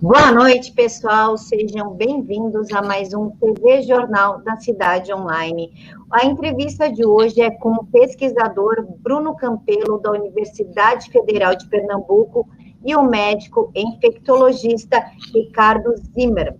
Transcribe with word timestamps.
Boa 0.00 0.30
noite, 0.30 0.70
pessoal. 0.70 1.36
Sejam 1.36 1.92
bem-vindos 1.92 2.72
a 2.72 2.80
mais 2.80 3.12
um 3.12 3.30
TV 3.30 3.82
Jornal 3.82 4.40
da 4.42 4.54
Cidade 4.54 5.12
Online. 5.12 5.72
A 6.08 6.24
entrevista 6.24 6.88
de 6.88 7.04
hoje 7.04 7.40
é 7.40 7.50
com 7.50 7.72
o 7.72 7.84
pesquisador 7.84 8.86
Bruno 9.00 9.34
Campelo, 9.34 9.98
da 9.98 10.12
Universidade 10.12 11.10
Federal 11.10 11.56
de 11.56 11.66
Pernambuco, 11.66 12.48
e 12.86 12.94
o 12.94 13.02
médico 13.02 13.72
infectologista 13.74 15.04
Ricardo 15.34 15.92
Zimmer. 16.14 16.54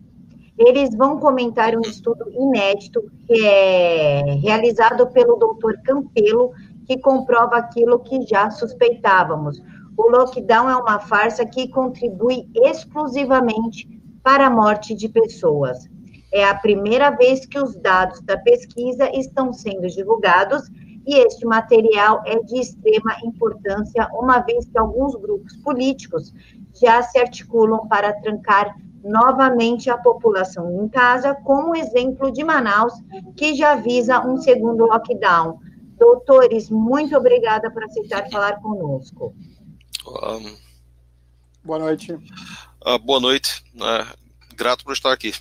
Eles 0.58 0.92
vão 0.96 1.20
comentar 1.20 1.76
um 1.76 1.82
estudo 1.82 2.28
inédito 2.32 3.08
é 3.30 4.34
realizado 4.42 5.06
pelo 5.12 5.36
Dr. 5.36 5.80
Campelo, 5.84 6.50
que 6.84 6.98
comprova 6.98 7.56
aquilo 7.58 8.00
que 8.00 8.20
já 8.22 8.50
suspeitávamos 8.50 9.62
o 9.98 10.08
lockdown 10.08 10.70
é 10.70 10.76
uma 10.76 11.00
farsa 11.00 11.44
que 11.44 11.68
contribui 11.68 12.48
exclusivamente 12.54 13.88
para 14.22 14.46
a 14.46 14.50
morte 14.50 14.94
de 14.94 15.08
pessoas. 15.08 15.90
É 16.32 16.44
a 16.44 16.54
primeira 16.54 17.10
vez 17.10 17.44
que 17.44 17.58
os 17.58 17.74
dados 17.74 18.20
da 18.20 18.38
pesquisa 18.38 19.10
estão 19.12 19.52
sendo 19.52 19.88
divulgados 19.88 20.70
e 21.04 21.16
este 21.16 21.44
material 21.44 22.22
é 22.24 22.38
de 22.38 22.60
extrema 22.60 23.16
importância, 23.24 24.08
uma 24.12 24.38
vez 24.38 24.66
que 24.66 24.78
alguns 24.78 25.16
grupos 25.16 25.56
políticos 25.56 26.32
já 26.80 27.02
se 27.02 27.18
articulam 27.18 27.88
para 27.88 28.12
trancar 28.20 28.76
novamente 29.02 29.90
a 29.90 29.98
população 29.98 30.84
em 30.84 30.88
casa, 30.88 31.34
como 31.34 31.72
o 31.72 31.76
exemplo 31.76 32.30
de 32.30 32.44
Manaus, 32.44 32.92
que 33.36 33.54
já 33.54 33.74
visa 33.74 34.24
um 34.24 34.36
segundo 34.36 34.86
lockdown. 34.86 35.58
Doutores, 35.98 36.70
muito 36.70 37.16
obrigada 37.16 37.68
por 37.68 37.82
aceitar 37.82 38.30
falar 38.30 38.60
conosco. 38.60 39.34
Um, 40.06 40.56
boa 41.64 41.78
noite. 41.78 42.12
Uh, 42.12 42.98
boa 43.02 43.20
noite. 43.20 43.62
Uh, 43.74 44.16
grato 44.54 44.84
por 44.84 44.92
estar 44.92 45.12
aqui. 45.12 45.34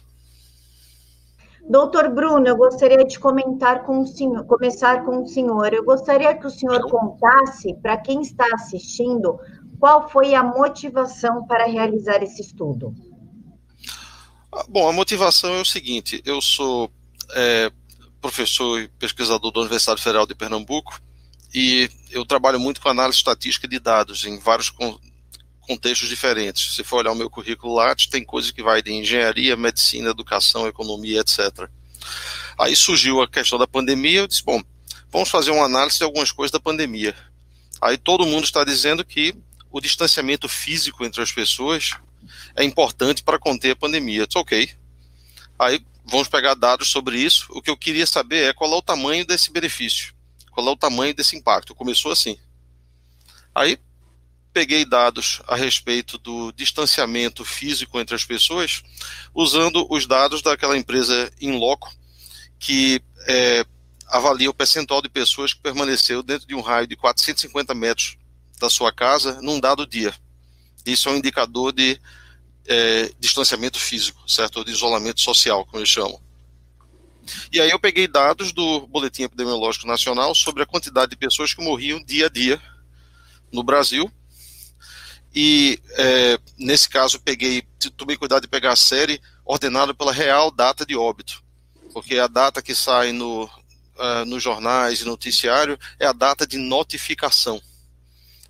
Doutor 1.69 2.09
Bruno, 2.09 2.47
eu 2.47 2.55
gostaria 2.55 3.03
de 3.05 3.19
comentar 3.19 3.83
com 3.83 3.99
o 3.99 4.07
senhor, 4.07 4.45
começar 4.45 5.03
com 5.03 5.23
o 5.23 5.27
senhor. 5.27 5.73
Eu 5.73 5.83
gostaria 5.83 6.33
que 6.33 6.47
o 6.47 6.49
senhor 6.49 6.89
contasse 6.89 7.73
para 7.81 7.97
quem 7.97 8.21
está 8.21 8.45
assistindo 8.53 9.37
qual 9.79 10.09
foi 10.09 10.33
a 10.33 10.43
motivação 10.43 11.45
para 11.45 11.65
realizar 11.65 12.23
esse 12.23 12.41
estudo. 12.41 12.95
Ah, 14.51 14.63
bom, 14.69 14.87
a 14.87 14.93
motivação 14.93 15.55
é 15.55 15.61
o 15.61 15.65
seguinte: 15.65 16.21
eu 16.25 16.41
sou 16.41 16.89
é, 17.33 17.69
professor 18.21 18.79
e 18.81 18.87
pesquisador 18.87 19.51
da 19.51 19.59
Universidade 19.59 20.01
Federal 20.01 20.25
de 20.25 20.35
Pernambuco 20.35 21.01
e 21.59 21.89
eu 22.11 22.23
trabalho 22.23 22.59
muito 22.59 22.79
com 22.79 22.87
análise 22.87 23.17
estatística 23.17 23.67
de 23.67 23.79
dados 23.79 24.25
em 24.25 24.37
vários 24.37 24.71
contextos 25.59 26.07
diferentes. 26.07 26.75
Se 26.75 26.83
for 26.83 26.97
olhar 26.97 27.11
o 27.11 27.15
meu 27.15 27.31
currículo 27.31 27.73
Lattes, 27.73 28.05
tem 28.05 28.23
coisa 28.23 28.53
que 28.53 28.61
vai 28.61 28.83
de 28.83 28.93
engenharia, 28.93 29.57
medicina, 29.57 30.11
educação, 30.11 30.67
economia, 30.67 31.19
etc. 31.19 31.67
Aí 32.59 32.75
surgiu 32.75 33.23
a 33.23 33.27
questão 33.27 33.57
da 33.57 33.65
pandemia, 33.65 34.19
eu 34.19 34.27
disse, 34.27 34.43
bom, 34.43 34.61
vamos 35.11 35.29
fazer 35.29 35.49
uma 35.49 35.65
análise 35.65 35.97
de 35.97 36.03
algumas 36.03 36.31
coisas 36.31 36.51
da 36.51 36.59
pandemia. 36.59 37.15
Aí 37.81 37.97
todo 37.97 38.27
mundo 38.27 38.43
está 38.43 38.63
dizendo 38.63 39.03
que 39.03 39.33
o 39.71 39.81
distanciamento 39.81 40.47
físico 40.47 41.03
entre 41.03 41.23
as 41.23 41.31
pessoas 41.31 41.93
é 42.55 42.63
importante 42.63 43.23
para 43.23 43.39
conter 43.39 43.71
a 43.71 43.75
pandemia. 43.75 44.25
It's 44.25 44.35
ok. 44.35 44.69
Aí 45.57 45.83
vamos 46.05 46.27
pegar 46.27 46.53
dados 46.53 46.89
sobre 46.89 47.19
isso. 47.19 47.47
O 47.49 47.63
que 47.63 47.71
eu 47.71 47.77
queria 47.77 48.05
saber 48.05 48.43
é 48.43 48.53
qual 48.53 48.71
é 48.71 48.75
o 48.75 48.81
tamanho 48.83 49.25
desse 49.25 49.51
benefício 49.51 50.15
qual 50.57 50.69
é 50.69 50.71
o 50.71 50.75
tamanho 50.75 51.13
desse 51.13 51.35
impacto. 51.35 51.75
Começou 51.75 52.11
assim. 52.11 52.35
Aí 53.53 53.77
peguei 54.51 54.83
dados 54.83 55.39
a 55.47 55.55
respeito 55.55 56.17
do 56.17 56.51
distanciamento 56.51 57.45
físico 57.45 57.99
entre 57.99 58.15
as 58.15 58.25
pessoas, 58.25 58.81
usando 59.35 59.85
os 59.87 60.07
dados 60.07 60.41
daquela 60.41 60.75
empresa 60.75 61.31
Inloco, 61.39 61.93
que 62.57 62.99
é, 63.27 63.63
avalia 64.07 64.49
o 64.49 64.53
percentual 64.53 64.99
de 64.99 65.09
pessoas 65.09 65.53
que 65.53 65.61
permaneceu 65.61 66.23
dentro 66.23 66.47
de 66.47 66.55
um 66.55 66.61
raio 66.61 66.87
de 66.87 66.95
450 66.95 67.75
metros 67.75 68.17
da 68.59 68.67
sua 68.67 68.91
casa 68.91 69.39
num 69.43 69.59
dado 69.59 69.85
dia. 69.85 70.11
Isso 70.87 71.07
é 71.07 71.11
um 71.11 71.17
indicador 71.17 71.71
de 71.71 72.01
é, 72.65 73.11
distanciamento 73.19 73.79
físico, 73.79 74.27
certo? 74.27 74.57
Ou 74.57 74.63
de 74.63 74.71
isolamento 74.71 75.21
social, 75.21 75.63
como 75.65 75.77
eles 75.77 75.89
chamam. 75.89 76.19
E 77.51 77.59
aí 77.59 77.69
eu 77.69 77.79
peguei 77.79 78.07
dados 78.07 78.51
do 78.51 78.87
Boletim 78.87 79.23
Epidemiológico 79.23 79.87
Nacional 79.87 80.33
sobre 80.33 80.63
a 80.63 80.65
quantidade 80.65 81.11
de 81.11 81.17
pessoas 81.17 81.53
que 81.53 81.63
morriam 81.63 82.03
dia 82.03 82.27
a 82.27 82.29
dia 82.29 82.61
no 83.51 83.63
Brasil. 83.63 84.11
E 85.33 85.79
é, 85.91 86.39
nesse 86.57 86.89
caso 86.89 87.19
peguei, 87.19 87.63
tomei 87.95 88.17
cuidado 88.17 88.41
de 88.41 88.47
pegar 88.47 88.71
a 88.71 88.77
série 88.77 89.21
ordenada 89.45 89.93
pela 89.93 90.11
real 90.11 90.49
data 90.49 90.85
de 90.85 90.95
óbito, 90.95 91.43
porque 91.93 92.17
a 92.17 92.27
data 92.27 92.61
que 92.61 92.73
sai 92.73 93.11
no, 93.11 93.45
uh, 93.45 94.25
nos 94.25 94.41
jornais 94.41 95.01
e 95.01 95.05
noticiário 95.05 95.77
é 95.99 96.05
a 96.05 96.13
data 96.13 96.45
de 96.45 96.57
notificação. 96.57 97.61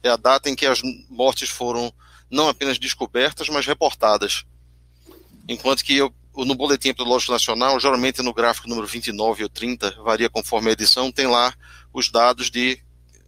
É 0.01 0.09
a 0.09 0.15
data 0.15 0.49
em 0.49 0.55
que 0.55 0.65
as 0.65 0.81
mortes 1.09 1.49
foram 1.49 1.93
não 2.29 2.47
apenas 2.47 2.77
descobertas, 2.77 3.49
mas 3.49 3.65
reportadas. 3.65 4.45
Enquanto 5.47 5.83
que 5.83 5.95
eu 5.95 6.13
no 6.45 6.55
Boletim 6.55 6.89
Epidemiológico 6.89 7.31
Nacional, 7.31 7.79
geralmente 7.79 8.21
no 8.21 8.33
gráfico 8.33 8.67
número 8.67 8.87
29 8.87 9.43
ou 9.43 9.49
30, 9.49 9.91
varia 10.03 10.29
conforme 10.29 10.69
a 10.69 10.73
edição, 10.73 11.11
tem 11.11 11.27
lá 11.27 11.53
os 11.93 12.09
dados 12.09 12.51
de 12.51 12.79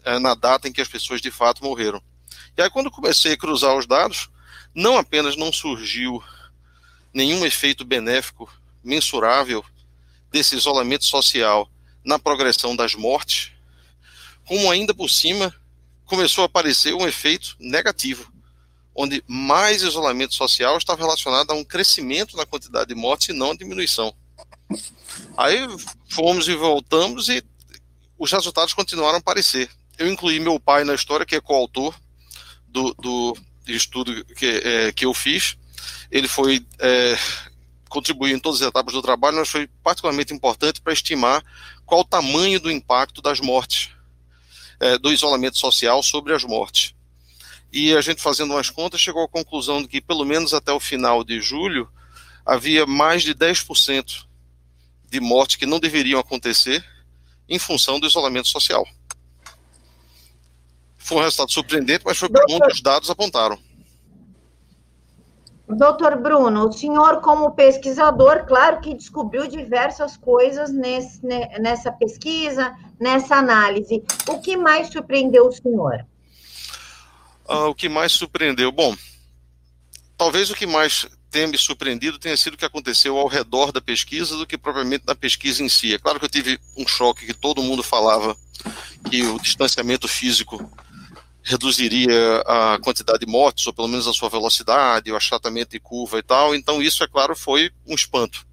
é, 0.04 0.20
na 0.20 0.36
data 0.36 0.68
em 0.68 0.72
que 0.72 0.82
as 0.82 0.88
pessoas 0.88 1.22
de 1.22 1.32
fato 1.32 1.64
morreram. 1.64 2.02
E 2.58 2.62
aí, 2.62 2.70
quando 2.70 2.92
comecei 2.92 3.34
a 3.34 3.38
cruzar 3.38 3.76
os 3.76 3.86
dados, 3.86 4.30
não 4.74 4.98
apenas 4.98 5.36
não 5.36 5.52
surgiu 5.52 6.24
nenhum 7.14 7.46
efeito 7.46 7.84
benéfico 7.84 8.52
mensurável 8.84 9.64
desse 10.32 10.56
isolamento 10.56 11.06
social 11.06 11.70
na 12.04 12.20
progressão 12.20 12.76
das 12.76 12.96
mortes, 12.96 13.52
como 14.46 14.72
ainda 14.72 14.94
por 14.94 15.10
cima 15.10 15.54
começou 16.06 16.44
a 16.44 16.46
aparecer 16.46 16.94
um 16.94 17.08
efeito 17.08 17.56
negativo 17.60 18.32
onde 19.02 19.24
mais 19.26 19.82
isolamento 19.82 20.36
social 20.36 20.78
estava 20.78 21.00
relacionado 21.00 21.52
a 21.52 21.54
um 21.54 21.64
crescimento 21.64 22.36
na 22.36 22.46
quantidade 22.46 22.90
de 22.90 22.96
mortes 22.96 23.30
e 23.30 23.34
não 23.34 23.52
a 23.52 23.56
diminuição. 23.56 24.14
Aí 25.38 25.66
fomos 26.10 26.50
e 26.50 26.54
voltamos 26.54 27.30
e 27.30 27.42
os 28.18 28.30
resultados 28.30 28.74
continuaram 28.74 29.16
a 29.16 29.20
aparecer. 29.20 29.70
Eu 29.98 30.06
incluí 30.06 30.38
meu 30.42 30.60
pai 30.60 30.84
na 30.84 30.94
história, 30.94 31.26
que 31.26 31.34
é 31.34 31.40
coautor 31.40 31.96
do, 32.68 32.94
do 32.96 33.38
estudo 33.68 34.26
que, 34.36 34.46
é, 34.46 34.92
que 34.92 35.06
eu 35.06 35.14
fiz. 35.14 35.56
Ele 36.12 36.28
foi 36.28 36.68
é, 36.78 37.18
contribuiu 37.88 38.36
em 38.36 38.40
todas 38.40 38.62
as 38.62 38.68
etapas 38.68 38.94
do 38.94 39.02
trabalho, 39.02 39.38
mas 39.38 39.48
foi 39.48 39.66
particularmente 39.82 40.34
importante 40.34 40.82
para 40.82 40.92
estimar 40.92 41.42
qual 41.86 42.02
o 42.02 42.06
tamanho 42.06 42.60
do 42.60 42.70
impacto 42.70 43.22
das 43.22 43.40
mortes, 43.40 43.92
é, 44.78 44.98
do 44.98 45.10
isolamento 45.10 45.58
social 45.58 46.04
sobre 46.04 46.34
as 46.34 46.44
mortes 46.44 46.99
e 47.72 47.96
a 47.96 48.02
gente 48.02 48.22
fazendo 48.22 48.54
umas 48.54 48.70
contas 48.70 49.00
chegou 49.00 49.24
à 49.24 49.28
conclusão 49.28 49.82
de 49.82 49.88
que 49.88 50.02
pelo 50.02 50.26
menos 50.26 50.54
até 50.54 50.72
o 50.72 50.80
final 50.80 51.24
de 51.24 51.40
julho 51.40 51.90
havia 52.46 52.86
mais 52.86 53.22
de 53.22 53.36
10% 53.36 54.26
de 55.10 55.20
mortes 55.20 55.56
que 55.56 55.66
não 55.66 55.80
deveriam 55.80 56.20
acontecer 56.20 56.84
em 57.48 57.60
função 57.60 58.00
do 58.00 58.08
isolamento 58.08 58.48
social. 58.48 58.86
Foi 60.98 61.18
um 61.18 61.22
resultado 61.22 61.52
surpreendente, 61.52 62.04
mas 62.06 62.18
foi 62.18 62.30
como 62.30 62.68
os 62.68 62.82
dados 62.82 63.10
apontaram. 63.10 63.58
Doutor 65.68 66.18
Bruno, 66.18 66.68
o 66.68 66.72
senhor, 66.72 67.22
como 67.22 67.52
pesquisador, 67.52 68.46
claro 68.48 68.82
que 68.82 68.96
descobriu 68.96 69.48
diversas 69.48 70.18
coisas 70.18 70.72
nesse, 70.72 71.24
nessa 71.24 71.92
pesquisa, 71.92 72.76
nessa 73.00 73.36
análise. 73.36 74.04
O 74.28 74.40
que 74.40 74.58
mais 74.58 74.88
surpreendeu 74.88 75.46
o 75.46 75.52
senhor? 75.52 76.06
Ah, 77.50 77.68
o 77.68 77.74
que 77.74 77.90
mais 77.90 78.12
surpreendeu? 78.12 78.72
Bom, 78.72 78.96
talvez 80.16 80.52
o 80.52 80.56
que 80.56 80.68
mais 80.68 81.08
tenha 81.32 81.48
me 81.48 81.58
surpreendido 81.58 82.20
tenha 82.20 82.38
sido 82.38 82.54
o 82.54 82.58
que 82.58 82.66
aconteceu 82.66 83.18
ao 83.18 83.28
redor 83.28 83.72
da 83.72 83.82
pesquisa 83.82 84.38
do 84.38 84.46
que 84.46 84.56
propriamente 84.56 85.04
na 85.08 85.16
pesquisa 85.16 85.64
em 85.64 85.68
si. 85.68 85.96
É 85.96 85.98
claro 85.98 86.20
que 86.20 86.26
eu 86.26 86.30
tive 86.30 86.60
um 86.78 86.88
choque 86.88 87.26
que 87.26 87.34
todo 87.34 87.64
mundo 87.64 87.82
falava 87.82 88.38
que 89.10 89.24
o 89.24 89.40
distanciamento 89.40 90.08
físico 90.08 90.72
reduziria 91.42 92.42
a 92.46 92.78
quantidade 92.84 93.26
de 93.26 93.32
mortes, 93.32 93.66
ou 93.66 93.74
pelo 93.74 93.88
menos 93.88 94.08
a 94.08 94.14
sua 94.14 94.30
velocidade, 94.30 95.12
o 95.12 95.16
achatamento 95.16 95.72
de 95.72 95.80
curva 95.80 96.20
e 96.20 96.24
tal. 96.24 96.54
Então, 96.54 96.80
isso, 96.80 97.04
é 97.04 97.08
claro, 97.08 97.36
foi 97.36 97.72
um 97.88 97.96
espanto. 97.96 98.46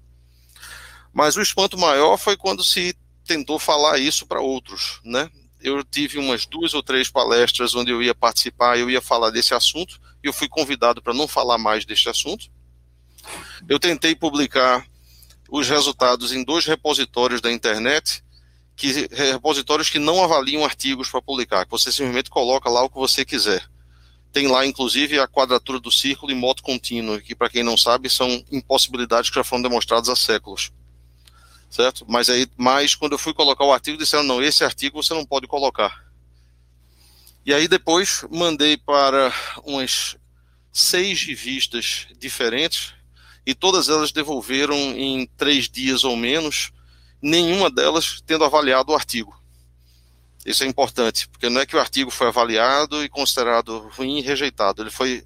Mas 1.13 1.35
o 1.35 1.41
espanto 1.41 1.77
maior 1.77 2.17
foi 2.17 2.35
quando 2.35 2.63
se 2.63 2.97
tentou 3.25 3.59
falar 3.59 3.99
isso 3.99 4.25
para 4.25 4.41
outros, 4.41 4.99
né? 5.03 5.29
Eu 5.67 5.83
tive 5.83 6.17
umas 6.17 6.45
duas 6.45 6.73
ou 6.73 6.81
três 6.81 7.09
palestras 7.09 7.75
onde 7.75 7.91
eu 7.91 8.01
ia 8.01 8.15
participar, 8.15 8.77
eu 8.77 8.89
ia 8.89 9.01
falar 9.01 9.29
desse 9.29 9.53
assunto, 9.53 9.99
e 10.23 10.27
eu 10.27 10.33
fui 10.33 10.47
convidado 10.47 11.01
para 11.01 11.13
não 11.13 11.27
falar 11.27 11.57
mais 11.57 11.85
deste 11.85 12.09
assunto. 12.09 12.49
Eu 13.67 13.79
tentei 13.79 14.15
publicar 14.15 14.85
os 15.49 15.67
resultados 15.67 16.31
em 16.31 16.43
dois 16.43 16.65
repositórios 16.65 17.41
da 17.41 17.51
internet, 17.51 18.23
que 18.75 19.07
repositórios 19.11 19.89
que 19.89 19.99
não 19.99 20.23
avaliam 20.23 20.63
artigos 20.63 21.09
para 21.09 21.21
publicar, 21.21 21.65
que 21.65 21.71
você 21.71 21.91
simplesmente 21.91 22.29
coloca 22.29 22.69
lá 22.69 22.83
o 22.83 22.89
que 22.89 22.97
você 22.97 23.25
quiser. 23.25 23.67
tem 24.31 24.47
lá, 24.47 24.65
inclusive, 24.65 25.19
a 25.19 25.27
quadratura 25.27 25.79
do 25.79 25.91
círculo 25.91 26.31
e 26.31 26.35
moto 26.35 26.61
contínuo, 26.61 27.19
que, 27.19 27.33
para 27.33 27.49
quem 27.49 27.63
não 27.63 27.75
sabe, 27.75 28.07
são 28.09 28.43
impossibilidades 28.51 29.29
que 29.29 29.35
já 29.35 29.43
foram 29.43 29.63
demonstradas 29.63 30.09
há 30.09 30.15
séculos. 30.15 30.71
Certo? 31.69 32.05
Mas 32.07 32.29
aí, 32.29 32.47
mas 32.55 32.95
quando 32.95 33.13
eu 33.13 33.17
fui 33.17 33.33
colocar 33.33 33.65
o 33.65 33.73
artigo, 33.73 33.97
disseram: 33.97 34.23
não, 34.23 34.41
esse 34.41 34.63
artigo 34.63 35.01
você 35.01 35.13
não 35.13 35.25
pode 35.25 35.47
colocar. 35.47 36.05
E 37.45 37.53
aí 37.53 37.67
depois 37.67 38.25
mandei 38.29 38.75
para 38.77 39.33
umas 39.63 40.17
seis 40.71 41.23
revistas 41.23 42.07
diferentes 42.19 42.93
e 43.45 43.55
todas 43.55 43.87
elas 43.87 44.11
devolveram 44.11 44.75
em 44.75 45.25
três 45.37 45.69
dias 45.69 46.03
ou 46.03 46.17
menos, 46.17 46.71
nenhuma 47.21 47.69
delas 47.69 48.21
tendo 48.25 48.43
avaliado 48.43 48.91
o 48.91 48.95
artigo. 48.95 49.33
Isso 50.45 50.63
é 50.63 50.67
importante, 50.67 51.27
porque 51.29 51.49
não 51.49 51.61
é 51.61 51.65
que 51.65 51.75
o 51.75 51.79
artigo 51.79 52.11
foi 52.11 52.27
avaliado 52.27 53.03
e 53.03 53.09
considerado 53.09 53.89
ruim 53.95 54.19
e 54.19 54.21
rejeitado, 54.21 54.81
ele 54.81 54.91
foi 54.91 55.25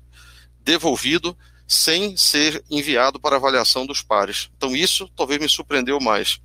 devolvido 0.59 1.35
sem 1.71 2.17
ser 2.17 2.63
enviado 2.69 3.19
para 3.19 3.37
avaliação 3.37 3.85
dos 3.85 4.01
pares. 4.01 4.49
Então 4.57 4.75
isso 4.75 5.09
talvez 5.15 5.39
me 5.39 5.47
surpreendeu 5.47 5.99
mais. 6.01 6.41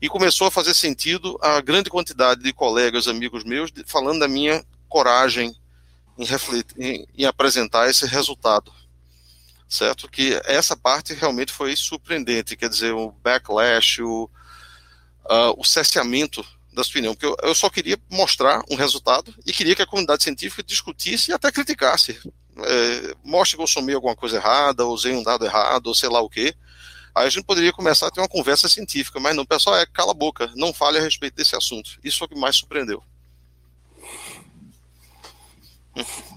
E 0.00 0.08
começou 0.08 0.46
a 0.46 0.50
fazer 0.50 0.74
sentido 0.74 1.36
a 1.42 1.60
grande 1.60 1.90
quantidade 1.90 2.42
de 2.42 2.52
colegas, 2.52 3.08
amigos 3.08 3.42
meus, 3.42 3.72
falando 3.86 4.20
da 4.20 4.28
minha 4.28 4.64
coragem 4.88 5.54
em, 6.16 6.24
refletir, 6.24 6.80
em, 6.80 7.06
em 7.16 7.24
apresentar 7.24 7.90
esse 7.90 8.06
resultado 8.06 8.72
certo? 9.68 10.08
Que 10.08 10.40
essa 10.44 10.76
parte 10.76 11.14
realmente 11.14 11.52
foi 11.52 11.74
surpreendente, 11.74 12.56
quer 12.56 12.68
dizer, 12.68 12.92
o 12.92 13.10
backlash, 13.10 14.02
o, 14.02 14.30
uh, 15.24 15.58
o 15.58 15.64
cerceamento 15.64 16.46
da 16.72 16.84
sua 16.84 16.90
opinião, 16.90 17.14
porque 17.14 17.26
eu, 17.26 17.36
eu, 17.42 17.54
só 17.54 17.68
queria 17.70 17.98
mostrar 18.10 18.62
um 18.70 18.76
resultado 18.76 19.34
e 19.44 19.52
queria 19.52 19.74
que 19.74 19.82
a 19.82 19.86
comunidade 19.86 20.22
científica 20.22 20.62
discutisse 20.62 21.30
e 21.30 21.34
até 21.34 21.50
criticasse. 21.50 22.20
É, 22.58 23.14
mostre 23.24 23.56
que 23.56 23.62
eu 23.62 23.66
somei 23.66 23.94
alguma 23.94 24.14
coisa 24.14 24.36
errada, 24.36 24.86
usei 24.86 25.14
um 25.14 25.22
dado 25.22 25.44
errado, 25.44 25.88
ou 25.88 25.94
sei 25.94 26.08
lá 26.08 26.20
o 26.20 26.28
quê. 26.28 26.54
Aí 27.14 27.26
a 27.26 27.30
gente 27.30 27.44
poderia 27.44 27.72
começar 27.72 28.08
a 28.08 28.10
ter 28.10 28.20
uma 28.20 28.28
conversa 28.28 28.68
científica, 28.68 29.20
mas 29.20 29.36
não, 29.36 29.46
pessoal, 29.46 29.76
é 29.76 29.86
cala 29.86 30.10
a 30.10 30.14
boca, 30.14 30.50
não 30.56 30.72
fale 30.72 30.98
a 30.98 31.02
respeito 31.02 31.36
desse 31.36 31.56
assunto. 31.56 31.98
Isso 32.02 32.18
foi 32.18 32.26
o 32.26 32.30
que 32.30 32.38
mais 32.38 32.56
surpreendeu. 32.56 33.02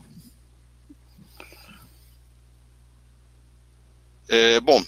É, 4.30 4.60
bom, 4.60 4.84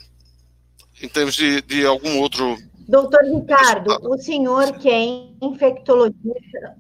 em 1.02 1.08
termos 1.08 1.34
de, 1.34 1.62
de 1.62 1.86
algum 1.86 2.20
outro 2.20 2.58
Doutor 2.90 3.24
Ricardo, 3.24 4.00
o 4.02 4.18
senhor 4.18 4.74
que 4.80 4.90
é 4.90 5.06
infectologista. 5.46 6.76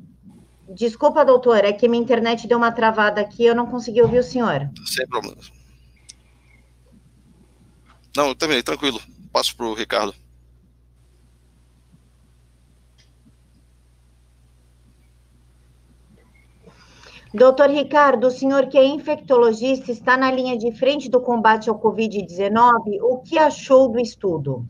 Desculpa, 0.69 1.25
doutor, 1.25 1.65
é 1.65 1.73
que 1.73 1.87
minha 1.87 2.01
internet 2.01 2.47
deu 2.47 2.57
uma 2.57 2.71
travada 2.71 3.19
aqui, 3.19 3.43
eu 3.43 3.55
não 3.55 3.65
consegui 3.65 4.01
ouvir 4.01 4.19
o 4.19 4.23
senhor. 4.23 4.69
Sem 4.85 5.07
problema. 5.07 5.41
Não, 8.15 8.35
também, 8.35 8.61
tranquilo. 8.61 9.01
Passo 9.31 9.55
para 9.55 9.65
o 9.65 9.73
Ricardo. 9.73 10.13
Doutor 17.33 17.69
Ricardo, 17.69 18.27
o 18.27 18.31
senhor 18.31 18.67
que 18.67 18.77
é 18.77 18.83
infectologista 18.83 19.91
está 19.91 20.17
na 20.17 20.31
linha 20.31 20.57
de 20.57 20.71
frente 20.71 21.09
do 21.09 21.21
combate 21.21 21.69
ao 21.69 21.79
Covid-19, 21.79 22.99
o 23.03 23.19
que 23.19 23.37
achou 23.37 23.87
do 23.87 23.99
estudo? 23.99 24.65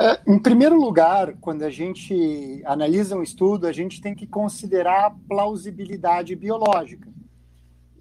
É, 0.00 0.18
em 0.26 0.38
primeiro 0.38 0.80
lugar, 0.80 1.34
quando 1.42 1.62
a 1.62 1.68
gente 1.68 2.62
analisa 2.64 3.14
um 3.14 3.22
estudo, 3.22 3.66
a 3.66 3.72
gente 3.72 4.00
tem 4.00 4.14
que 4.14 4.26
considerar 4.26 5.06
a 5.06 5.10
plausibilidade 5.10 6.34
biológica. 6.34 7.06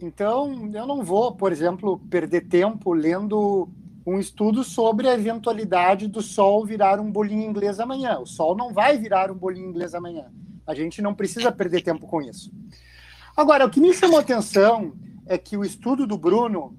Então, 0.02 0.72
eu 0.74 0.88
não 0.88 1.04
vou, 1.04 1.36
por 1.36 1.52
exemplo, 1.52 2.00
perder 2.10 2.48
tempo 2.48 2.94
lendo 2.94 3.68
um 4.06 4.18
estudo 4.18 4.64
sobre 4.64 5.10
a 5.10 5.14
eventualidade 5.14 6.08
do 6.08 6.22
Sol 6.22 6.66
virar 6.66 7.02
um 7.02 7.12
bolinho 7.12 7.44
inglês 7.44 7.82
amanhã. 7.82 8.18
O 8.20 8.26
Sol 8.26 8.56
não 8.56 8.72
vai 8.72 8.98
virar 8.98 9.30
um 9.30 9.36
bolinho 9.36 9.68
inglês 9.68 9.94
amanhã. 9.94 10.32
A 10.66 10.74
gente 10.74 11.02
não 11.02 11.14
precisa 11.14 11.52
perder 11.52 11.82
tempo 11.82 12.08
com 12.08 12.22
isso. 12.22 12.50
Agora, 13.36 13.66
o 13.66 13.70
que 13.70 13.82
me 13.82 13.94
chamou 13.94 14.20
atenção 14.20 14.94
é 15.26 15.38
que 15.38 15.58
o 15.58 15.66
estudo 15.66 16.08
do 16.08 16.18
Bruno 16.18 16.78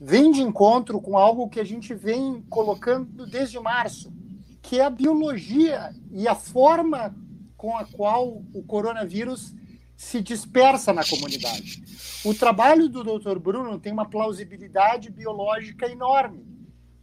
vem 0.00 0.30
de 0.30 0.40
encontro 0.40 1.00
com 1.00 1.18
algo 1.18 1.48
que 1.48 1.58
a 1.58 1.64
gente 1.64 1.92
vem 1.92 2.42
colocando 2.48 3.26
desde 3.26 3.58
março, 3.58 4.19
que 4.62 4.78
é 4.78 4.84
a 4.84 4.90
biologia 4.90 5.94
e 6.10 6.28
a 6.28 6.34
forma 6.34 7.14
com 7.56 7.76
a 7.76 7.84
qual 7.84 8.42
o 8.54 8.62
coronavírus 8.62 9.54
se 9.96 10.22
dispersa 10.22 10.92
na 10.92 11.04
comunidade. 11.04 11.82
O 12.24 12.32
trabalho 12.32 12.88
do 12.88 13.04
Dr. 13.04 13.38
Bruno 13.38 13.78
tem 13.78 13.92
uma 13.92 14.08
plausibilidade 14.08 15.10
biológica 15.10 15.86
enorme. 15.86 16.46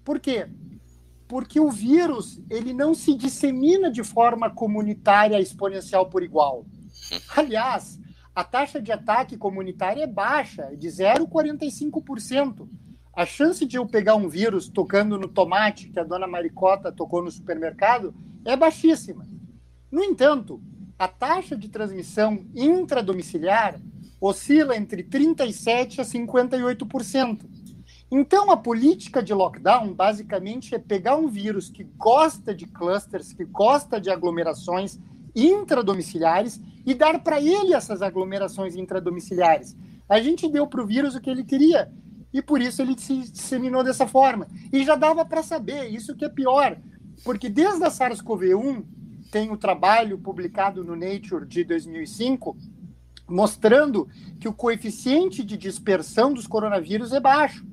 Por 0.03 0.19
quê? 0.19 0.47
Porque 1.27 1.59
o 1.59 1.69
vírus 1.69 2.41
ele 2.49 2.73
não 2.73 2.95
se 2.95 3.13
dissemina 3.13 3.91
de 3.91 4.03
forma 4.03 4.49
comunitária 4.49 5.39
exponencial 5.39 6.07
por 6.09 6.23
igual. 6.23 6.65
Aliás, 7.35 7.99
a 8.33 8.43
taxa 8.43 8.81
de 8.81 8.91
ataque 8.91 9.37
comunitária 9.37 10.03
é 10.03 10.07
baixa, 10.07 10.63
é 10.71 10.75
de 10.75 10.87
0,45% 10.87 12.67
a 13.17 13.25
chance 13.25 13.65
de 13.65 13.77
eu 13.77 13.85
pegar 13.87 14.13
um 14.13 14.29
vírus 14.29 14.69
tocando 14.69 15.17
no 15.17 15.27
tomate 15.27 15.89
que 15.89 15.99
a 15.99 16.03
dona 16.03 16.27
Maricota 16.27 16.91
tocou 16.91 17.23
no 17.23 17.31
supermercado 17.31 18.13
é 18.45 18.55
baixíssima. 18.55 19.25
No 19.91 20.03
entanto, 20.03 20.61
a 20.99 21.07
taxa 21.07 21.57
de 21.57 21.67
transmissão 21.67 22.45
intradomiciliar 22.53 23.81
oscila 24.21 24.77
entre 24.77 25.01
37% 25.01 25.97
a 25.97 26.03
58%. 26.03 27.39
Então, 28.11 28.51
a 28.51 28.57
política 28.57 29.23
de 29.23 29.33
lockdown 29.33 29.95
basicamente 29.95 30.75
é 30.75 30.79
pegar 30.79 31.15
um 31.15 31.27
vírus 31.27 31.71
que 31.71 31.85
gosta 31.97 32.53
de 32.53 32.67
clusters, 32.67 33.33
que 33.33 33.45
gosta 33.45 33.99
de 33.99 34.11
aglomerações 34.11 34.99
intradomiciliares 35.35 36.61
e 36.85 36.93
dar 36.93 37.23
para 37.23 37.41
ele 37.41 37.73
essas 37.73 38.03
aglomerações 38.03 38.75
intradomiciliares. 38.75 39.75
A 40.07 40.21
gente 40.21 40.47
deu 40.47 40.67
para 40.67 40.83
o 40.83 40.85
vírus 40.85 41.15
o 41.15 41.19
que 41.19 41.31
ele 41.31 41.43
queria, 41.43 41.91
e 42.33 42.41
por 42.41 42.61
isso 42.61 42.81
ele 42.81 42.97
se 42.97 43.31
disseminou 43.31 43.83
dessa 43.83 44.07
forma. 44.07 44.47
E 44.71 44.83
já 44.83 44.95
dava 44.95 45.25
para 45.25 45.43
saber, 45.43 45.87
isso 45.89 46.15
que 46.15 46.25
é 46.25 46.29
pior, 46.29 46.77
porque 47.23 47.49
desde 47.49 47.83
a 47.83 47.89
SARS-CoV-1 47.89 48.83
tem 49.31 49.49
o 49.49 49.53
um 49.53 49.57
trabalho 49.57 50.17
publicado 50.17 50.83
no 50.83 50.95
Nature 50.95 51.45
de 51.45 51.63
2005 51.63 52.57
mostrando 53.27 54.07
que 54.39 54.47
o 54.47 54.53
coeficiente 54.53 55.43
de 55.43 55.57
dispersão 55.57 56.33
dos 56.33 56.47
coronavírus 56.47 57.11
é 57.11 57.19
baixo. 57.19 57.65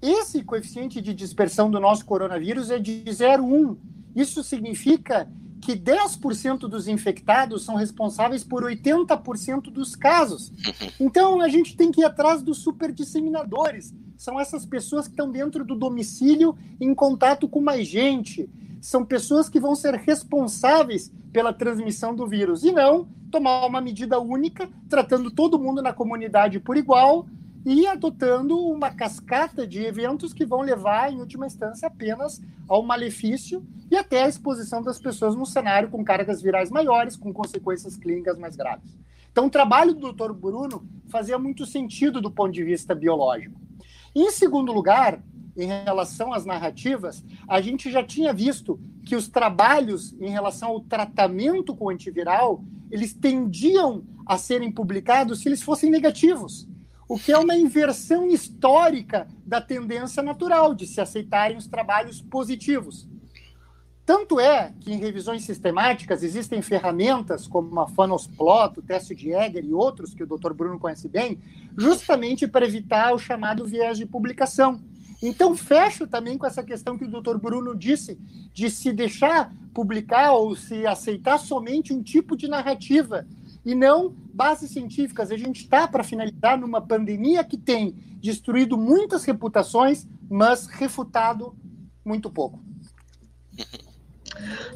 Esse 0.00 0.42
coeficiente 0.42 1.00
de 1.00 1.12
dispersão 1.12 1.70
do 1.70 1.78
nosso 1.78 2.06
coronavírus 2.06 2.70
é 2.70 2.78
de 2.78 3.04
0,1. 3.04 3.76
Isso 4.16 4.42
significa 4.42 5.28
que 5.60 5.74
10% 5.74 6.60
dos 6.60 6.88
infectados 6.88 7.64
são 7.64 7.74
responsáveis 7.74 8.42
por 8.42 8.64
80% 8.64 9.70
dos 9.70 9.94
casos. 9.94 10.48
Uhum. 10.48 10.90
Então 10.98 11.40
a 11.40 11.48
gente 11.48 11.76
tem 11.76 11.92
que 11.92 12.00
ir 12.00 12.04
atrás 12.04 12.42
dos 12.42 12.58
super 12.58 12.92
disseminadores. 12.92 13.94
São 14.16 14.38
essas 14.38 14.64
pessoas 14.66 15.06
que 15.06 15.12
estão 15.12 15.30
dentro 15.30 15.64
do 15.64 15.74
domicílio 15.74 16.56
em 16.80 16.94
contato 16.94 17.48
com 17.48 17.60
mais 17.60 17.86
gente. 17.86 18.48
São 18.80 19.04
pessoas 19.04 19.48
que 19.48 19.60
vão 19.60 19.74
ser 19.74 19.94
responsáveis 19.94 21.12
pela 21.32 21.52
transmissão 21.52 22.14
do 22.14 22.26
vírus 22.26 22.64
e 22.64 22.72
não 22.72 23.06
tomar 23.30 23.64
uma 23.66 23.80
medida 23.80 24.18
única, 24.18 24.68
tratando 24.88 25.30
todo 25.30 25.58
mundo 25.58 25.80
na 25.80 25.92
comunidade 25.92 26.58
por 26.58 26.76
igual, 26.76 27.26
e 27.64 27.86
adotando 27.86 28.58
uma 28.58 28.90
cascata 28.90 29.66
de 29.66 29.84
eventos 29.84 30.32
que 30.32 30.46
vão 30.46 30.62
levar, 30.62 31.12
em 31.12 31.20
última 31.20 31.46
instância, 31.46 31.88
apenas 31.88 32.40
ao 32.68 32.82
malefício 32.82 33.64
e 33.90 33.96
até 33.96 34.24
à 34.24 34.28
exposição 34.28 34.82
das 34.82 34.98
pessoas 34.98 35.34
no 35.34 35.44
cenário 35.44 35.90
com 35.90 36.04
cargas 36.04 36.40
virais 36.40 36.70
maiores, 36.70 37.16
com 37.16 37.32
consequências 37.32 37.96
clínicas 37.96 38.38
mais 38.38 38.56
graves. 38.56 38.98
Então, 39.30 39.46
o 39.46 39.50
trabalho 39.50 39.94
do 39.94 40.12
Dr. 40.12 40.32
Bruno 40.32 40.88
fazia 41.08 41.38
muito 41.38 41.66
sentido 41.66 42.20
do 42.20 42.30
ponto 42.30 42.52
de 42.52 42.64
vista 42.64 42.94
biológico. 42.94 43.60
Em 44.14 44.30
segundo 44.30 44.72
lugar, 44.72 45.22
em 45.56 45.66
relação 45.66 46.32
às 46.32 46.44
narrativas, 46.44 47.22
a 47.46 47.60
gente 47.60 47.90
já 47.90 48.02
tinha 48.02 48.32
visto 48.32 48.80
que 49.04 49.14
os 49.14 49.28
trabalhos 49.28 50.14
em 50.20 50.30
relação 50.30 50.70
ao 50.70 50.80
tratamento 50.80 51.76
com 51.76 51.90
antiviral, 51.90 52.64
eles 52.90 53.12
tendiam 53.12 54.02
a 54.26 54.38
serem 54.38 54.70
publicados 54.72 55.40
se 55.40 55.48
eles 55.48 55.62
fossem 55.62 55.90
negativos 55.90 56.68
o 57.10 57.18
que 57.18 57.32
é 57.32 57.36
uma 57.36 57.56
inversão 57.56 58.28
histórica 58.28 59.26
da 59.44 59.60
tendência 59.60 60.22
natural 60.22 60.72
de 60.72 60.86
se 60.86 61.00
aceitarem 61.00 61.56
os 61.56 61.66
trabalhos 61.66 62.22
positivos. 62.22 63.08
Tanto 64.06 64.38
é 64.38 64.72
que 64.80 64.92
em 64.92 64.96
revisões 64.96 65.42
sistemáticas 65.42 66.22
existem 66.22 66.62
ferramentas 66.62 67.48
como 67.48 67.80
a 67.80 67.88
Funnels 67.88 68.28
Plot, 68.28 68.78
o 68.78 68.82
teste 68.82 69.12
de 69.16 69.32
Egger 69.32 69.64
e 69.64 69.74
outros 69.74 70.14
que 70.14 70.22
o 70.22 70.26
Dr. 70.26 70.52
Bruno 70.52 70.78
conhece 70.78 71.08
bem, 71.08 71.40
justamente 71.76 72.46
para 72.46 72.64
evitar 72.64 73.12
o 73.12 73.18
chamado 73.18 73.66
viés 73.66 73.98
de 73.98 74.06
publicação. 74.06 74.80
Então, 75.20 75.56
fecho 75.56 76.06
também 76.06 76.38
com 76.38 76.46
essa 76.46 76.62
questão 76.62 76.96
que 76.96 77.06
o 77.06 77.10
Dr. 77.10 77.38
Bruno 77.38 77.76
disse, 77.76 78.20
de 78.54 78.70
se 78.70 78.92
deixar 78.92 79.52
publicar 79.74 80.34
ou 80.34 80.54
se 80.54 80.86
aceitar 80.86 81.38
somente 81.38 81.92
um 81.92 82.04
tipo 82.04 82.36
de 82.36 82.46
narrativa 82.46 83.26
e 83.64 83.74
não 83.74 84.14
bases 84.32 84.70
científicas. 84.70 85.30
A 85.30 85.36
gente 85.36 85.62
está 85.62 85.86
para 85.86 86.04
finalizar 86.04 86.58
numa 86.58 86.80
pandemia 86.80 87.44
que 87.44 87.58
tem 87.58 87.94
destruído 88.20 88.76
muitas 88.76 89.24
reputações, 89.24 90.06
mas 90.28 90.66
refutado 90.66 91.54
muito 92.04 92.30
pouco. 92.30 92.60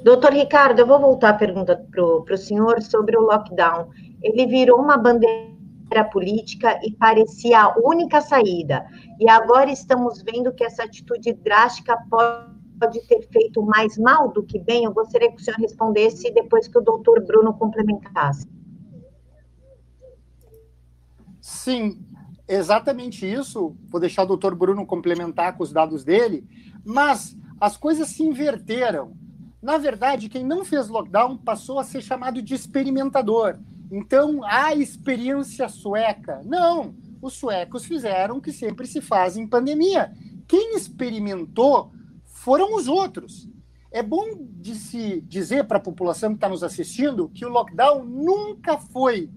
Doutor 0.02 0.32
Ricardo, 0.32 0.78
eu 0.78 0.86
vou 0.86 1.00
voltar 1.00 1.30
a 1.30 1.34
pergunta 1.34 1.76
para 1.90 2.34
o 2.34 2.36
senhor 2.36 2.82
sobre 2.82 3.16
o 3.16 3.22
lockdown. 3.22 3.88
Ele 4.22 4.46
virou 4.46 4.80
uma 4.80 4.96
bandeira 4.96 6.04
política 6.12 6.78
e 6.82 6.92
parecia 6.92 7.62
a 7.62 7.74
única 7.78 8.20
saída. 8.20 8.84
E 9.18 9.28
agora 9.28 9.70
estamos 9.70 10.22
vendo 10.22 10.52
que 10.52 10.64
essa 10.64 10.84
atitude 10.84 11.32
drástica 11.34 11.96
pode 12.10 13.00
ter 13.06 13.26
feito 13.28 13.62
mais 13.62 13.96
mal 13.96 14.28
do 14.32 14.42
que 14.42 14.58
bem. 14.58 14.84
Eu 14.84 14.92
gostaria 14.92 15.30
que 15.30 15.40
o 15.40 15.44
senhor 15.44 15.58
respondesse 15.58 16.32
depois 16.32 16.68
que 16.68 16.78
o 16.78 16.82
doutor 16.82 17.24
Bruno 17.24 17.54
complementasse. 17.54 18.46
Sim, 21.46 22.00
exatamente 22.48 23.30
isso. 23.30 23.76
Vou 23.88 24.00
deixar 24.00 24.22
o 24.22 24.26
doutor 24.26 24.54
Bruno 24.54 24.86
complementar 24.86 25.54
com 25.54 25.62
os 25.62 25.70
dados 25.70 26.02
dele, 26.02 26.42
mas 26.82 27.36
as 27.60 27.76
coisas 27.76 28.08
se 28.08 28.22
inverteram. 28.22 29.14
Na 29.60 29.76
verdade, 29.76 30.30
quem 30.30 30.42
não 30.42 30.64
fez 30.64 30.88
lockdown 30.88 31.36
passou 31.36 31.78
a 31.78 31.84
ser 31.84 32.00
chamado 32.00 32.40
de 32.40 32.54
experimentador. 32.54 33.58
Então, 33.92 34.42
a 34.42 34.74
experiência 34.74 35.68
sueca. 35.68 36.40
Não, 36.46 36.94
os 37.20 37.34
suecos 37.34 37.84
fizeram 37.84 38.38
o 38.38 38.40
que 38.40 38.50
sempre 38.50 38.86
se 38.86 39.02
faz 39.02 39.36
em 39.36 39.46
pandemia. 39.46 40.14
Quem 40.48 40.74
experimentou 40.74 41.92
foram 42.24 42.74
os 42.74 42.88
outros. 42.88 43.46
É 43.92 44.02
bom 44.02 44.24
de 44.34 44.74
se 44.74 45.20
dizer 45.20 45.64
para 45.64 45.76
a 45.76 45.82
população 45.82 46.30
que 46.30 46.36
está 46.36 46.48
nos 46.48 46.64
assistindo 46.64 47.28
que 47.28 47.44
o 47.44 47.50
lockdown 47.50 48.02
nunca 48.02 48.78
foi 48.78 49.28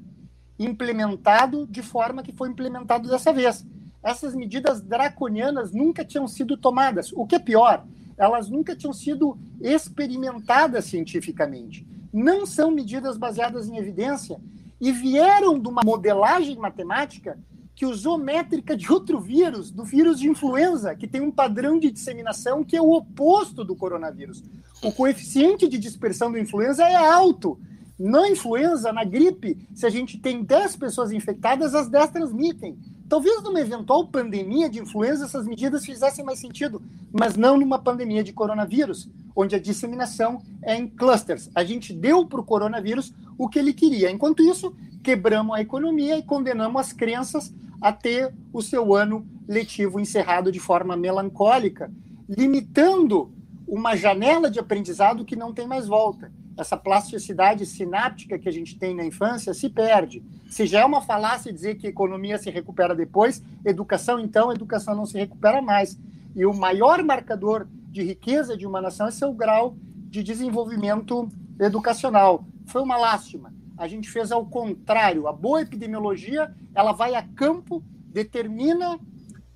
implementado 0.59 1.67
de 1.67 1.81
forma 1.81 2.23
que 2.23 2.31
foi 2.31 2.49
implementado 2.49 3.09
dessa 3.09 3.31
vez. 3.31 3.65
Essas 4.01 4.33
medidas 4.33 4.81
draconianas 4.81 5.71
nunca 5.71 6.05
tinham 6.05 6.27
sido 6.27 6.57
tomadas. 6.57 7.11
O 7.13 7.25
que 7.25 7.35
é 7.35 7.39
pior, 7.39 7.85
elas 8.17 8.49
nunca 8.49 8.75
tinham 8.75 8.93
sido 8.93 9.37
experimentadas 9.61 10.85
cientificamente. 10.85 11.85
Não 12.11 12.45
são 12.45 12.71
medidas 12.71 13.17
baseadas 13.17 13.67
em 13.67 13.77
evidência 13.77 14.39
e 14.79 14.91
vieram 14.91 15.59
de 15.59 15.67
uma 15.67 15.81
modelagem 15.83 16.55
matemática 16.55 17.37
que 17.75 17.85
usou 17.85 18.17
métrica 18.17 18.75
de 18.75 18.91
outro 18.91 19.19
vírus, 19.19 19.69
do 19.69 19.83
vírus 19.83 20.19
de 20.19 20.27
influenza, 20.27 20.95
que 20.95 21.07
tem 21.07 21.21
um 21.21 21.29
padrão 21.29 21.77
de 21.77 21.91
disseminação 21.91 22.63
que 22.63 22.75
é 22.75 22.81
o 22.81 22.91
oposto 22.91 23.63
do 23.63 23.75
coronavírus. 23.75 24.43
O 24.81 24.91
coeficiente 24.91 25.67
de 25.67 25.77
dispersão 25.77 26.31
do 26.31 26.39
influenza 26.39 26.83
é 26.83 26.95
alto, 26.95 27.59
na 27.99 28.29
influenza, 28.29 28.93
na 28.93 29.03
gripe, 29.03 29.57
se 29.73 29.85
a 29.85 29.89
gente 29.89 30.19
tem 30.19 30.43
10 30.43 30.75
pessoas 30.75 31.11
infectadas, 31.11 31.73
as 31.73 31.89
10 31.89 32.11
transmitem. 32.11 32.77
Talvez 33.09 33.41
numa 33.41 33.59
eventual 33.59 34.07
pandemia 34.07 34.69
de 34.69 34.79
influenza 34.79 35.25
essas 35.25 35.47
medidas 35.47 35.85
fizessem 35.85 36.23
mais 36.23 36.39
sentido, 36.39 36.81
mas 37.11 37.35
não 37.35 37.57
numa 37.57 37.79
pandemia 37.79 38.23
de 38.23 38.33
coronavírus, 38.33 39.09
onde 39.35 39.55
a 39.55 39.59
disseminação 39.59 40.41
é 40.61 40.75
em 40.75 40.87
clusters. 40.87 41.49
A 41.55 41.63
gente 41.63 41.91
deu 41.91 42.25
para 42.25 42.41
o 42.41 42.43
coronavírus 42.43 43.13
o 43.37 43.47
que 43.47 43.57
ele 43.57 43.73
queria. 43.73 44.11
Enquanto 44.11 44.43
isso, 44.43 44.75
quebramos 45.03 45.55
a 45.55 45.61
economia 45.61 46.17
e 46.17 46.23
condenamos 46.23 46.79
as 46.81 46.93
crianças 46.93 47.51
a 47.81 47.91
ter 47.91 48.33
o 48.53 48.61
seu 48.61 48.93
ano 48.93 49.25
letivo 49.47 49.99
encerrado 49.99 50.51
de 50.51 50.59
forma 50.59 50.97
melancólica, 50.97 51.91
limitando 52.27 53.31
uma 53.67 53.95
janela 53.95 54.51
de 54.51 54.59
aprendizado 54.59 55.25
que 55.25 55.35
não 55.35 55.53
tem 55.53 55.65
mais 55.65 55.87
volta 55.87 56.31
essa 56.57 56.75
plasticidade 56.75 57.65
sináptica 57.65 58.39
que 58.39 58.49
a 58.49 58.51
gente 58.51 58.77
tem 58.77 58.95
na 58.95 59.05
infância 59.05 59.53
se 59.53 59.69
perde. 59.69 60.23
Se 60.49 60.65
já 60.65 60.79
é 60.79 60.85
uma 60.85 61.01
falácia 61.01 61.53
dizer 61.53 61.75
que 61.75 61.87
economia 61.87 62.37
se 62.37 62.49
recupera 62.49 62.95
depois, 62.95 63.43
educação, 63.63 64.19
então, 64.19 64.51
educação 64.51 64.95
não 64.95 65.05
se 65.05 65.17
recupera 65.17 65.61
mais. 65.61 65.97
E 66.35 66.45
o 66.45 66.53
maior 66.53 67.03
marcador 67.03 67.67
de 67.91 68.03
riqueza 68.03 68.57
de 68.57 68.65
uma 68.65 68.81
nação 68.81 69.07
é 69.07 69.11
seu 69.11 69.31
grau 69.33 69.75
de 70.09 70.23
desenvolvimento 70.23 71.29
educacional. 71.59 72.43
Foi 72.65 72.81
uma 72.81 72.97
lástima. 72.97 73.53
A 73.77 73.87
gente 73.87 74.09
fez 74.09 74.31
ao 74.31 74.45
contrário. 74.45 75.27
A 75.27 75.33
boa 75.33 75.61
epidemiologia, 75.61 76.51
ela 76.73 76.91
vai 76.91 77.13
a 77.13 77.21
campo, 77.21 77.83
determina 78.07 78.99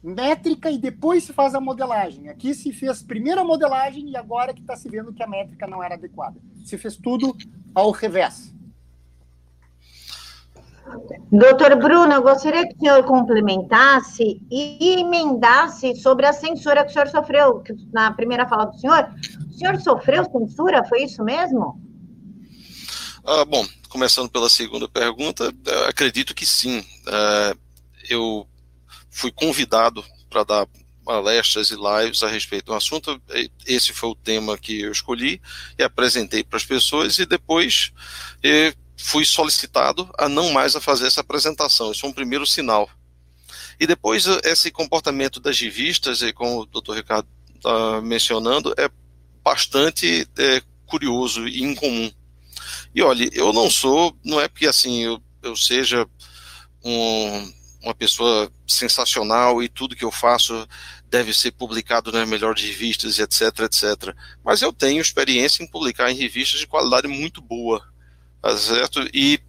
métrica 0.04 0.72
e 0.72 0.78
depois 0.78 1.24
se 1.24 1.34
faz 1.34 1.54
a 1.54 1.62
modelagem. 1.62 2.30
Aqui 2.30 2.54
se 2.54 2.72
fez 2.74 3.04
primeiro 3.04 3.42
a 3.42 3.44
modelagem 3.44 4.10
e 4.10 4.18
agora 4.18 4.54
que 4.54 4.62
está 4.62 4.76
se 4.76 4.90
vendo 4.90 5.14
que 5.14 5.22
a 5.22 5.28
métrica 5.28 5.68
não 5.68 5.84
era 5.84 5.96
adequada. 5.96 6.40
Se 6.66 6.78
fez 6.78 6.98
tudo 6.98 7.36
ao 7.76 7.92
revés. 7.92 8.54
Doutor 11.32 11.78
Bruno, 11.78 12.12
eu 12.12 12.22
gostaria 12.22 12.68
que 12.68 12.76
o 12.76 12.80
senhor 12.80 13.04
complementasse 13.04 14.42
e 14.52 15.00
emendasse 15.00 15.96
sobre 15.96 16.26
a 16.26 16.34
censura 16.34 16.84
que 16.84 16.90
o 16.90 16.94
senhor 16.94 17.08
sofreu 17.08 17.64
na 17.94 18.12
primeira 18.12 18.48
fala 18.48 18.66
do 18.66 18.78
senhor. 18.78 19.10
O 19.50 19.54
senhor 19.54 19.80
sofreu 19.80 20.26
censura, 20.26 20.84
foi 20.84 21.04
isso 21.04 21.24
mesmo? 21.24 21.80
Ah, 23.24 23.46
bom, 23.46 23.66
começando 23.88 24.30
pela 24.30 24.50
segunda 24.50 24.90
pergunta, 24.90 25.54
acredito 25.88 26.34
que 26.34 26.46
sim. 26.46 26.80
Uh, 26.80 27.58
eu 28.10 28.48
fui 29.12 29.32
convidado 29.32 30.04
para 30.30 30.44
dar 30.44 30.68
palestras 31.06 31.70
e 31.70 31.76
lives 31.76 32.24
a 32.24 32.28
respeito 32.28 32.68
do 32.68 32.74
assunto. 32.74 33.22
Esse 33.68 33.92
foi 33.92 34.10
o 34.10 34.16
tema 34.16 34.58
que 34.58 34.82
eu 34.82 34.92
escolhi 34.92 35.42
e 35.78 35.84
apresentei 35.84 36.44
para 36.44 36.58
as 36.58 36.66
pessoas 36.66 37.20
e 37.20 37.26
depois 37.26 37.92
eh, 38.42 38.74
fui 38.98 39.26
solicitado 39.26 40.10
a 40.18 40.30
não 40.30 40.52
mais 40.52 40.76
a 40.76 40.82
fazer 40.82 41.08
essa 41.08 41.22
apresentação. 41.22 41.92
Isso 41.92 42.06
é 42.06 42.10
um 42.10 42.14
primeiro 42.14 42.46
sinal. 42.46 42.90
E 43.80 43.86
depois 43.86 44.26
esse 44.44 44.72
comportamento 44.72 45.40
das 45.40 45.60
revistas, 45.60 46.22
e 46.22 46.32
como 46.32 46.62
o 46.62 46.66
doutor 46.66 46.96
Ricardo 46.96 47.28
está 47.56 48.00
mencionando, 48.02 48.74
é 48.78 48.90
bastante 49.44 50.28
é, 50.38 50.62
curioso 50.86 51.48
e 51.48 51.64
incomum. 51.64 52.12
E 52.94 53.02
olha, 53.02 53.30
eu 53.34 53.52
não 53.52 53.70
sou, 53.70 54.16
não 54.24 54.40
é 54.40 54.48
porque 54.48 54.68
assim 54.68 55.04
eu, 55.04 55.22
eu 55.42 55.56
seja 55.56 56.06
um 56.84 57.54
uma 57.84 57.96
pessoa 57.96 58.52
sensacional 58.68 59.62
e 59.62 59.68
tudo 59.68 59.96
que 59.96 60.06
eu 60.06 60.12
faço 60.12 60.68
deve 61.10 61.34
ser 61.34 61.52
publicado 61.52 62.12
nas 62.12 62.28
melhores 62.28 62.64
revistas, 62.64 63.20
etc, 63.20 63.60
etc. 63.62 64.16
Mas 64.44 64.62
eu 64.62 64.72
tenho 64.72 65.02
experiência 65.02 65.64
em 65.64 65.68
publicar 65.68 66.12
em 66.12 66.16
revistas 66.16 66.60
de 66.60 66.68
qualidade 66.68 67.08
muito 67.08 67.42
boa, 67.42 67.84
tá 68.42 68.56
certo? 68.58 69.08
E 69.14 69.40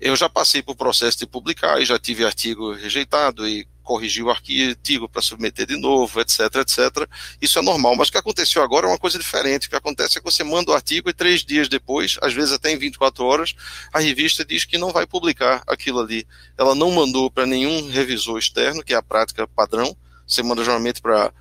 eu 0.00 0.16
já 0.16 0.28
passei 0.28 0.62
por 0.62 0.76
processo 0.76 1.18
de 1.18 1.26
publicar 1.26 1.80
e 1.80 1.84
já 1.84 1.98
tive 1.98 2.24
artigo 2.24 2.72
rejeitado 2.72 3.46
e 3.46 3.66
corrigir 3.84 4.24
o 4.24 4.30
artigo 4.30 5.08
para 5.08 5.22
submeter 5.22 5.66
de 5.66 5.76
novo, 5.76 6.20
etc, 6.20 6.40
etc. 6.56 7.08
Isso 7.40 7.58
é 7.58 7.62
normal, 7.62 7.94
mas 7.94 8.08
o 8.08 8.12
que 8.12 8.18
aconteceu 8.18 8.62
agora 8.62 8.86
é 8.86 8.90
uma 8.90 8.98
coisa 8.98 9.18
diferente. 9.18 9.66
O 9.66 9.70
que 9.70 9.76
acontece 9.76 10.18
é 10.18 10.20
que 10.20 10.24
você 10.24 10.42
manda 10.42 10.72
o 10.72 10.74
artigo 10.74 11.08
e 11.08 11.12
três 11.12 11.44
dias 11.44 11.68
depois, 11.68 12.18
às 12.22 12.32
vezes 12.32 12.52
até 12.52 12.72
em 12.72 12.78
24 12.78 13.24
horas, 13.24 13.54
a 13.92 14.00
revista 14.00 14.44
diz 14.44 14.64
que 14.64 14.78
não 14.78 14.90
vai 14.90 15.06
publicar 15.06 15.62
aquilo 15.66 16.00
ali. 16.00 16.26
Ela 16.58 16.74
não 16.74 16.90
mandou 16.90 17.30
para 17.30 17.46
nenhum 17.46 17.88
revisor 17.90 18.38
externo, 18.38 18.82
que 18.82 18.94
é 18.94 18.96
a 18.96 19.02
prática 19.02 19.46
padrão. 19.46 19.96
Você 20.26 20.42
manda 20.42 20.64
geralmente 20.64 21.00
para 21.00 21.32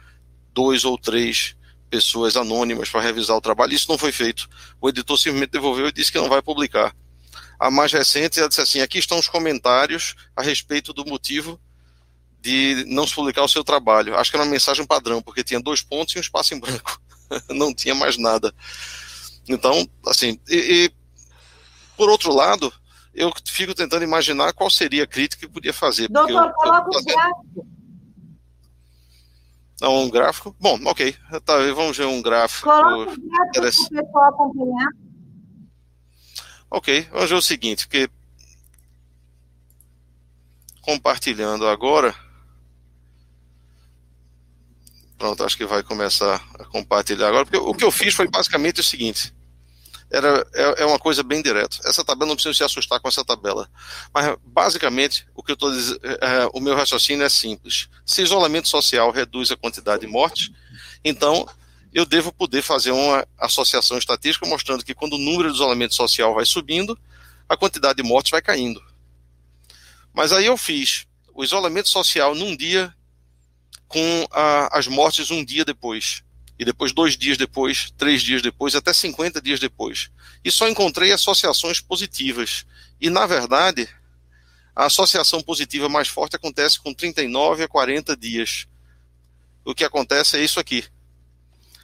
dois 0.53 0.83
ou 0.85 0.97
três 0.97 1.55
pessoas 1.89 2.35
anônimas 2.35 2.89
para 2.89 3.01
revisar 3.01 3.37
o 3.37 3.41
trabalho. 3.41 3.73
Isso 3.73 3.89
não 3.89 3.97
foi 3.97 4.11
feito. 4.11 4.49
O 4.81 4.89
editor 4.89 5.17
simplesmente 5.17 5.51
devolveu 5.51 5.87
e 5.87 5.91
disse 5.91 6.11
que 6.11 6.17
não 6.17 6.27
vai 6.27 6.41
publicar. 6.41 6.93
A 7.59 7.71
mais 7.71 7.93
recente, 7.93 8.39
ela 8.39 8.49
disse 8.49 8.61
assim: 8.61 8.81
aqui 8.81 8.97
estão 8.97 9.17
os 9.17 9.27
comentários 9.27 10.15
a 10.35 10.41
respeito 10.41 10.91
do 10.91 11.05
motivo 11.05 11.59
de 12.43 12.83
não 12.89 13.07
se 13.07 13.15
publicar 13.15 13.41
o 13.41 13.47
seu 13.47 13.63
trabalho. 13.63 14.17
Acho 14.17 14.29
que 14.29 14.35
era 14.35 14.43
uma 14.43 14.51
mensagem 14.51 14.85
padrão, 14.85 15.21
porque 15.21 15.45
tinha 15.45 15.61
dois 15.61 15.81
pontos 15.81 16.13
e 16.13 16.17
um 16.17 16.21
espaço 16.21 16.53
em 16.53 16.59
branco. 16.59 17.01
não 17.49 17.73
tinha 17.73 17.95
mais 17.95 18.17
nada. 18.17 18.53
Então, 19.47 19.87
assim, 20.05 20.37
e, 20.49 20.57
e, 20.85 20.91
por 21.95 22.09
outro 22.09 22.33
lado, 22.33 22.71
eu 23.15 23.31
fico 23.45 23.73
tentando 23.73 24.03
imaginar 24.03 24.51
qual 24.51 24.69
seria 24.69 25.05
a 25.05 25.07
crítica 25.07 25.47
que 25.47 25.53
podia 25.53 25.71
fazer. 25.71 26.09
Doutor, 26.09 26.51
coloca 26.51 26.89
o 26.89 27.03
gráfico. 27.03 27.67
Não, 29.81 30.03
um 30.03 30.09
gráfico? 30.09 30.55
Bom, 30.59 30.79
ok. 30.85 31.15
Tá, 31.45 31.57
vamos 31.73 31.97
ver 31.97 32.07
um 32.07 32.21
gráfico. 32.21 32.69
Coloca 32.69 32.89
o 32.93 33.05
gráfico 33.05 33.89
para 33.89 34.01
o 34.01 34.05
pessoal 34.05 34.25
acompanhar. 34.25 34.89
Ok, 36.69 37.07
vamos 37.09 37.29
ver 37.29 37.35
o 37.35 37.41
seguinte, 37.41 37.87
porque 37.87 38.09
compartilhando 40.81 41.65
agora. 41.67 42.13
Pronto, 45.23 45.41
acho 45.45 45.55
que 45.55 45.65
vai 45.65 45.81
começar 45.81 46.45
a 46.59 46.65
compartilhar 46.65 47.29
agora, 47.29 47.45
porque 47.45 47.55
o 47.55 47.73
que 47.73 47.85
eu 47.85 47.91
fiz 47.93 48.13
foi 48.13 48.27
basicamente 48.27 48.81
o 48.81 48.83
seguinte. 48.83 49.33
Era, 50.11 50.45
é, 50.53 50.81
é 50.81 50.85
uma 50.85 50.99
coisa 50.99 51.23
bem 51.23 51.41
direta. 51.41 51.77
Essa 51.85 52.03
tabela 52.03 52.27
não 52.27 52.35
precisa 52.35 52.53
se 52.53 52.61
assustar 52.61 52.99
com 52.99 53.07
essa 53.07 53.23
tabela. 53.23 53.69
Mas 54.13 54.35
basicamente 54.43 55.25
o 55.33 55.41
que 55.41 55.51
eu 55.51 55.53
estou 55.53 55.71
dizendo, 55.71 55.97
é, 56.03 56.11
é, 56.11 56.49
o 56.53 56.59
meu 56.59 56.75
raciocínio 56.75 57.25
é 57.25 57.29
simples. 57.29 57.87
Se 58.05 58.21
isolamento 58.21 58.67
social 58.67 59.11
reduz 59.11 59.49
a 59.49 59.55
quantidade 59.55 60.01
de 60.01 60.07
mortes, 60.07 60.51
então 61.05 61.47
eu 61.93 62.05
devo 62.05 62.33
poder 62.33 62.61
fazer 62.61 62.91
uma 62.91 63.25
associação 63.37 63.97
estatística 63.97 64.45
mostrando 64.45 64.83
que 64.83 64.93
quando 64.93 65.13
o 65.13 65.17
número 65.17 65.47
de 65.47 65.55
isolamento 65.55 65.95
social 65.95 66.35
vai 66.35 66.45
subindo, 66.45 66.99
a 67.47 67.55
quantidade 67.55 67.95
de 67.95 68.03
mortes 68.03 68.29
vai 68.31 68.41
caindo. 68.41 68.83
Mas 70.13 70.33
aí 70.33 70.47
eu 70.47 70.57
fiz 70.57 71.07
o 71.33 71.45
isolamento 71.45 71.87
social 71.87 72.35
num 72.35 72.57
dia 72.57 72.93
com 73.93 74.27
a, 74.31 74.77
as 74.77 74.87
mortes 74.87 75.29
um 75.29 75.45
dia 75.45 75.63
depois. 75.63 76.23
E 76.57 76.65
depois 76.65 76.91
dois 76.91 77.15
dias 77.15 77.37
depois, 77.37 77.91
três 77.97 78.23
dias 78.23 78.41
depois, 78.41 78.73
até 78.75 78.91
50 78.91 79.39
dias 79.39 79.59
depois. 79.59 80.09
E 80.43 80.49
só 80.49 80.67
encontrei 80.67 81.11
associações 81.11 81.79
positivas. 81.79 82.65
E, 82.99 83.09
na 83.09 83.27
verdade, 83.27 83.87
a 84.75 84.85
associação 84.85 85.41
positiva 85.41 85.87
mais 85.87 86.07
forte 86.07 86.35
acontece 86.35 86.79
com 86.79 86.93
39 86.93 87.63
a 87.63 87.67
40 87.67 88.17
dias. 88.17 88.65
O 89.63 89.75
que 89.75 89.83
acontece 89.83 90.37
é 90.37 90.43
isso 90.43 90.59
aqui. 90.59 90.83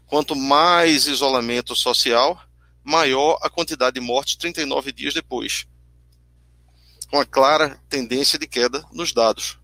Quanto 0.07 0.35
mais 0.35 1.05
isolamento 1.05 1.75
social, 1.75 2.41
maior 2.83 3.37
a 3.43 3.49
quantidade 3.49 3.99
de 3.99 4.01
mortes 4.01 4.35
39 4.35 4.91
dias 4.91 5.13
depois 5.13 5.67
uma 7.11 7.25
clara 7.25 7.79
tendência 7.89 8.37
de 8.37 8.47
queda 8.47 8.85
nos 8.91 9.11
dados. 9.11 9.57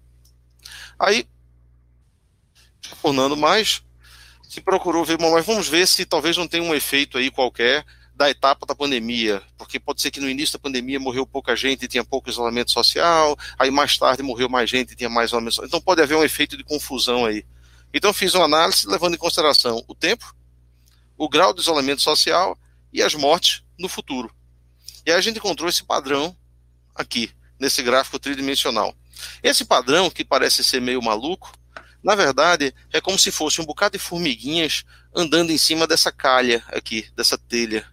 Aí, 0.98 1.28
tornando 3.02 3.36
mais, 3.36 3.82
se 4.48 4.62
procurou 4.62 5.04
ver, 5.04 5.18
mas 5.20 5.46
vamos 5.46 5.68
ver 5.68 5.88
se 5.88 6.06
talvez 6.06 6.38
não 6.38 6.48
tenha 6.48 6.64
um 6.64 6.74
efeito 6.74 7.18
aí 7.18 7.30
qualquer 7.30 7.86
da 8.16 8.30
etapa 8.30 8.66
da 8.66 8.74
pandemia, 8.74 9.42
porque 9.58 9.78
pode 9.78 10.02
ser 10.02 10.10
que 10.10 10.22
no 10.22 10.30
início 10.30 10.54
da 10.54 10.62
pandemia 10.62 11.00
morreu 11.00 11.28
pouca 11.28 11.56
gente 11.56 11.84
e 11.84 11.88
tinha 11.88 12.04
pouco 12.04 12.30
isolamento 12.30 12.72
social, 12.72 13.38
aí 13.60 13.70
mais 13.70 13.98
tarde 13.98 14.24
morreu 14.24 14.48
mais 14.48 14.70
gente 14.70 14.94
e 14.94 14.96
tinha 14.96 15.10
mais 15.10 15.30
isolamento 15.30 15.56
social. 15.56 15.68
Então 15.68 15.82
pode 15.82 16.02
haver 16.02 16.16
um 16.16 16.24
efeito 16.24 16.56
de 16.56 16.64
confusão 16.64 17.26
aí. 17.26 17.46
Então 17.94 18.14
fiz 18.14 18.34
uma 18.34 18.46
análise 18.46 18.88
levando 18.88 19.16
em 19.16 19.18
consideração 19.18 19.84
o 19.88 19.94
tempo, 19.94 20.34
o 21.18 21.28
grau 21.28 21.54
de 21.54 21.60
isolamento 21.60 22.02
social 22.02 22.58
e 22.94 23.04
as 23.04 23.14
mortes 23.14 23.64
no 23.78 23.90
futuro. 23.90 24.34
E 25.06 25.12
aí 25.12 25.18
a 25.18 25.22
gente 25.22 25.38
encontrou 25.38 25.70
esse 25.70 25.84
padrão 25.84 26.36
aqui, 26.96 27.32
nesse 27.60 27.84
gráfico 27.84 28.18
tridimensional. 28.18 28.96
Esse 29.44 29.66
padrão, 29.66 30.10
que 30.10 30.24
parece 30.24 30.64
ser 30.64 30.82
meio 30.82 31.02
maluco, 31.02 31.52
na 32.06 32.16
verdade 32.16 32.74
é 32.94 33.02
como 33.02 33.20
se 33.20 33.32
fosse 33.32 33.60
um 33.60 33.66
bocado 33.66 33.98
de 33.98 34.04
formiguinhas 34.04 34.86
andando 35.14 35.52
em 35.52 35.58
cima 35.58 35.86
dessa 35.88 36.12
calha 36.12 36.64
aqui, 36.68 37.10
dessa 37.16 37.38
telha. 37.38 37.86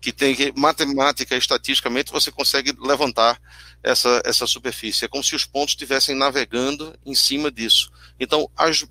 Que 0.00 0.12
tem 0.12 0.34
que, 0.34 0.52
matemática 0.54 1.36
estatisticamente, 1.36 2.12
você 2.12 2.30
consegue 2.30 2.76
levantar 2.78 3.40
essa, 3.82 4.20
essa 4.24 4.46
superfície. 4.46 5.04
É 5.04 5.08
como 5.08 5.24
se 5.24 5.34
os 5.34 5.44
pontos 5.44 5.72
estivessem 5.72 6.14
navegando 6.14 6.94
em 7.04 7.14
cima 7.14 7.50
disso. 7.50 7.90
Então, 8.20 8.50
as 8.56 8.84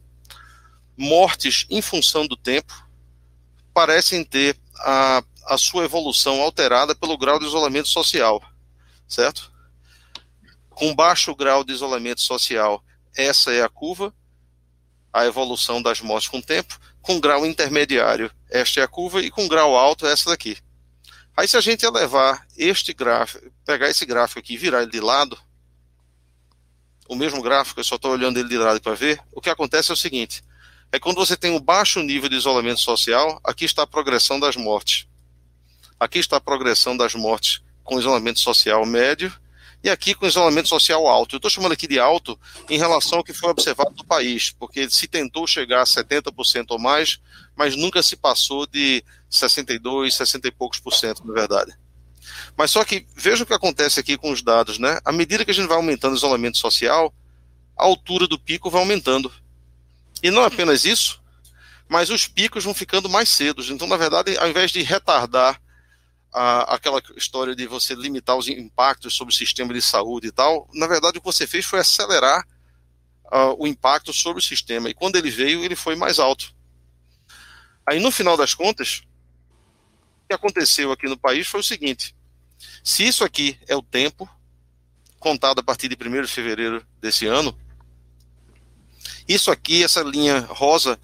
mortes 0.97 1.67
em 1.69 1.81
função 1.81 2.25
do 2.25 2.35
tempo 2.35 2.73
parecem 3.73 4.23
ter 4.23 4.57
a, 4.79 5.23
a 5.45 5.57
sua 5.57 5.85
evolução 5.85 6.41
alterada 6.41 6.95
pelo 6.95 7.17
grau 7.17 7.37
de 7.37 7.45
isolamento 7.45 7.89
social 7.89 8.41
certo? 9.07 9.51
Com 10.69 10.93
baixo 10.93 11.35
grau 11.35 11.63
de 11.63 11.73
isolamento 11.73 12.21
social, 12.21 12.83
essa 13.15 13.51
é 13.51 13.63
a 13.63 13.69
curva, 13.69 14.13
a 15.11 15.25
evolução 15.25 15.81
das 15.81 16.01
mortes 16.01 16.29
com 16.29 16.39
o 16.39 16.43
tempo. 16.43 16.79
Com 17.01 17.19
grau 17.19 17.45
intermediário, 17.45 18.31
esta 18.49 18.79
é 18.79 18.83
a 18.83 18.87
curva, 18.87 19.21
e 19.21 19.29
com 19.29 19.47
grau 19.47 19.77
alto, 19.77 20.07
essa 20.07 20.29
daqui. 20.29 20.57
Aí, 21.37 21.47
se 21.47 21.55
a 21.55 21.61
gente 21.61 21.85
elevar 21.85 22.45
este 22.57 22.93
gráfico, 22.93 23.51
pegar 23.65 23.89
esse 23.89 24.05
gráfico 24.05 24.39
aqui 24.39 24.53
e 24.53 24.57
virar 24.57 24.81
ele 24.81 24.91
de 24.91 24.99
lado, 24.99 25.37
o 27.07 27.15
mesmo 27.15 27.41
gráfico, 27.41 27.79
eu 27.79 27.83
só 27.83 27.95
estou 27.95 28.11
olhando 28.11 28.39
ele 28.39 28.49
de 28.49 28.57
lado 28.57 28.81
para 28.81 28.95
ver, 28.95 29.21
o 29.31 29.39
que 29.39 29.49
acontece 29.49 29.91
é 29.91 29.93
o 29.93 29.97
seguinte: 29.97 30.43
é 30.91 30.99
quando 30.99 31.17
você 31.17 31.37
tem 31.37 31.51
um 31.51 31.59
baixo 31.59 32.01
nível 32.01 32.29
de 32.29 32.35
isolamento 32.35 32.79
social, 32.79 33.39
aqui 33.43 33.65
está 33.65 33.83
a 33.83 33.87
progressão 33.87 34.39
das 34.39 34.55
mortes. 34.55 35.07
Aqui 35.99 36.19
está 36.19 36.37
a 36.37 36.41
progressão 36.41 36.97
das 36.97 37.13
mortes 37.13 37.61
com 37.83 37.99
isolamento 37.99 38.39
social 38.39 38.85
médio 38.85 39.31
e 39.85 39.89
aqui 39.91 40.15
com 40.15 40.25
isolamento 40.25 40.67
social 40.67 41.07
alto. 41.07 41.35
Eu 41.35 41.37
estou 41.37 41.51
chamando 41.51 41.73
aqui 41.73 41.87
de 41.87 41.99
alto 41.99 42.39
em 42.67 42.75
relação 42.75 43.19
ao 43.19 43.23
que 43.23 43.31
foi 43.31 43.51
observado 43.51 43.93
no 43.95 44.03
país, 44.03 44.49
porque 44.49 44.89
se 44.89 45.07
tentou 45.07 45.45
chegar 45.45 45.83
a 45.83 45.85
70% 45.85 46.65
ou 46.69 46.79
mais, 46.79 47.19
mas 47.55 47.75
nunca 47.75 48.01
se 48.01 48.15
passou 48.15 48.65
de 48.65 49.03
62, 49.29 50.15
60 50.15 50.47
e 50.47 50.51
poucos 50.51 50.79
por 50.79 50.91
cento, 50.91 51.23
na 51.23 51.31
verdade. 51.35 51.71
Mas 52.57 52.71
só 52.71 52.83
que 52.83 53.05
veja 53.15 53.43
o 53.43 53.45
que 53.45 53.53
acontece 53.53 53.99
aqui 53.99 54.17
com 54.17 54.31
os 54.31 54.41
dados, 54.41 54.79
né? 54.79 54.99
À 55.05 55.11
medida 55.11 55.45
que 55.45 55.51
a 55.51 55.53
gente 55.53 55.67
vai 55.67 55.77
aumentando 55.77 56.13
o 56.13 56.17
isolamento 56.17 56.57
social, 56.57 57.13
a 57.77 57.83
altura 57.83 58.27
do 58.27 58.39
pico 58.39 58.71
vai 58.71 58.81
aumentando. 58.81 59.31
E 60.23 60.31
não 60.31 60.43
apenas 60.43 60.83
isso, 60.83 61.21
mas 61.87 62.09
os 62.09 62.25
picos 62.25 62.63
vão 62.63 62.73
ficando 62.73 63.07
mais 63.07 63.29
cedos. 63.29 63.69
Então, 63.69 63.85
na 63.85 63.97
verdade, 63.97 64.35
ao 64.39 64.49
invés 64.49 64.71
de 64.71 64.81
retardar 64.81 65.61
a, 66.35 66.75
aquela 66.75 67.01
história 67.15 67.55
de 67.55 67.65
você 67.65 67.95
limitar 67.95 68.35
os 68.35 68.49
impactos 68.49 69.15
sobre 69.15 69.33
o 69.33 69.37
sistema 69.37 69.73
de 69.73 69.81
saúde 69.81 70.27
e 70.27 70.31
tal, 70.33 70.67
na 70.73 70.85
verdade 70.85 71.17
o 71.17 71.21
que 71.21 71.25
você 71.25 71.47
fez 71.47 71.63
foi 71.63 71.79
acelerar 71.79 72.45
uh, 73.27 73.55
o 73.57 73.65
impacto 73.65 74.11
sobre 74.11 74.41
o 74.41 74.45
sistema. 74.45 74.89
E 74.89 74.93
quando 74.93 75.15
ele 75.15 75.31
veio, 75.31 75.63
ele 75.63 75.77
foi 75.77 75.95
mais 75.95 76.19
alto. 76.19 76.53
Aí 77.87 78.01
no 78.01 78.11
final 78.11 78.35
das 78.35 78.53
contas, 78.53 79.03
o 80.23 80.27
que 80.27 80.33
aconteceu 80.33 80.91
aqui 80.91 81.07
no 81.07 81.17
país 81.17 81.47
foi 81.47 81.61
o 81.61 81.63
seguinte: 81.63 82.13
se 82.83 83.07
isso 83.07 83.23
aqui 83.23 83.57
é 83.65 83.75
o 83.75 83.81
tempo, 83.81 84.29
contado 85.17 85.59
a 85.59 85.63
partir 85.63 85.87
de 85.87 85.95
1 85.95 86.21
de 86.21 86.27
fevereiro 86.27 86.85
desse 86.99 87.25
ano, 87.25 87.57
isso 89.25 89.49
aqui, 89.49 89.85
essa 89.85 90.01
linha 90.01 90.41
rosa, 90.41 90.99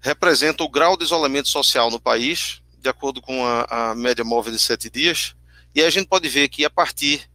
representa 0.00 0.64
o 0.64 0.68
grau 0.68 0.96
de 0.96 1.04
isolamento 1.04 1.48
social 1.48 1.90
no 1.90 2.00
país 2.00 2.61
de 2.82 2.88
acordo 2.88 3.22
com 3.22 3.46
a, 3.46 3.90
a 3.90 3.94
média 3.94 4.24
móvel 4.24 4.52
de 4.52 4.58
sete 4.58 4.90
dias. 4.90 5.34
E 5.74 5.80
a 5.80 5.88
gente 5.88 6.08
pode 6.08 6.28
ver 6.28 6.48
que 6.48 6.64
a 6.64 6.70
partir 6.70 7.30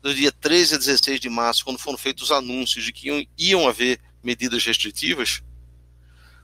do 0.00 0.14
dia 0.14 0.30
13 0.30 0.76
a 0.76 0.78
16 0.78 1.20
de 1.20 1.28
março, 1.28 1.64
quando 1.64 1.78
foram 1.78 1.98
feitos 1.98 2.24
os 2.24 2.30
anúncios 2.30 2.84
de 2.84 2.92
que 2.92 3.08
iam, 3.08 3.26
iam 3.36 3.68
haver 3.68 4.00
medidas 4.22 4.64
restritivas, 4.64 5.42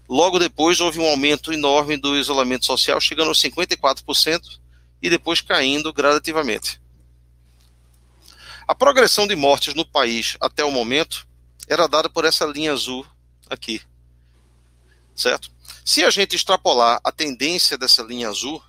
logo 0.08 0.38
depois 0.38 0.80
houve 0.80 0.98
um 0.98 1.06
aumento 1.06 1.52
enorme 1.52 1.96
do 1.96 2.16
isolamento 2.16 2.66
social, 2.66 3.00
chegando 3.00 3.30
a 3.30 3.34
54% 3.34 4.58
e 5.00 5.08
depois 5.08 5.40
caindo 5.40 5.92
gradativamente. 5.92 6.80
A 8.66 8.74
progressão 8.74 9.26
de 9.26 9.36
mortes 9.36 9.74
no 9.74 9.86
país 9.86 10.36
até 10.40 10.64
o 10.64 10.72
momento 10.72 11.26
era 11.68 11.86
dada 11.86 12.10
por 12.10 12.24
essa 12.24 12.44
linha 12.44 12.72
azul 12.72 13.06
aqui. 13.48 13.80
Certo? 15.14 15.51
Se 15.84 16.04
a 16.04 16.10
gente 16.10 16.36
extrapolar 16.36 17.00
a 17.02 17.10
tendência 17.10 17.76
dessa 17.76 18.02
linha 18.02 18.28
azul, 18.28 18.62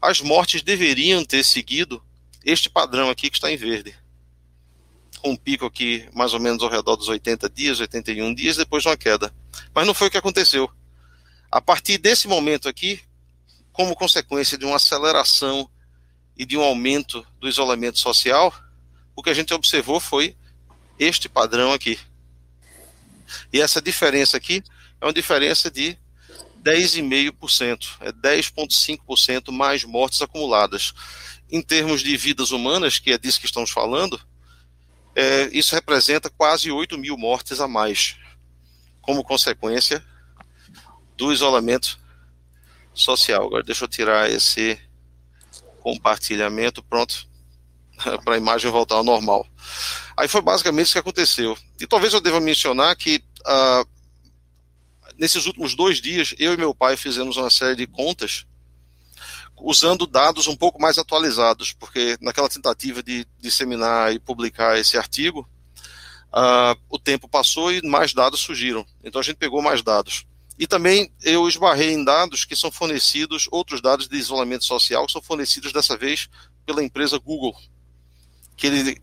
as 0.00 0.20
mortes 0.20 0.62
deveriam 0.62 1.24
ter 1.24 1.44
seguido 1.44 2.02
este 2.44 2.70
padrão 2.70 3.10
aqui 3.10 3.28
que 3.28 3.36
está 3.36 3.50
em 3.50 3.56
verde. 3.56 3.94
Um 5.24 5.36
pico 5.36 5.66
aqui 5.66 6.08
mais 6.12 6.32
ou 6.32 6.40
menos 6.40 6.62
ao 6.62 6.70
redor 6.70 6.96
dos 6.96 7.08
80 7.08 7.50
dias, 7.50 7.80
81 7.80 8.34
dias, 8.34 8.56
depois 8.56 8.86
uma 8.86 8.96
queda. 8.96 9.34
Mas 9.74 9.86
não 9.86 9.94
foi 9.94 10.08
o 10.08 10.10
que 10.10 10.16
aconteceu. 10.16 10.70
A 11.50 11.60
partir 11.60 11.98
desse 11.98 12.28
momento 12.28 12.68
aqui, 12.68 13.00
como 13.72 13.96
consequência 13.96 14.56
de 14.56 14.64
uma 14.64 14.76
aceleração 14.76 15.68
e 16.36 16.44
de 16.44 16.56
um 16.56 16.62
aumento 16.62 17.26
do 17.40 17.48
isolamento 17.48 17.98
social, 17.98 18.54
o 19.14 19.22
que 19.22 19.30
a 19.30 19.34
gente 19.34 19.52
observou 19.52 19.98
foi 19.98 20.36
este 20.98 21.28
padrão 21.28 21.72
aqui. 21.72 21.98
E 23.52 23.60
essa 23.60 23.82
diferença 23.82 24.36
aqui 24.36 24.62
é 25.00 25.04
uma 25.04 25.12
diferença 25.12 25.70
de 25.70 25.96
10,5%, 26.64 27.96
é 28.00 28.12
10,5% 28.12 29.50
mais 29.50 29.84
mortes 29.84 30.22
acumuladas. 30.22 30.92
Em 31.50 31.60
termos 31.60 32.02
de 32.02 32.16
vidas 32.16 32.50
humanas, 32.50 32.98
que 32.98 33.12
é 33.12 33.18
disso 33.18 33.40
que 33.40 33.46
estamos 33.46 33.70
falando, 33.70 34.20
é, 35.14 35.50
isso 35.52 35.74
representa 35.74 36.30
quase 36.30 36.70
8 36.70 36.96
mil 36.96 37.18
mortes 37.18 37.60
a 37.60 37.68
mais, 37.68 38.16
como 39.02 39.24
consequência 39.24 40.02
do 41.16 41.32
isolamento 41.32 41.98
social. 42.94 43.44
Agora, 43.46 43.62
deixa 43.62 43.84
eu 43.84 43.88
tirar 43.88 44.30
esse 44.30 44.78
compartilhamento, 45.80 46.82
pronto, 46.82 47.26
para 48.24 48.34
a 48.34 48.38
imagem 48.38 48.70
voltar 48.70 48.96
ao 48.96 49.04
normal. 49.04 49.46
Aí 50.16 50.28
foi 50.28 50.40
basicamente 50.40 50.86
isso 50.86 50.94
que 50.94 50.98
aconteceu. 50.98 51.56
E 51.80 51.86
talvez 51.86 52.14
eu 52.14 52.20
deva 52.20 52.40
mencionar 52.40 52.96
que 52.96 53.22
uh, 53.40 53.86
nesses 55.22 55.46
últimos 55.46 55.76
dois 55.76 56.00
dias, 56.00 56.34
eu 56.36 56.52
e 56.52 56.56
meu 56.56 56.74
pai 56.74 56.96
fizemos 56.96 57.36
uma 57.36 57.48
série 57.48 57.76
de 57.76 57.86
contas 57.86 58.44
usando 59.56 60.04
dados 60.04 60.48
um 60.48 60.56
pouco 60.56 60.82
mais 60.82 60.98
atualizados, 60.98 61.72
porque 61.72 62.18
naquela 62.20 62.48
tentativa 62.48 63.00
de 63.04 63.24
disseminar 63.38 64.12
e 64.12 64.18
publicar 64.18 64.76
esse 64.80 64.98
artigo, 64.98 65.48
uh, 66.32 66.76
o 66.90 66.98
tempo 66.98 67.28
passou 67.28 67.72
e 67.72 67.80
mais 67.86 68.12
dados 68.12 68.40
surgiram. 68.40 68.84
Então 69.04 69.20
a 69.20 69.22
gente 69.22 69.36
pegou 69.36 69.62
mais 69.62 69.80
dados. 69.80 70.26
E 70.58 70.66
também 70.66 71.12
eu 71.22 71.46
esbarrei 71.46 71.92
em 71.92 72.02
dados 72.02 72.44
que 72.44 72.56
são 72.56 72.72
fornecidos, 72.72 73.46
outros 73.52 73.80
dados 73.80 74.08
de 74.08 74.16
isolamento 74.16 74.64
social, 74.64 75.06
que 75.06 75.12
são 75.12 75.22
fornecidos 75.22 75.72
dessa 75.72 75.96
vez 75.96 76.28
pela 76.66 76.82
empresa 76.82 77.16
Google, 77.16 77.56
que 78.56 78.66
ele 78.66 79.00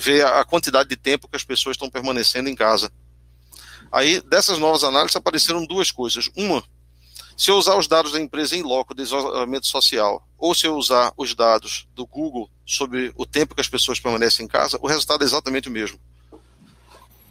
vê 0.00 0.22
a 0.22 0.42
quantidade 0.46 0.88
de 0.88 0.96
tempo 0.96 1.28
que 1.28 1.36
as 1.36 1.44
pessoas 1.44 1.74
estão 1.74 1.90
permanecendo 1.90 2.48
em 2.48 2.54
casa. 2.54 2.90
Aí, 3.90 4.20
dessas 4.22 4.58
novas 4.58 4.84
análises, 4.84 5.16
apareceram 5.16 5.64
duas 5.64 5.90
coisas. 5.90 6.30
Uma, 6.36 6.62
Se 7.36 7.50
eu 7.50 7.56
usar 7.56 7.76
os 7.76 7.86
dados 7.86 8.10
da 8.10 8.20
empresa 8.20 8.56
em 8.56 8.62
loco 8.62 8.94
de 8.94 9.02
isolamento 9.02 9.66
social, 9.66 10.26
ou 10.36 10.54
se 10.54 10.66
eu 10.66 10.74
usar 10.74 11.12
os 11.16 11.34
dados 11.36 11.86
do 11.94 12.04
Google 12.04 12.50
sobre 12.66 13.12
o 13.16 13.24
tempo 13.24 13.54
que 13.54 13.60
as 13.60 13.68
pessoas 13.68 14.00
permanecem 14.00 14.44
em 14.44 14.48
casa, 14.48 14.76
o 14.82 14.88
resultado 14.88 15.22
é 15.22 15.24
exatamente 15.24 15.68
o 15.68 15.70
mesmo. 15.70 16.00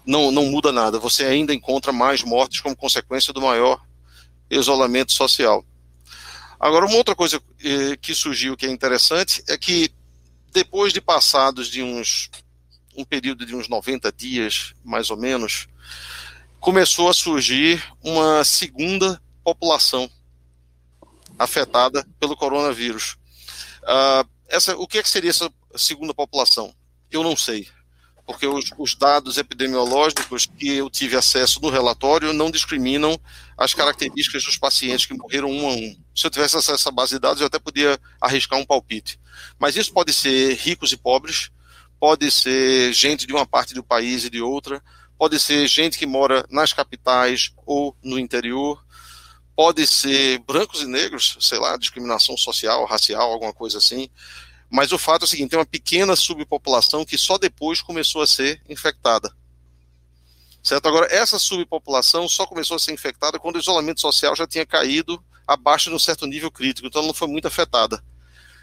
Não, 0.06 0.32
não 0.32 0.46
muda 0.46 0.72
nada. 0.72 0.98
Você 0.98 1.26
ainda 1.26 1.54
encontra 1.54 1.92
mais 1.92 2.24
mortes 2.24 2.62
como 2.62 2.76
consequência 2.76 3.34
do 3.34 3.42
maior 3.42 3.82
isolamento 4.50 5.12
social. 5.12 5.66
Agora, 6.58 6.86
uma 6.86 6.96
outra 6.96 7.14
coisa 7.14 7.42
eh, 7.62 7.98
que 7.98 8.16
surgiu 8.16 8.56
que 8.56 8.66
é 8.66 8.70
interessante 8.72 9.44
é 9.48 9.58
que 9.58 9.92
depois 10.54 10.94
de 10.94 11.02
passados 11.02 11.68
de 11.68 11.84
uns 11.84 12.30
um 12.98 13.06
período 13.06 13.46
de 13.46 13.56
uns 13.56 13.70
90 13.70 14.12
dias, 14.12 14.74
mais 14.84 15.12
ou 15.12 15.18
menos, 15.18 15.68
começou 16.68 17.08
a 17.08 17.14
surgir 17.14 17.82
uma 18.04 18.44
segunda 18.44 19.22
população 19.42 20.12
afetada 21.40 22.06
pelo 22.20 22.36
coronavírus. 22.36 23.16
Uh, 23.84 24.28
essa, 24.50 24.76
o 24.76 24.86
que, 24.86 24.98
é 24.98 25.02
que 25.02 25.08
seria 25.08 25.30
essa 25.30 25.50
segunda 25.78 26.14
população? 26.14 26.76
Eu 27.10 27.24
não 27.24 27.38
sei, 27.38 27.70
porque 28.26 28.46
os, 28.46 28.70
os, 28.78 28.96
dados 28.96 29.38
epidemiológicos 29.38 30.46
que 30.46 30.68
eu 30.68 30.90
tive 30.90 31.16
acesso 31.16 31.62
no 31.62 31.70
relatório 31.70 32.34
não 32.34 32.52
discriminam 32.52 33.18
as 33.58 33.74
características 33.74 34.44
dos 34.44 34.58
pacientes 34.58 35.06
que 35.06 35.14
morreram 35.14 35.50
um 35.50 35.70
a 35.70 35.72
um. 35.72 35.98
Se 36.14 36.28
eu 36.28 36.30
tivesse 36.30 36.58
acesso 36.58 36.90
à 36.90 36.92
base 36.92 37.14
de 37.14 37.20
dados, 37.20 37.40
eu 37.40 37.48
até 37.48 37.60
podia 37.60 37.98
arriscar 38.20 38.60
um 38.60 38.66
palpite. 38.66 39.18
Mas 39.58 39.78
isso 39.78 39.94
pode 39.94 40.12
ser 40.12 40.54
ricos 40.56 40.92
e 40.92 40.98
pobres, 40.98 41.50
pode 41.98 42.30
ser 42.30 42.92
gente 42.92 43.26
de 43.26 43.32
uma 43.32 43.46
parte 43.46 43.74
do 43.74 43.82
país 43.82 44.26
e 44.26 44.30
de 44.30 44.42
outra, 44.42 44.84
pode 45.18 45.40
ser 45.40 45.68
gente 45.68 45.98
que 45.98 46.06
mora 46.06 46.46
nas 46.50 46.74
capitais 46.74 47.52
ou 47.66 47.96
no 48.04 48.20
interior, 48.20 48.84
pode 49.56 49.88
ser 49.88 50.40
brancos 50.40 50.82
e 50.82 50.86
negros, 50.86 51.38
sei 51.40 51.58
lá, 51.58 51.76
discriminação 51.78 52.38
social, 52.38 52.86
racial, 52.86 53.32
alguma 53.32 53.54
coisa 53.54 53.80
assim. 53.80 54.10
Mas 54.70 54.92
o 54.92 54.98
fato 54.98 55.24
é 55.24 55.26
o 55.26 55.28
seguinte: 55.28 55.50
tem 55.50 55.60
uma 55.60 55.66
pequena 55.66 56.16
subpopulação 56.16 57.04
que 57.04 57.18
só 57.18 57.38
depois 57.38 57.82
começou 57.82 58.22
a 58.22 58.28
ser 58.28 58.62
infectada. 58.70 59.36
Certo? 60.62 60.88
Agora, 60.88 61.08
essa 61.10 61.40
subpopulação 61.40 62.28
só 62.28 62.46
começou 62.46 62.76
a 62.76 62.80
ser 62.80 62.92
infectada 62.92 63.40
quando 63.40 63.56
o 63.56 63.60
isolamento 63.60 64.02
social 64.02 64.36
já 64.36 64.46
tinha 64.46 64.66
caído 64.66 65.24
abaixo 65.48 65.90
de 65.90 65.96
um 65.96 66.00
certo 66.00 66.28
nível 66.28 66.52
crítico, 66.52 66.88
então 66.88 67.00
ela 67.00 67.08
não 67.08 67.14
foi 67.14 67.28
muito 67.28 67.48
afetada. 67.48 68.04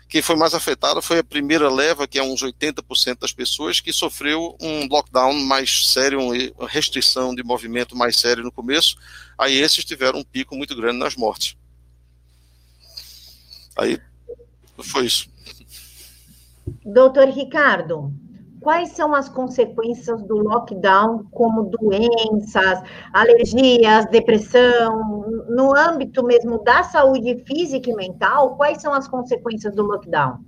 Quem 0.08 0.22
foi 0.22 0.36
mais 0.36 0.54
afetado 0.54 1.02
foi 1.02 1.18
a 1.18 1.24
primeira 1.24 1.68
leva, 1.68 2.06
que 2.06 2.18
é 2.18 2.22
uns 2.22 2.42
80% 2.42 3.18
das 3.20 3.32
pessoas, 3.32 3.80
que 3.80 3.92
sofreu 3.92 4.56
um 4.60 4.86
lockdown 4.86 5.34
mais 5.44 5.88
sério, 5.88 6.20
uma 6.20 6.68
restrição 6.68 7.34
de 7.34 7.42
movimento 7.42 7.96
mais 7.96 8.16
sério 8.16 8.44
no 8.44 8.52
começo. 8.52 8.96
Aí 9.36 9.56
esses 9.56 9.84
tiveram 9.84 10.20
um 10.20 10.24
pico 10.24 10.56
muito 10.56 10.76
grande 10.76 10.98
nas 10.98 11.16
mortes. 11.16 11.56
Aí 13.76 14.00
foi 14.78 15.06
isso. 15.06 15.28
Doutor 16.84 17.28
Ricardo, 17.28 18.12
quais 18.64 18.92
são 18.92 19.14
as 19.14 19.29
consequências 19.29 20.22
do 20.22 20.38
lockdown, 20.38 21.24
como 21.31 21.64
doenças, 21.64 22.83
alergias, 23.12 24.07
depressão, 24.07 25.27
no 25.50 25.77
âmbito 25.77 26.24
mesmo 26.24 26.64
da 26.64 26.83
saúde 26.83 27.44
física 27.46 27.90
e 27.90 27.94
mental, 27.94 28.57
quais 28.57 28.81
são 28.81 28.94
as 28.94 29.07
consequências 29.07 29.74
do 29.77 29.83
lockdown? 29.83 30.38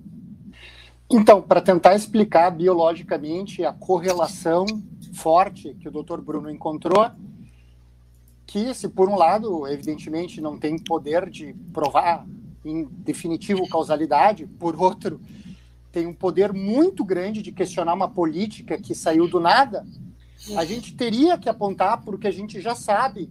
Então, 1.12 1.42
para 1.42 1.60
tentar 1.60 1.94
explicar 1.94 2.50
biologicamente 2.50 3.62
a 3.62 3.72
correlação 3.72 4.64
forte 5.14 5.74
que 5.74 5.86
o 5.86 5.92
Dr. 5.92 6.20
Bruno 6.20 6.50
encontrou, 6.50 7.10
que 8.46 8.72
se 8.72 8.88
por 8.88 9.10
um 9.10 9.14
lado, 9.16 9.68
evidentemente, 9.68 10.40
não 10.40 10.56
tem 10.56 10.78
poder 10.78 11.28
de 11.28 11.54
provar 11.70 12.26
em 12.64 12.84
definitivo 12.84 13.68
causalidade, 13.68 14.46
por 14.46 14.74
outro, 14.80 15.20
tem 15.96 16.06
um 16.06 16.12
poder 16.12 16.52
muito 16.52 17.02
grande 17.02 17.40
de 17.40 17.50
questionar 17.50 17.94
uma 17.94 18.06
política 18.06 18.76
que 18.76 18.94
saiu 18.94 19.26
do 19.26 19.40
nada, 19.40 19.86
a 20.54 20.62
gente 20.62 20.94
teria 20.94 21.38
que 21.38 21.48
apontar 21.48 22.02
o 22.06 22.18
que 22.18 22.26
a 22.26 22.30
gente 22.30 22.60
já 22.60 22.74
sabe, 22.74 23.30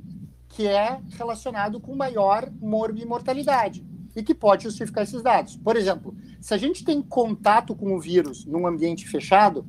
que 0.49 0.65
é 0.65 0.99
relacionado 1.11 1.79
com 1.79 1.95
maior 1.95 2.51
morbimortalidade 2.59 3.85
e 4.15 4.23
que 4.23 4.33
pode 4.33 4.63
justificar 4.63 5.03
esses 5.03 5.21
dados. 5.21 5.55
Por 5.57 5.77
exemplo, 5.77 6.15
se 6.41 6.55
a 6.55 6.57
gente 6.57 6.83
tem 6.83 7.03
contato 7.03 7.75
com 7.75 7.95
o 7.95 8.01
vírus 8.01 8.47
num 8.47 8.65
ambiente 8.65 9.07
fechado, 9.07 9.63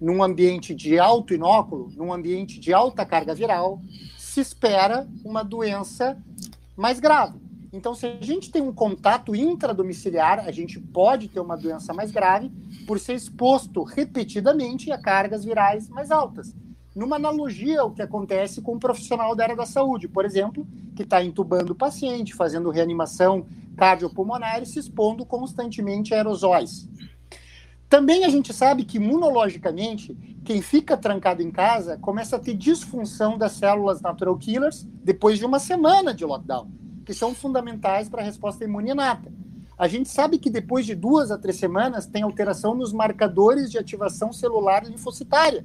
num 0.00 0.20
ambiente 0.20 0.74
de 0.74 0.98
alto 0.98 1.32
inóculo, 1.32 1.92
num 1.96 2.12
ambiente 2.12 2.58
de 2.58 2.72
alta 2.72 3.06
carga 3.06 3.32
viral, 3.32 3.80
se 4.18 4.40
espera 4.40 5.06
uma 5.24 5.44
doença 5.44 6.20
mais 6.76 6.98
grave. 6.98 7.38
Então, 7.72 7.94
se 7.94 8.04
a 8.04 8.16
gente 8.20 8.50
tem 8.50 8.60
um 8.60 8.72
contato 8.72 9.34
intradomiciliar, 9.34 10.40
a 10.40 10.50
gente 10.50 10.80
pode 10.80 11.28
ter 11.28 11.38
uma 11.38 11.56
doença 11.56 11.94
mais 11.94 12.10
grave 12.10 12.50
por 12.84 12.98
ser 12.98 13.14
exposto 13.14 13.84
repetidamente 13.84 14.90
a 14.90 14.98
cargas 14.98 15.44
virais 15.44 15.88
mais 15.88 16.10
altas. 16.10 16.52
Numa 16.96 17.14
analogia 17.14 17.82
ao 17.82 17.92
que 17.92 18.02
acontece 18.02 18.60
com 18.60 18.74
um 18.74 18.78
profissional 18.78 19.36
da 19.36 19.44
área 19.44 19.56
da 19.56 19.66
saúde, 19.66 20.08
por 20.08 20.24
exemplo, 20.24 20.66
que 20.96 21.04
está 21.04 21.22
entubando 21.22 21.72
o 21.72 21.76
paciente, 21.76 22.34
fazendo 22.34 22.70
reanimação 22.70 23.46
cardiopulmonar 23.76 24.60
e 24.62 24.66
se 24.66 24.80
expondo 24.80 25.24
constantemente 25.24 26.12
a 26.12 26.16
aerosóis. 26.16 26.88
Também 27.88 28.24
a 28.24 28.28
gente 28.28 28.52
sabe 28.52 28.84
que 28.84 28.96
imunologicamente, 28.96 30.16
quem 30.44 30.60
fica 30.60 30.96
trancado 30.96 31.40
em 31.40 31.50
casa 31.52 31.96
começa 31.98 32.34
a 32.34 32.38
ter 32.40 32.54
disfunção 32.54 33.38
das 33.38 33.52
células 33.52 34.00
natural 34.00 34.36
killers 34.36 34.84
depois 35.04 35.38
de 35.38 35.44
uma 35.44 35.60
semana 35.60 36.12
de 36.12 36.24
lockdown 36.24 36.80
que 37.04 37.14
são 37.14 37.34
fundamentais 37.34 38.08
para 38.08 38.22
a 38.22 38.24
resposta 38.24 38.64
imune 38.64 38.90
inata. 38.90 39.32
A 39.78 39.88
gente 39.88 40.10
sabe 40.10 40.38
que 40.38 40.50
depois 40.50 40.84
de 40.84 40.94
duas 40.94 41.30
a 41.30 41.38
três 41.38 41.56
semanas 41.56 42.06
tem 42.06 42.22
alteração 42.22 42.74
nos 42.74 42.92
marcadores 42.92 43.70
de 43.70 43.78
ativação 43.78 44.32
celular 44.32 44.84
linfocitária. 44.84 45.64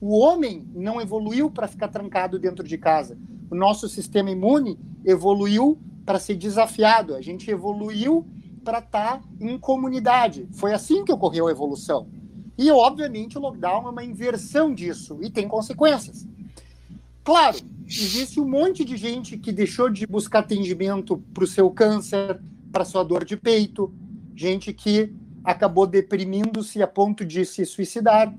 O 0.00 0.18
homem 0.18 0.66
não 0.74 1.00
evoluiu 1.00 1.50
para 1.50 1.66
ficar 1.66 1.88
trancado 1.88 2.38
dentro 2.38 2.62
de 2.66 2.76
casa. 2.76 3.16
O 3.50 3.54
nosso 3.54 3.88
sistema 3.88 4.30
imune 4.30 4.78
evoluiu 5.04 5.78
para 6.04 6.18
ser 6.18 6.34
desafiado. 6.34 7.14
A 7.14 7.22
gente 7.22 7.50
evoluiu 7.50 8.26
para 8.62 8.78
estar 8.78 9.18
tá 9.18 9.22
em 9.40 9.58
comunidade. 9.58 10.46
Foi 10.52 10.74
assim 10.74 11.04
que 11.04 11.12
ocorreu 11.12 11.46
a 11.46 11.50
evolução. 11.50 12.08
E, 12.58 12.70
obviamente, 12.70 13.38
o 13.38 13.40
lockdown 13.40 13.86
é 13.86 13.90
uma 13.90 14.04
inversão 14.04 14.74
disso 14.74 15.18
e 15.22 15.30
tem 15.30 15.48
consequências. 15.48 16.26
Claro, 17.24 17.56
existe 17.98 18.40
um 18.40 18.48
monte 18.48 18.84
de 18.84 18.96
gente 18.96 19.36
que 19.36 19.50
deixou 19.50 19.90
de 19.90 20.06
buscar 20.06 20.40
atendimento 20.40 21.18
para 21.34 21.44
o 21.44 21.46
seu 21.46 21.70
câncer, 21.70 22.40
para 22.70 22.84
sua 22.84 23.02
dor 23.02 23.24
de 23.24 23.36
peito, 23.36 23.92
gente 24.34 24.72
que 24.72 25.12
acabou 25.42 25.86
deprimindo-se 25.86 26.82
a 26.82 26.86
ponto 26.86 27.24
de 27.24 27.44
se 27.44 27.64
suicidar, 27.66 28.32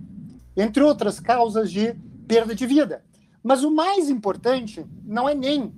entre 0.55 0.81
outras 0.81 1.19
causas 1.19 1.71
de 1.71 1.93
perda 2.27 2.55
de 2.55 2.65
vida. 2.65 3.03
Mas 3.43 3.63
o 3.63 3.71
mais 3.71 4.09
importante 4.09 4.85
não 5.03 5.27
é 5.27 5.35
nem 5.35 5.73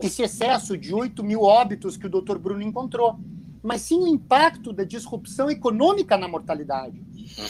esse 0.00 0.22
excesso 0.22 0.76
de 0.78 0.94
8 0.94 1.24
mil 1.24 1.42
óbitos 1.42 1.96
que 1.96 2.06
o 2.06 2.10
Dr. 2.10 2.38
Bruno 2.38 2.62
encontrou, 2.62 3.18
mas 3.68 3.82
sim 3.82 4.00
o 4.00 4.06
impacto 4.06 4.72
da 4.72 4.82
disrupção 4.82 5.50
econômica 5.50 6.16
na 6.16 6.26
mortalidade. 6.26 7.02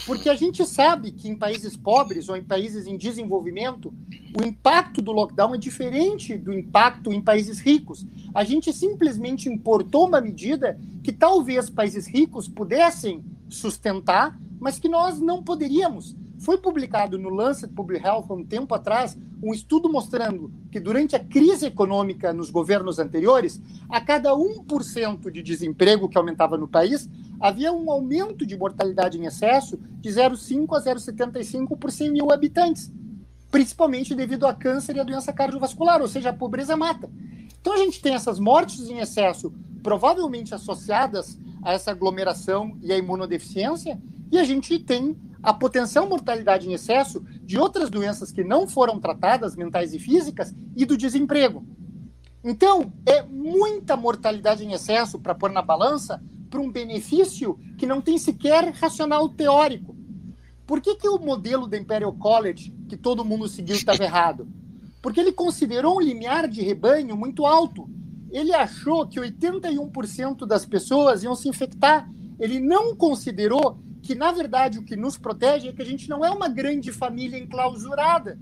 Porque 0.05 0.29
a 0.29 0.35
gente 0.35 0.65
sabe 0.65 1.13
que 1.13 1.29
em 1.29 1.35
países 1.37 1.77
pobres 1.77 2.27
ou 2.27 2.35
em 2.35 2.43
países 2.43 2.87
em 2.87 2.97
desenvolvimento, 2.97 3.93
o 4.37 4.45
impacto 4.45 5.01
do 5.01 5.13
lockdown 5.13 5.55
é 5.55 5.57
diferente 5.57 6.37
do 6.37 6.51
impacto 6.51 7.13
em 7.13 7.21
países 7.21 7.61
ricos. 7.61 8.05
A 8.35 8.43
gente 8.43 8.73
simplesmente 8.73 9.47
importou 9.47 10.09
uma 10.09 10.19
medida 10.19 10.77
que 11.01 11.13
talvez 11.13 11.69
países 11.69 12.05
ricos 12.05 12.49
pudessem 12.49 13.23
sustentar, 13.47 14.37
mas 14.59 14.77
que 14.77 14.89
nós 14.89 15.21
não 15.21 15.41
poderíamos. 15.41 16.17
Foi 16.39 16.57
publicado 16.57 17.17
no 17.17 17.29
Lancet 17.29 17.73
Public 17.73 18.05
Health 18.05 18.27
um 18.31 18.45
tempo 18.45 18.73
atrás 18.73 19.17
um 19.43 19.53
estudo 19.53 19.91
mostrando 19.91 20.51
que 20.71 20.79
durante 20.79 21.15
a 21.15 21.19
crise 21.19 21.65
econômica 21.65 22.31
nos 22.31 22.49
governos 22.49 22.97
anteriores, 22.97 23.61
a 23.89 23.99
cada 23.99 24.31
1% 24.31 25.29
de 25.29 25.43
desemprego 25.43 26.07
que 26.07 26.17
aumentava 26.17 26.57
no 26.57 26.67
país, 26.67 27.09
havia 27.41 27.73
um 27.73 27.91
aumento 27.91 28.45
de 28.45 28.57
mortalidade 28.57 29.17
em 29.17 29.25
excesso 29.25 29.77
de 29.99 30.09
0,5 30.09 30.77
a 30.77 30.81
0,75 30.81 31.77
por 31.77 31.91
100 31.91 32.11
mil 32.11 32.31
habitantes, 32.31 32.89
principalmente 33.51 34.15
devido 34.15 34.47
a 34.47 34.53
câncer 34.53 34.95
e 34.95 34.99
a 34.99 35.03
doença 35.03 35.33
cardiovascular, 35.33 36.01
ou 36.01 36.07
seja, 36.07 36.29
a 36.29 36.33
pobreza 36.33 36.77
mata. 36.77 37.09
Então 37.59 37.73
a 37.73 37.77
gente 37.77 38.01
tem 38.01 38.13
essas 38.13 38.39
mortes 38.39 38.89
em 38.89 38.99
excesso, 38.99 39.53
provavelmente 39.83 40.55
associadas 40.55 41.37
a 41.61 41.73
essa 41.73 41.91
aglomeração 41.91 42.77
e 42.81 42.93
à 42.93 42.97
imunodeficiência, 42.97 44.01
e 44.31 44.37
a 44.37 44.43
gente 44.45 44.79
tem 44.79 45.17
a 45.41 45.53
potencial 45.53 46.07
mortalidade 46.07 46.67
em 46.67 46.73
excesso 46.73 47.23
de 47.43 47.57
outras 47.57 47.89
doenças 47.89 48.31
que 48.31 48.43
não 48.43 48.67
foram 48.67 48.99
tratadas, 48.99 49.55
mentais 49.55 49.93
e 49.93 49.99
físicas, 49.99 50.53
e 50.75 50.85
do 50.85 50.97
desemprego. 50.97 51.65
Então, 52.43 52.91
é 53.05 53.21
muita 53.23 53.97
mortalidade 53.97 54.65
em 54.65 54.73
excesso 54.73 55.19
para 55.19 55.35
pôr 55.35 55.51
na 55.51 55.61
balança 55.61 56.21
para 56.49 56.59
um 56.59 56.71
benefício 56.71 57.59
que 57.77 57.85
não 57.85 58.01
tem 58.01 58.17
sequer 58.17 58.71
racional 58.73 59.29
teórico. 59.29 59.95
Por 60.65 60.81
que, 60.81 60.95
que 60.95 61.07
o 61.07 61.19
modelo 61.19 61.67
da 61.67 61.77
Imperial 61.77 62.13
College, 62.13 62.73
que 62.87 62.97
todo 62.97 63.25
mundo 63.25 63.47
seguiu, 63.47 63.75
estava 63.75 64.03
errado? 64.03 64.47
Porque 65.01 65.19
ele 65.19 65.31
considerou 65.31 65.97
um 65.97 66.01
limiar 66.01 66.47
de 66.47 66.61
rebanho 66.61 67.15
muito 67.15 67.45
alto. 67.45 67.89
ele 68.31 68.53
achou 68.53 69.07
que 69.07 69.19
81% 69.19 70.45
das 70.45 70.63
pessoas 70.63 71.23
iam 71.23 71.35
se 71.35 71.49
infectar. 71.49 72.07
Ele 72.39 72.59
não 72.59 72.95
considerou 72.95 73.79
que, 74.09 74.15
na 74.15 74.31
verdade, 74.31 74.79
o 74.79 74.83
que 74.83 74.95
nos 74.95 75.19
protege 75.19 75.67
é 75.67 75.71
que 75.71 75.83
a 75.83 75.85
gente 75.85 76.09
não 76.09 76.25
é 76.25 76.31
uma 76.31 76.49
grande 76.49 76.91
família 76.91 77.37
enclausurada. 77.37 78.39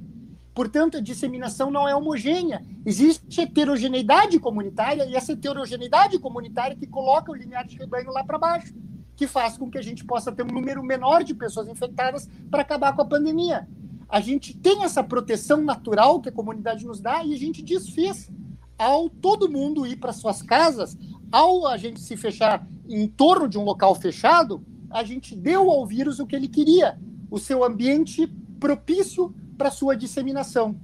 Portanto, 0.56 0.96
a 0.96 1.02
disseminação 1.02 1.70
não 1.70 1.86
é 1.86 1.94
homogênea. 1.94 2.64
Existe 2.86 3.42
heterogeneidade 3.42 4.40
comunitária 4.40 5.04
e 5.04 5.14
essa 5.14 5.34
heterogeneidade 5.34 6.20
comunitária 6.20 6.78
que 6.78 6.88
coloca 6.88 7.34
o 7.34 7.36
limiar 7.36 7.68
de 7.68 7.78
rebanho 7.78 8.12
lá 8.12 8.24
para 8.24 8.38
baixo, 8.38 8.74
que 9.14 9.28
faz 9.28 9.58
com 9.58 9.70
que 9.70 9.78
a 9.78 9.82
gente 9.82 10.06
possa 10.06 10.32
ter 10.32 10.44
um 10.44 10.54
número 10.54 10.82
menor 10.82 11.22
de 11.22 11.34
pessoas 11.34 11.68
infectadas 11.68 12.30
para 12.50 12.62
acabar 12.62 12.96
com 12.96 13.02
a 13.02 13.06
pandemia. 13.06 13.68
A 14.08 14.22
gente 14.22 14.56
tem 14.56 14.86
essa 14.86 15.04
proteção 15.04 15.62
natural 15.62 16.22
que 16.22 16.30
a 16.30 16.32
comunidade 16.32 16.86
nos 16.86 17.02
dá 17.02 17.26
e 17.26 17.34
a 17.34 17.38
gente 17.38 17.62
desfez. 17.62 18.32
Ao 18.78 19.10
todo 19.10 19.52
mundo 19.52 19.86
ir 19.86 19.98
para 19.98 20.14
suas 20.14 20.42
casas, 20.42 20.98
ao 21.30 21.68
a 21.68 21.76
gente 21.76 22.00
se 22.00 22.16
fechar 22.16 22.66
em 22.88 23.06
torno 23.06 23.50
de 23.50 23.58
um 23.58 23.66
local 23.66 23.94
fechado, 23.96 24.64
a 24.89 25.04
gente 25.04 25.36
deu 25.36 25.69
ao 25.69 25.86
vírus 25.86 26.19
o 26.19 26.26
que 26.26 26.36
ele 26.36 26.47
queria, 26.47 26.97
o 27.30 27.38
seu 27.38 27.63
ambiente 27.63 28.28
propício 28.60 29.34
para 29.58 29.71
sua 29.71 29.95
disseminação. 29.95 30.76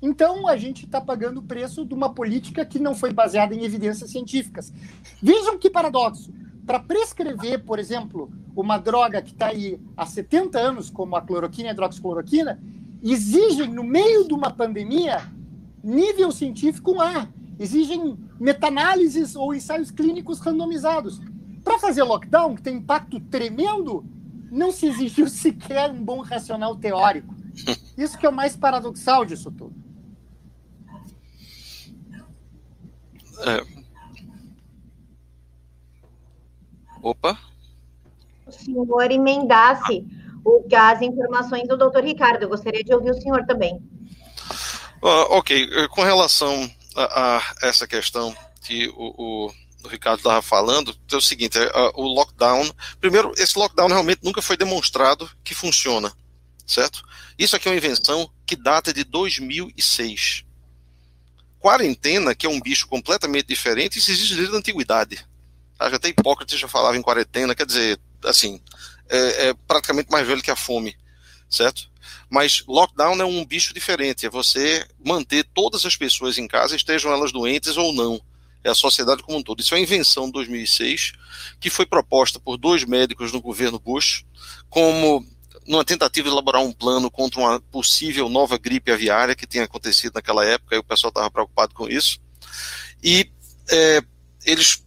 Então, 0.00 0.46
a 0.46 0.56
gente 0.56 0.84
está 0.84 1.00
pagando 1.00 1.38
o 1.38 1.42
preço 1.42 1.84
de 1.84 1.92
uma 1.92 2.14
política 2.14 2.64
que 2.64 2.78
não 2.78 2.94
foi 2.94 3.12
baseada 3.12 3.54
em 3.54 3.64
evidências 3.64 4.10
científicas. 4.10 4.72
Vejam 5.20 5.58
que 5.58 5.68
paradoxo. 5.68 6.32
Para 6.64 6.78
prescrever, 6.78 7.64
por 7.64 7.78
exemplo, 7.78 8.30
uma 8.54 8.78
droga 8.78 9.20
que 9.22 9.32
está 9.32 9.48
aí 9.48 9.80
há 9.96 10.06
70 10.06 10.58
anos, 10.58 10.90
como 10.90 11.16
a 11.16 11.22
cloroquina 11.22 11.68
e 11.68 11.70
a 11.70 11.72
hidroxicloroquina, 11.72 12.60
exigem, 13.02 13.68
no 13.68 13.82
meio 13.82 14.26
de 14.26 14.34
uma 14.34 14.50
pandemia, 14.50 15.22
nível 15.82 16.30
científico 16.30 17.00
A. 17.00 17.28
Exigem 17.58 18.16
meta-análises 18.38 19.34
ou 19.34 19.54
ensaios 19.54 19.90
clínicos 19.90 20.38
randomizados. 20.38 21.20
Para 21.64 21.78
fazer 21.78 22.02
lockdown, 22.02 22.54
que 22.54 22.62
tem 22.62 22.76
impacto 22.76 23.20
tremendo, 23.20 24.04
não 24.50 24.72
se 24.72 24.86
exigiu 24.86 25.28
sequer 25.30 25.90
um 25.90 26.02
bom 26.02 26.20
racional 26.20 26.76
teórico. 26.76 27.34
Isso 27.96 28.16
que 28.16 28.26
é 28.26 28.28
o 28.28 28.32
mais 28.32 28.56
paradoxal 28.56 29.24
disso 29.24 29.50
tudo. 29.50 29.74
É. 33.46 33.64
Opa. 37.02 37.38
O 38.46 38.52
senhor 38.52 39.10
emendasse 39.10 40.04
o, 40.44 40.64
as 40.74 41.02
informações 41.02 41.68
do 41.68 41.76
doutor 41.76 42.04
Ricardo. 42.04 42.42
Eu 42.42 42.48
gostaria 42.48 42.82
de 42.82 42.92
ouvir 42.94 43.10
o 43.10 43.20
senhor 43.20 43.44
também. 43.46 43.76
Uh, 45.02 45.30
ok, 45.30 45.88
com 45.88 46.02
relação 46.02 46.68
a, 46.96 47.36
a, 47.36 47.54
essa 47.62 47.86
questão 47.86 48.34
que 48.62 48.88
o, 48.88 49.14
o, 49.16 49.52
o 49.84 49.88
Ricardo 49.88 50.18
estava 50.18 50.42
falando, 50.42 50.96
é 51.10 51.16
o 51.16 51.20
seguinte: 51.20 51.58
é, 51.58 51.70
o 51.94 52.02
lockdown. 52.02 52.70
Primeiro, 53.00 53.32
esse 53.36 53.58
lockdown 53.58 53.88
realmente 53.88 54.20
nunca 54.22 54.42
foi 54.42 54.56
demonstrado 54.56 55.30
que 55.42 55.54
funciona 55.54 56.12
certo? 56.68 57.02
Isso 57.38 57.56
aqui 57.56 57.66
é 57.66 57.70
uma 57.70 57.76
invenção 57.76 58.30
que 58.46 58.54
data 58.54 58.92
de 58.92 59.02
2006. 59.02 60.44
Quarentena, 61.58 62.34
que 62.34 62.46
é 62.46 62.48
um 62.48 62.60
bicho 62.60 62.86
completamente 62.86 63.46
diferente, 63.46 63.98
isso 63.98 64.10
existe 64.10 64.36
desde 64.36 64.54
a 64.54 64.58
antiguidade. 64.58 65.26
Ah, 65.78 65.88
já 65.88 65.96
até 65.96 66.08
Hipócrates 66.08 66.58
já 66.58 66.68
falava 66.68 66.96
em 66.96 67.02
quarentena, 67.02 67.54
quer 67.54 67.66
dizer, 67.66 67.98
assim, 68.24 68.60
é, 69.08 69.48
é 69.48 69.54
praticamente 69.66 70.10
mais 70.10 70.26
velho 70.26 70.42
que 70.42 70.50
a 70.50 70.56
fome, 70.56 70.94
certo? 71.48 71.90
Mas 72.28 72.62
lockdown 72.68 73.20
é 73.20 73.24
um 73.24 73.44
bicho 73.44 73.72
diferente, 73.72 74.26
é 74.26 74.30
você 74.30 74.86
manter 75.02 75.44
todas 75.54 75.86
as 75.86 75.96
pessoas 75.96 76.36
em 76.36 76.46
casa, 76.46 76.76
estejam 76.76 77.10
elas 77.10 77.32
doentes 77.32 77.76
ou 77.76 77.92
não. 77.92 78.20
É 78.64 78.70
a 78.70 78.74
sociedade 78.74 79.22
como 79.22 79.38
um 79.38 79.42
todo. 79.42 79.60
Isso 79.60 79.74
é 79.74 79.78
uma 79.78 79.82
invenção 79.82 80.26
de 80.26 80.32
2006, 80.32 81.12
que 81.60 81.70
foi 81.70 81.86
proposta 81.86 82.40
por 82.40 82.56
dois 82.56 82.84
médicos 82.84 83.32
no 83.32 83.40
governo 83.40 83.78
Bush, 83.78 84.24
como 84.68 85.24
numa 85.66 85.84
tentativa 85.84 86.28
de 86.28 86.34
elaborar 86.34 86.62
um 86.62 86.72
plano 86.72 87.10
contra 87.10 87.40
uma 87.40 87.60
possível 87.60 88.28
nova 88.28 88.56
gripe 88.58 88.90
aviária 88.90 89.34
que 89.34 89.46
tinha 89.46 89.64
acontecido 89.64 90.14
naquela 90.14 90.44
época, 90.44 90.74
e 90.74 90.78
o 90.78 90.84
pessoal 90.84 91.10
estava 91.10 91.30
preocupado 91.30 91.74
com 91.74 91.88
isso. 91.88 92.18
E 93.02 93.30
é, 93.70 94.00
eles 94.44 94.82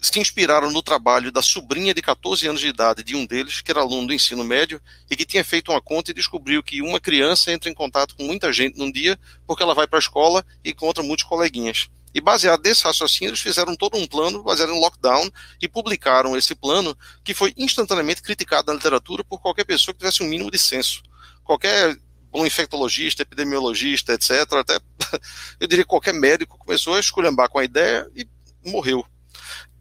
se 0.00 0.20
inspiraram 0.20 0.70
no 0.70 0.82
trabalho 0.82 1.32
da 1.32 1.40
sobrinha 1.40 1.94
de 1.94 2.02
14 2.02 2.46
anos 2.46 2.60
de 2.60 2.68
idade 2.68 3.02
de 3.02 3.16
um 3.16 3.24
deles, 3.24 3.60
que 3.60 3.70
era 3.70 3.80
aluno 3.80 4.08
do 4.08 4.12
ensino 4.12 4.44
médio, 4.44 4.80
e 5.10 5.16
que 5.16 5.24
tinha 5.24 5.42
feito 5.42 5.70
uma 5.72 5.80
conta 5.80 6.10
e 6.10 6.14
descobriu 6.14 6.62
que 6.62 6.82
uma 6.82 7.00
criança 7.00 7.50
entra 7.50 7.70
em 7.70 7.74
contato 7.74 8.14
com 8.14 8.24
muita 8.24 8.52
gente 8.52 8.78
num 8.78 8.92
dia, 8.92 9.18
porque 9.46 9.62
ela 9.62 9.74
vai 9.74 9.86
para 9.86 9.98
a 9.98 10.00
escola 10.00 10.44
e 10.62 10.70
encontra 10.70 11.02
muitos 11.02 11.24
coleguinhas. 11.24 11.88
E 12.14 12.20
baseado 12.20 12.62
nesse 12.62 12.84
raciocínio, 12.84 13.30
eles 13.30 13.40
fizeram 13.40 13.74
todo 13.74 13.98
um 13.98 14.06
plano 14.06 14.40
baseado 14.44 14.72
em 14.72 14.80
lockdown 14.80 15.28
e 15.60 15.66
publicaram 15.66 16.36
esse 16.36 16.54
plano, 16.54 16.96
que 17.24 17.34
foi 17.34 17.52
instantaneamente 17.56 18.22
criticado 18.22 18.68
na 18.68 18.76
literatura 18.76 19.24
por 19.24 19.40
qualquer 19.40 19.64
pessoa 19.64 19.92
que 19.92 19.98
tivesse 19.98 20.22
um 20.22 20.26
mínimo 20.28 20.48
de 20.48 20.58
senso. 20.58 21.02
Qualquer 21.42 21.98
bom 22.30 22.46
infectologista, 22.46 23.22
epidemiologista, 23.22 24.12
etc., 24.12 24.52
até 24.52 24.78
eu 25.58 25.66
diria 25.66 25.84
qualquer 25.84 26.14
médico 26.14 26.56
começou 26.56 26.94
a 26.94 27.00
esculhambar 27.00 27.48
com 27.48 27.58
a 27.58 27.64
ideia 27.64 28.08
e 28.14 28.26
morreu. 28.64 29.04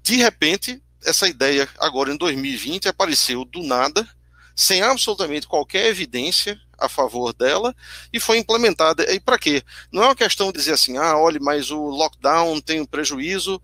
De 0.01 0.15
repente, 0.15 0.81
essa 1.05 1.27
ideia, 1.27 1.69
agora 1.79 2.11
em 2.11 2.17
2020, 2.17 2.87
apareceu 2.87 3.45
do 3.45 3.61
nada, 3.61 4.07
sem 4.55 4.81
absolutamente 4.81 5.47
qualquer 5.47 5.85
evidência 5.87 6.59
a 6.77 6.89
favor 6.89 7.33
dela 7.33 7.75
e 8.11 8.19
foi 8.19 8.37
implementada. 8.37 9.11
E 9.13 9.19
para 9.19 9.37
quê? 9.37 9.63
Não 9.91 10.03
é 10.03 10.07
uma 10.07 10.15
questão 10.15 10.51
de 10.51 10.57
dizer 10.57 10.73
assim, 10.73 10.97
ah, 10.97 11.17
olhe, 11.17 11.39
mas 11.39 11.71
o 11.71 11.81
lockdown 11.81 12.59
tem 12.61 12.81
um 12.81 12.85
prejuízo, 12.85 13.61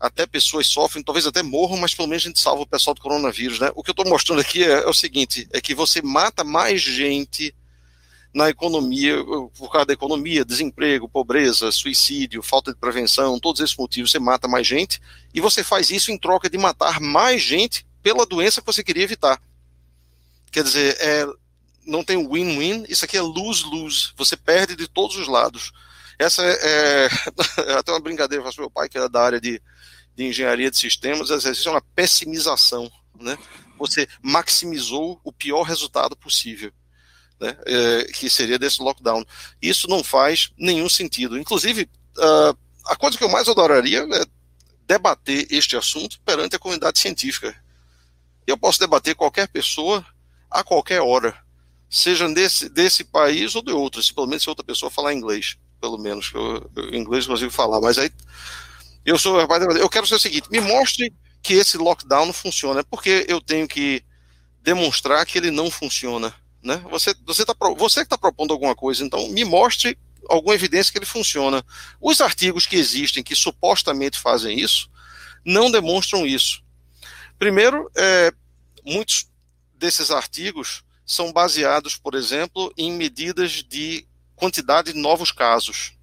até 0.00 0.26
pessoas 0.26 0.66
sofrem, 0.66 1.04
talvez 1.04 1.26
até 1.26 1.42
morram, 1.42 1.76
mas 1.76 1.94
pelo 1.94 2.08
menos 2.08 2.24
a 2.24 2.28
gente 2.28 2.40
salva 2.40 2.62
o 2.62 2.66
pessoal 2.66 2.94
do 2.94 3.02
coronavírus, 3.02 3.60
né? 3.60 3.70
O 3.74 3.82
que 3.82 3.90
eu 3.90 3.92
estou 3.92 4.08
mostrando 4.08 4.40
aqui 4.40 4.64
é, 4.64 4.82
é, 4.82 4.88
o 4.88 4.94
seguinte, 4.94 5.46
é 5.52 5.60
que 5.60 5.74
você 5.74 6.00
mata 6.00 6.42
mais 6.42 6.80
gente 6.80 7.54
na 8.32 8.48
economia, 8.48 9.22
por 9.58 9.70
causa 9.70 9.86
da 9.86 9.92
economia, 9.92 10.44
desemprego, 10.44 11.08
pobreza, 11.08 11.70
suicídio, 11.70 12.42
falta 12.42 12.72
de 12.72 12.78
prevenção, 12.78 13.38
todos 13.38 13.60
esses 13.60 13.76
motivos, 13.76 14.10
você 14.10 14.18
mata 14.18 14.48
mais 14.48 14.66
gente, 14.66 15.00
e 15.34 15.40
você 15.40 15.62
faz 15.62 15.90
isso 15.90 16.10
em 16.10 16.16
troca 16.16 16.48
de 16.48 16.56
matar 16.56 17.00
mais 17.00 17.42
gente 17.42 17.84
pela 18.02 18.24
doença 18.24 18.60
que 18.60 18.66
você 18.66 18.82
queria 18.82 19.04
evitar. 19.04 19.40
Quer 20.50 20.64
dizer, 20.64 20.96
é, 21.00 21.26
não 21.90 22.04
tem 22.04 22.16
win-win, 22.16 22.84
isso 22.88 23.04
aqui 23.04 23.16
é 23.16 23.22
lose-lose. 23.22 24.12
Você 24.16 24.36
perde 24.36 24.76
de 24.76 24.88
todos 24.88 25.16
os 25.16 25.26
lados. 25.26 25.72
Essa 26.18 26.42
é, 26.42 27.08
é 27.66 27.72
até 27.76 27.90
uma 27.90 28.00
brincadeira, 28.00 28.42
eu 28.42 28.46
faço 28.46 28.60
meu 28.60 28.70
pai, 28.70 28.88
que 28.88 28.96
era 28.96 29.08
da 29.08 29.22
área 29.22 29.40
de, 29.40 29.60
de 30.14 30.24
engenharia 30.24 30.70
de 30.70 30.78
sistemas, 30.78 31.30
isso 31.30 31.68
é 31.68 31.72
uma 31.72 31.82
pessimização. 31.94 32.90
Né? 33.18 33.36
Você 33.78 34.06
maximizou 34.22 35.20
o 35.24 35.32
pior 35.32 35.62
resultado 35.62 36.16
possível. 36.16 36.72
Né? 37.40 37.56
É, 37.66 38.04
que 38.12 38.28
seria 38.28 38.58
desse 38.58 38.82
lockdown. 38.82 39.24
Isso 39.60 39.88
não 39.88 40.04
faz 40.04 40.50
nenhum 40.58 40.88
sentido. 40.90 41.38
Inclusive, 41.38 41.88
uh, 42.18 42.56
a 42.84 42.96
coisa 42.96 43.16
que 43.16 43.24
eu 43.24 43.30
mais 43.30 43.48
adoraria 43.48 44.06
é 44.12 44.24
debater 44.86 45.46
este 45.50 45.74
assunto 45.74 46.20
perante 46.20 46.54
a 46.54 46.58
comunidade 46.58 46.98
científica. 46.98 47.56
Eu 48.46 48.58
posso 48.58 48.78
debater 48.78 49.14
qualquer 49.14 49.48
pessoa 49.48 50.04
a 50.50 50.62
qualquer 50.62 51.00
hora 51.00 51.34
seja 51.90 52.28
desse, 52.28 52.68
desse 52.68 53.02
país 53.02 53.54
ou 53.56 53.62
de 53.62 53.72
outro, 53.72 54.00
se 54.00 54.14
pelo 54.14 54.28
menos 54.28 54.44
se 54.44 54.48
outra 54.48 54.64
pessoa 54.64 54.90
falar 54.90 55.12
inglês, 55.12 55.58
pelo 55.80 55.98
menos, 55.98 56.30
eu, 56.32 56.70
eu 56.76 56.94
inglês 56.94 57.26
consigo 57.26 57.50
falar, 57.50 57.80
mas 57.80 57.98
aí 57.98 58.10
eu 59.04 59.18
sou 59.18 59.40
eu 59.40 59.88
quero 59.88 60.06
ser 60.06 60.14
o 60.14 60.20
seguinte, 60.20 60.48
me 60.50 60.60
mostre 60.60 61.12
que 61.42 61.54
esse 61.54 61.76
lockdown 61.76 62.32
funciona, 62.32 62.84
porque 62.84 63.26
eu 63.28 63.40
tenho 63.40 63.66
que 63.66 64.04
demonstrar 64.62 65.26
que 65.26 65.38
ele 65.38 65.50
não 65.50 65.70
funciona, 65.70 66.32
né? 66.62 66.76
Você, 66.90 67.14
você, 67.26 67.44
tá, 67.44 67.54
você 67.76 68.00
que 68.00 68.06
está 68.06 68.18
propondo 68.18 68.52
alguma 68.52 68.76
coisa, 68.76 69.02
então 69.02 69.28
me 69.30 69.44
mostre 69.44 69.98
alguma 70.28 70.54
evidência 70.54 70.92
que 70.92 70.98
ele 70.98 71.06
funciona. 71.06 71.64
Os 72.00 72.20
artigos 72.20 72.66
que 72.66 72.76
existem 72.76 73.22
que 73.22 73.34
supostamente 73.34 74.18
fazem 74.18 74.60
isso 74.60 74.88
não 75.44 75.70
demonstram 75.70 76.26
isso. 76.26 76.62
Primeiro, 77.38 77.90
é, 77.96 78.30
muitos 78.84 79.26
desses 79.74 80.10
artigos 80.10 80.84
são 81.10 81.32
baseados, 81.32 81.96
por 81.96 82.14
exemplo, 82.14 82.72
em 82.78 82.92
medidas 82.92 83.64
de 83.64 84.06
quantidade 84.36 84.92
de 84.92 84.98
novos 85.00 85.32
casos. 85.32 85.94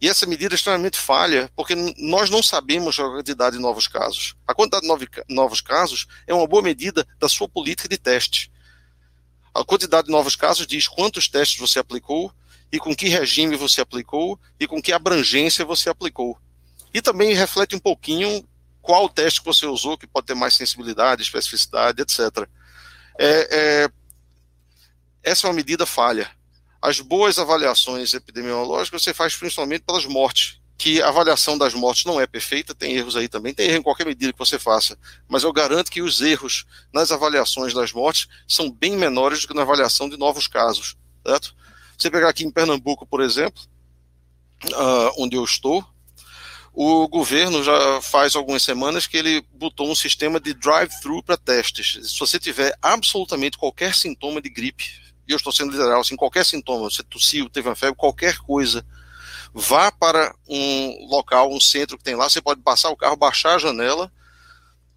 E 0.00 0.08
essa 0.08 0.26
medida 0.26 0.52
é 0.52 0.56
extremamente 0.56 0.98
falha, 0.98 1.48
porque 1.54 1.76
nós 1.96 2.28
não 2.28 2.42
sabemos 2.42 2.98
a 2.98 3.04
quantidade 3.04 3.54
de 3.54 3.62
novos 3.62 3.86
casos. 3.86 4.34
A 4.44 4.52
quantidade 4.52 4.84
de 4.84 5.32
novos 5.32 5.60
casos 5.60 6.08
é 6.26 6.34
uma 6.34 6.44
boa 6.44 6.60
medida 6.60 7.06
da 7.20 7.28
sua 7.28 7.48
política 7.48 7.88
de 7.88 7.96
teste. 7.96 8.50
A 9.54 9.64
quantidade 9.64 10.08
de 10.08 10.12
novos 10.12 10.34
casos 10.34 10.66
diz 10.66 10.88
quantos 10.88 11.28
testes 11.28 11.60
você 11.60 11.78
aplicou, 11.78 12.32
e 12.72 12.80
com 12.80 12.96
que 12.96 13.06
regime 13.06 13.54
você 13.54 13.80
aplicou, 13.80 14.40
e 14.58 14.66
com 14.66 14.82
que 14.82 14.92
abrangência 14.92 15.64
você 15.64 15.88
aplicou. 15.88 16.36
E 16.92 17.00
também 17.00 17.32
reflete 17.32 17.76
um 17.76 17.80
pouquinho 17.80 18.44
qual 18.82 19.08
teste 19.08 19.38
que 19.38 19.46
você 19.46 19.66
usou, 19.66 19.96
que 19.96 20.08
pode 20.08 20.26
ter 20.26 20.34
mais 20.34 20.54
sensibilidade, 20.54 21.22
especificidade, 21.22 22.02
etc. 22.02 22.48
É, 23.18 23.84
é, 23.84 23.88
essa 25.26 25.46
é 25.46 25.50
uma 25.50 25.56
medida 25.56 25.84
falha. 25.84 26.30
As 26.80 27.00
boas 27.00 27.36
avaliações 27.36 28.14
epidemiológicas 28.14 29.02
você 29.02 29.12
faz 29.12 29.34
principalmente 29.34 29.82
pelas 29.82 30.06
mortes, 30.06 30.60
que 30.78 31.02
a 31.02 31.08
avaliação 31.08 31.58
das 31.58 31.74
mortes 31.74 32.04
não 32.04 32.20
é 32.20 32.28
perfeita, 32.28 32.76
tem 32.76 32.94
erros 32.94 33.16
aí 33.16 33.26
também, 33.26 33.52
tem 33.52 33.66
erro 33.66 33.78
em 33.78 33.82
qualquer 33.82 34.06
medida 34.06 34.32
que 34.32 34.38
você 34.38 34.56
faça, 34.56 34.96
mas 35.26 35.42
eu 35.42 35.52
garanto 35.52 35.90
que 35.90 36.00
os 36.00 36.20
erros 36.20 36.64
nas 36.94 37.10
avaliações 37.10 37.74
das 37.74 37.92
mortes 37.92 38.28
são 38.46 38.70
bem 38.70 38.96
menores 38.96 39.40
do 39.40 39.48
que 39.48 39.54
na 39.54 39.62
avaliação 39.62 40.08
de 40.08 40.16
novos 40.16 40.46
casos, 40.46 40.96
certo? 41.26 41.56
Você 41.98 42.08
pegar 42.08 42.28
aqui 42.28 42.44
em 42.44 42.50
Pernambuco, 42.50 43.04
por 43.04 43.20
exemplo, 43.20 43.60
uh, 44.66 45.10
onde 45.18 45.34
eu 45.34 45.42
estou, 45.42 45.84
o 46.72 47.08
governo 47.08 47.64
já 47.64 48.00
faz 48.02 48.36
algumas 48.36 48.62
semanas 48.62 49.06
que 49.06 49.16
ele 49.16 49.42
botou 49.54 49.90
um 49.90 49.94
sistema 49.94 50.38
de 50.38 50.52
drive-thru 50.52 51.22
para 51.22 51.36
testes. 51.36 51.98
Se 52.12 52.18
você 52.18 52.38
tiver 52.38 52.76
absolutamente 52.82 53.56
qualquer 53.56 53.94
sintoma 53.94 54.42
de 54.42 54.50
gripe, 54.50 55.05
e 55.26 55.32
eu 55.32 55.36
estou 55.36 55.52
sendo 55.52 55.72
literal, 55.72 56.00
assim, 56.00 56.16
qualquer 56.16 56.44
sintoma, 56.44 56.90
você 56.90 57.02
tossiu, 57.02 57.48
teve 57.48 57.68
uma 57.68 57.74
febre, 57.74 57.96
qualquer 57.96 58.38
coisa, 58.38 58.86
vá 59.52 59.90
para 59.90 60.34
um 60.48 61.06
local, 61.08 61.52
um 61.52 61.60
centro 61.60 61.98
que 61.98 62.04
tem 62.04 62.14
lá, 62.14 62.28
você 62.28 62.40
pode 62.40 62.60
passar 62.60 62.90
o 62.90 62.96
carro, 62.96 63.16
baixar 63.16 63.54
a 63.54 63.58
janela, 63.58 64.12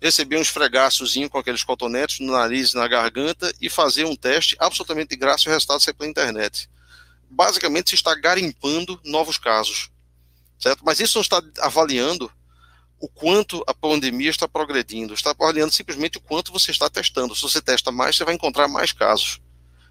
receber 0.02 0.38
um 0.38 0.42
esfregaçozinho 0.42 1.30
com 1.30 1.38
aqueles 1.38 1.64
cotonetes 1.64 2.20
no 2.20 2.32
nariz 2.32 2.72
e 2.72 2.76
na 2.76 2.88
garganta 2.88 3.54
e 3.60 3.70
fazer 3.70 4.06
um 4.06 4.16
teste 4.16 4.56
absolutamente 4.60 5.10
de 5.10 5.18
graça 5.18 5.44
e 5.46 5.50
o 5.50 5.52
resultado 5.52 5.82
sai 5.82 5.94
pela 5.94 6.10
internet. 6.10 6.70
Basicamente, 7.30 7.90
se 7.90 7.96
está 7.96 8.16
garimpando 8.16 9.00
novos 9.04 9.38
casos, 9.38 9.90
certo? 10.60 10.84
Mas 10.84 11.00
isso 11.00 11.18
não 11.18 11.22
está 11.22 11.42
avaliando 11.60 12.32
o 13.00 13.08
quanto 13.08 13.64
a 13.66 13.74
pandemia 13.74 14.30
está 14.30 14.48
progredindo, 14.48 15.14
está 15.14 15.32
avaliando 15.32 15.74
simplesmente 15.74 16.18
o 16.18 16.22
quanto 16.22 16.52
você 16.52 16.72
está 16.72 16.90
testando. 16.90 17.36
Se 17.36 17.42
você 17.42 17.62
testa 17.62 17.92
mais, 17.92 18.16
você 18.16 18.26
vai 18.26 18.34
encontrar 18.34 18.68
mais 18.68 18.92
casos. 18.92 19.40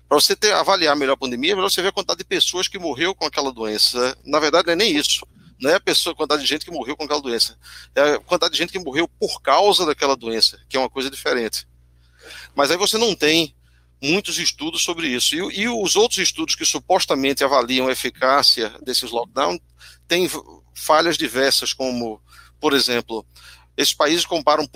Para 0.08 0.18
você 0.18 0.34
ter, 0.34 0.52
avaliar 0.52 0.96
melhor 0.96 1.12
a 1.12 1.16
pandemia, 1.18 1.52
é 1.52 1.54
melhor 1.54 1.70
você 1.70 1.82
ver 1.82 1.88
a 1.88 1.92
quantidade 1.92 2.18
de 2.18 2.24
pessoas 2.24 2.66
que 2.66 2.78
morreu 2.78 3.14
com 3.14 3.26
aquela 3.26 3.52
doença. 3.52 4.16
Na 4.24 4.40
verdade, 4.40 4.66
não 4.66 4.72
é 4.72 4.76
nem 4.76 4.96
isso. 4.96 5.26
Não 5.60 5.70
é 5.70 5.74
a 5.74 5.80
pessoa, 5.80 6.14
a 6.14 6.16
quantidade 6.16 6.42
de 6.42 6.48
gente 6.48 6.64
que 6.64 6.70
morreu 6.70 6.96
com 6.96 7.04
aquela 7.04 7.20
doença. 7.20 7.58
É 7.94 8.14
a 8.14 8.18
quantidade 8.18 8.52
de 8.52 8.58
gente 8.58 8.72
que 8.72 8.78
morreu 8.78 9.06
por 9.06 9.42
causa 9.42 9.84
daquela 9.84 10.16
doença, 10.16 10.58
que 10.68 10.76
é 10.76 10.80
uma 10.80 10.88
coisa 10.88 11.10
diferente. 11.10 11.66
Mas 12.54 12.70
aí 12.70 12.76
você 12.76 12.96
não 12.96 13.14
tem 13.14 13.54
muitos 14.02 14.38
estudos 14.38 14.82
sobre 14.82 15.08
isso. 15.08 15.34
E, 15.34 15.60
e 15.60 15.68
os 15.68 15.94
outros 15.94 16.18
estudos 16.18 16.54
que 16.54 16.64
supostamente 16.64 17.44
avaliam 17.44 17.88
a 17.88 17.92
eficácia 17.92 18.70
desses 18.82 19.10
lockdowns 19.10 19.60
têm 20.06 20.30
falhas 20.74 21.18
diversas, 21.18 21.74
como, 21.74 22.22
por 22.58 22.72
exemplo, 22.72 23.26
esses 23.76 23.94
países 23.94 24.24
comparam 24.24 24.66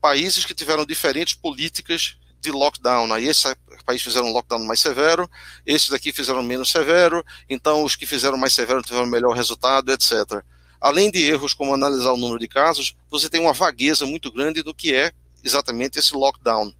países 0.00 0.44
que 0.44 0.54
tiveram 0.54 0.84
diferentes 0.84 1.34
políticas 1.34 2.16
de 2.40 2.50
lockdown. 2.50 3.12
Aí 3.12 3.28
esse 3.28 3.54
país 3.84 4.02
fizeram 4.02 4.28
um 4.28 4.32
lockdown 4.32 4.64
mais 4.64 4.80
severo, 4.80 5.28
esses 5.66 5.88
daqui 5.88 6.12
fizeram 6.12 6.42
menos 6.42 6.70
severo, 6.70 7.24
então 7.48 7.84
os 7.84 7.96
que 7.96 8.06
fizeram 8.06 8.36
mais 8.36 8.54
severo 8.54 8.82
tiveram 8.82 9.06
melhor 9.06 9.34
resultado, 9.34 9.92
etc. 9.92 10.42
Além 10.80 11.10
de 11.10 11.22
erros 11.22 11.52
como 11.52 11.74
analisar 11.74 12.12
o 12.12 12.16
número 12.16 12.38
de 12.38 12.48
casos, 12.48 12.96
você 13.10 13.28
tem 13.28 13.40
uma 13.40 13.52
vagueza 13.52 14.06
muito 14.06 14.32
grande 14.32 14.62
do 14.62 14.74
que 14.74 14.94
é 14.94 15.12
exatamente 15.44 15.98
esse 15.98 16.14
lockdown. 16.14 16.72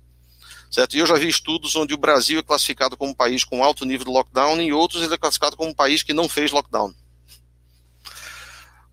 Certo? 0.70 0.96
E 0.96 1.00
eu 1.00 1.06
já 1.06 1.16
vi 1.16 1.28
estudos 1.28 1.74
onde 1.74 1.92
o 1.92 1.98
Brasil 1.98 2.38
é 2.38 2.42
classificado 2.42 2.96
como 2.96 3.10
um 3.10 3.14
país 3.14 3.42
com 3.42 3.62
alto 3.62 3.84
nível 3.84 4.06
de 4.06 4.12
lockdown 4.12 4.60
e 4.62 4.72
outros 4.72 5.02
ele 5.02 5.14
é 5.14 5.18
classificado 5.18 5.56
como 5.56 5.70
um 5.70 5.74
país 5.74 6.02
que 6.02 6.12
não 6.12 6.28
fez 6.28 6.52
lockdown. 6.52 6.94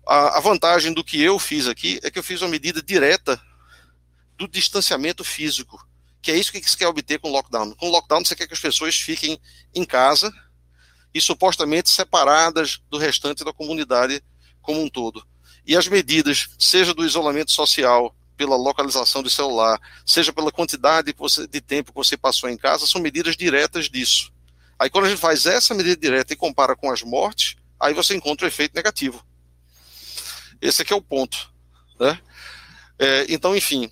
A, 0.06 0.38
a 0.38 0.40
vantagem 0.40 0.92
do 0.92 1.04
que 1.04 1.22
eu 1.22 1.38
fiz 1.38 1.68
aqui 1.68 2.00
é 2.02 2.10
que 2.10 2.18
eu 2.18 2.22
fiz 2.22 2.42
uma 2.42 2.48
medida 2.48 2.82
direta 2.82 3.40
do 4.36 4.48
distanciamento 4.48 5.24
físico 5.24 5.87
que 6.20 6.30
é 6.30 6.36
isso 6.36 6.52
que 6.52 6.60
você 6.60 6.76
quer 6.76 6.88
obter 6.88 7.18
com 7.18 7.28
o 7.28 7.32
lockdown. 7.32 7.74
Com 7.74 7.88
o 7.88 7.90
lockdown, 7.90 8.24
você 8.24 8.34
quer 8.34 8.46
que 8.46 8.54
as 8.54 8.60
pessoas 8.60 8.96
fiquem 8.96 9.40
em 9.74 9.84
casa 9.84 10.32
e 11.14 11.20
supostamente 11.20 11.90
separadas 11.90 12.80
do 12.90 12.98
restante 12.98 13.44
da 13.44 13.52
comunidade 13.52 14.22
como 14.60 14.82
um 14.82 14.88
todo. 14.88 15.26
E 15.66 15.76
as 15.76 15.86
medidas, 15.86 16.48
seja 16.58 16.94
do 16.94 17.04
isolamento 17.04 17.52
social, 17.52 18.14
pela 18.36 18.56
localização 18.56 19.22
do 19.22 19.28
celular, 19.28 19.80
seja 20.06 20.32
pela 20.32 20.52
quantidade 20.52 21.12
de 21.50 21.60
tempo 21.60 21.90
que 21.90 21.96
você 21.96 22.16
passou 22.16 22.48
em 22.48 22.56
casa, 22.56 22.86
são 22.86 23.00
medidas 23.00 23.36
diretas 23.36 23.90
disso. 23.90 24.32
Aí 24.78 24.88
quando 24.88 25.06
a 25.06 25.08
gente 25.08 25.18
faz 25.18 25.44
essa 25.44 25.74
medida 25.74 26.00
direta 26.00 26.32
e 26.32 26.36
compara 26.36 26.76
com 26.76 26.90
as 26.90 27.02
mortes, 27.02 27.56
aí 27.80 27.92
você 27.92 28.14
encontra 28.14 28.46
o 28.46 28.48
efeito 28.48 28.76
negativo. 28.76 29.26
Esse 30.60 30.82
aqui 30.82 30.92
é 30.92 30.96
o 30.96 31.02
ponto. 31.02 31.52
Né? 31.98 32.18
É, 32.96 33.26
então, 33.28 33.56
enfim, 33.56 33.90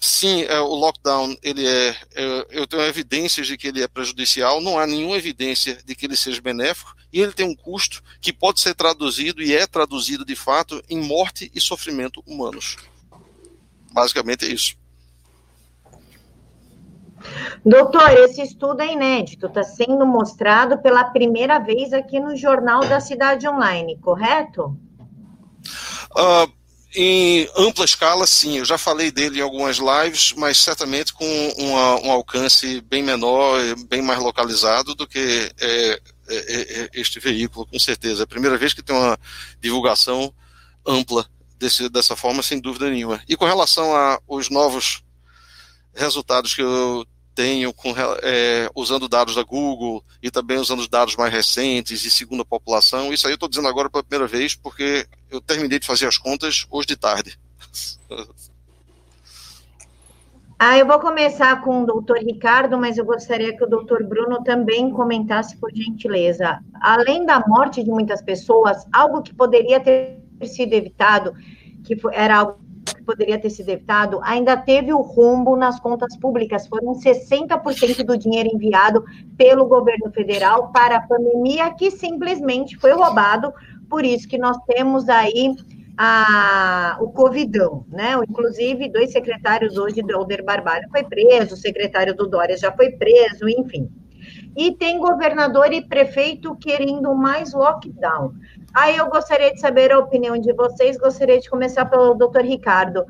sim, 0.00 0.42
é, 0.42 0.60
o 0.60 0.74
lockdown 0.74 1.36
ele 1.42 1.66
é, 1.66 1.96
é, 2.14 2.46
eu 2.50 2.66
tenho 2.66 2.82
evidências 2.82 3.46
de 3.46 3.56
que 3.56 3.68
ele 3.68 3.82
é 3.82 3.88
prejudicial, 3.88 4.60
não 4.60 4.78
há 4.78 4.86
nenhuma 4.86 5.16
evidência 5.16 5.78
de 5.84 5.94
que 5.94 6.06
ele 6.06 6.16
seja 6.16 6.40
benéfico 6.40 6.94
e 7.12 7.20
ele 7.20 7.32
tem 7.32 7.46
um 7.46 7.54
custo 7.54 8.02
que 8.20 8.32
pode 8.32 8.60
ser 8.60 8.74
traduzido 8.74 9.42
e 9.42 9.54
é 9.54 9.66
traduzido 9.66 10.24
de 10.24 10.36
fato 10.36 10.82
em 10.88 11.00
morte 11.00 11.50
e 11.54 11.60
sofrimento 11.60 12.22
humanos. 12.26 12.76
Basicamente 13.92 14.44
é 14.44 14.48
isso. 14.48 14.76
Doutor, 17.64 18.10
esse 18.10 18.42
estudo 18.42 18.80
é 18.80 18.92
inédito, 18.92 19.46
está 19.46 19.62
sendo 19.62 20.06
mostrado 20.06 20.78
pela 20.78 21.04
primeira 21.04 21.58
vez 21.58 21.92
aqui 21.92 22.20
no 22.20 22.36
Jornal 22.36 22.86
da 22.86 23.00
Cidade 23.00 23.48
Online, 23.48 23.98
correto? 23.98 24.76
Uh, 26.12 26.57
em 27.00 27.48
ampla 27.56 27.84
escala, 27.84 28.26
sim. 28.26 28.58
Eu 28.58 28.64
já 28.64 28.76
falei 28.76 29.12
dele 29.12 29.38
em 29.38 29.42
algumas 29.42 29.78
lives, 29.78 30.32
mas 30.36 30.58
certamente 30.58 31.12
com 31.12 31.24
uma, 31.56 32.00
um 32.00 32.10
alcance 32.10 32.80
bem 32.80 33.04
menor, 33.04 33.56
bem 33.88 34.02
mais 34.02 34.18
localizado 34.18 34.96
do 34.96 35.06
que 35.06 35.52
é, 35.60 35.64
é, 35.64 36.00
é, 36.28 36.80
é, 36.82 36.90
este 36.94 37.20
veículo, 37.20 37.68
com 37.68 37.78
certeza. 37.78 38.22
É 38.22 38.24
a 38.24 38.26
primeira 38.26 38.58
vez 38.58 38.74
que 38.74 38.82
tem 38.82 38.96
uma 38.96 39.16
divulgação 39.60 40.34
ampla 40.84 41.24
desse, 41.56 41.88
dessa 41.88 42.16
forma, 42.16 42.42
sem 42.42 42.60
dúvida 42.60 42.90
nenhuma. 42.90 43.22
E 43.28 43.36
com 43.36 43.44
relação 43.44 43.92
aos 44.26 44.50
novos 44.50 45.04
resultados 45.94 46.52
que 46.52 46.62
eu 46.62 47.06
tenho 47.38 47.72
com, 47.72 47.94
é, 48.24 48.68
usando 48.74 49.08
dados 49.08 49.36
da 49.36 49.44
Google 49.44 50.02
e 50.20 50.28
também 50.28 50.58
usando 50.58 50.80
os 50.80 50.88
dados 50.88 51.14
mais 51.14 51.32
recentes 51.32 52.04
e 52.04 52.10
segundo 52.10 52.42
a 52.42 52.44
população. 52.44 53.12
Isso 53.12 53.28
aí 53.28 53.32
eu 53.32 53.36
estou 53.36 53.48
dizendo 53.48 53.68
agora 53.68 53.88
pela 53.88 54.02
primeira 54.02 54.26
vez 54.26 54.56
porque 54.56 55.06
eu 55.30 55.40
terminei 55.40 55.78
de 55.78 55.86
fazer 55.86 56.08
as 56.08 56.18
contas 56.18 56.66
hoje 56.68 56.88
de 56.88 56.96
tarde. 56.96 57.38
Ah, 60.60 60.76
eu 60.76 60.84
vou 60.84 60.98
começar 60.98 61.62
com 61.62 61.84
o 61.84 61.86
doutor 61.86 62.18
Ricardo, 62.18 62.76
mas 62.76 62.98
eu 62.98 63.04
gostaria 63.04 63.56
que 63.56 63.62
o 63.62 63.68
doutor 63.68 64.02
Bruno 64.02 64.42
também 64.42 64.90
comentasse, 64.90 65.56
por 65.56 65.70
gentileza. 65.72 66.58
Além 66.80 67.24
da 67.24 67.38
morte 67.46 67.80
de 67.84 67.88
muitas 67.88 68.20
pessoas, 68.20 68.84
algo 68.92 69.22
que 69.22 69.32
poderia 69.32 69.78
ter 69.78 70.18
sido 70.42 70.72
evitado, 70.72 71.32
que 71.84 71.96
era 72.12 72.38
algo 72.38 72.58
poderia 73.08 73.38
ter 73.38 73.48
sido 73.48 73.70
evitado, 73.70 74.20
ainda 74.22 74.54
teve 74.54 74.92
o 74.92 75.00
rombo 75.00 75.56
nas 75.56 75.80
contas 75.80 76.14
públicas. 76.18 76.66
Foram 76.66 76.92
60% 76.92 78.04
do 78.04 78.18
dinheiro 78.18 78.50
enviado 78.52 79.02
pelo 79.34 79.64
governo 79.64 80.12
federal 80.12 80.70
para 80.70 80.98
a 80.98 81.00
pandemia, 81.00 81.72
que 81.72 81.90
simplesmente 81.90 82.76
foi 82.76 82.92
roubado. 82.92 83.50
Por 83.88 84.04
isso 84.04 84.28
que 84.28 84.36
nós 84.36 84.58
temos 84.66 85.08
aí 85.08 85.56
a, 85.96 86.98
o 87.00 87.08
Covidão, 87.08 87.86
né? 87.88 88.12
Inclusive, 88.28 88.90
dois 88.90 89.10
secretários 89.10 89.78
hoje 89.78 90.02
do 90.02 90.14
Alder 90.14 90.44
Barbalho 90.44 90.86
foi 90.90 91.02
preso, 91.02 91.54
o 91.54 91.56
secretário 91.56 92.14
do 92.14 92.28
Dória 92.28 92.58
já 92.58 92.70
foi 92.70 92.90
preso, 92.90 93.48
enfim. 93.48 93.88
E 94.56 94.72
tem 94.72 94.98
governador 94.98 95.72
e 95.72 95.82
prefeito 95.82 96.54
querendo 96.56 97.14
mais 97.14 97.52
lockdown. 97.52 98.32
Aí 98.74 98.96
eu 98.96 99.08
gostaria 99.08 99.52
de 99.52 99.60
saber 99.60 99.92
a 99.92 99.98
opinião 99.98 100.38
de 100.38 100.52
vocês, 100.52 100.98
gostaria 100.98 101.40
de 101.40 101.48
começar 101.48 101.84
pelo 101.86 102.14
doutor 102.14 102.42
Ricardo. 102.42 103.04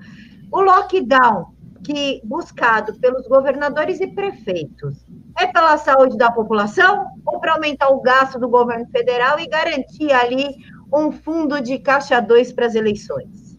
O 0.50 0.60
lockdown 0.60 1.46
que 1.84 2.20
buscado 2.24 2.94
pelos 2.94 3.26
governadores 3.26 4.00
e 4.00 4.06
prefeitos 4.08 4.96
é 5.38 5.46
pela 5.46 5.78
saúde 5.78 6.16
da 6.16 6.30
população 6.30 7.06
ou 7.24 7.40
para 7.40 7.54
aumentar 7.54 7.88
o 7.88 8.00
gasto 8.00 8.38
do 8.38 8.48
governo 8.48 8.86
federal 8.90 9.38
e 9.38 9.46
garantir 9.46 10.12
ali 10.12 10.56
um 10.92 11.12
fundo 11.12 11.60
de 11.60 11.78
caixa 11.78 12.20
2 12.20 12.52
para 12.52 12.66
as 12.66 12.74
eleições? 12.74 13.58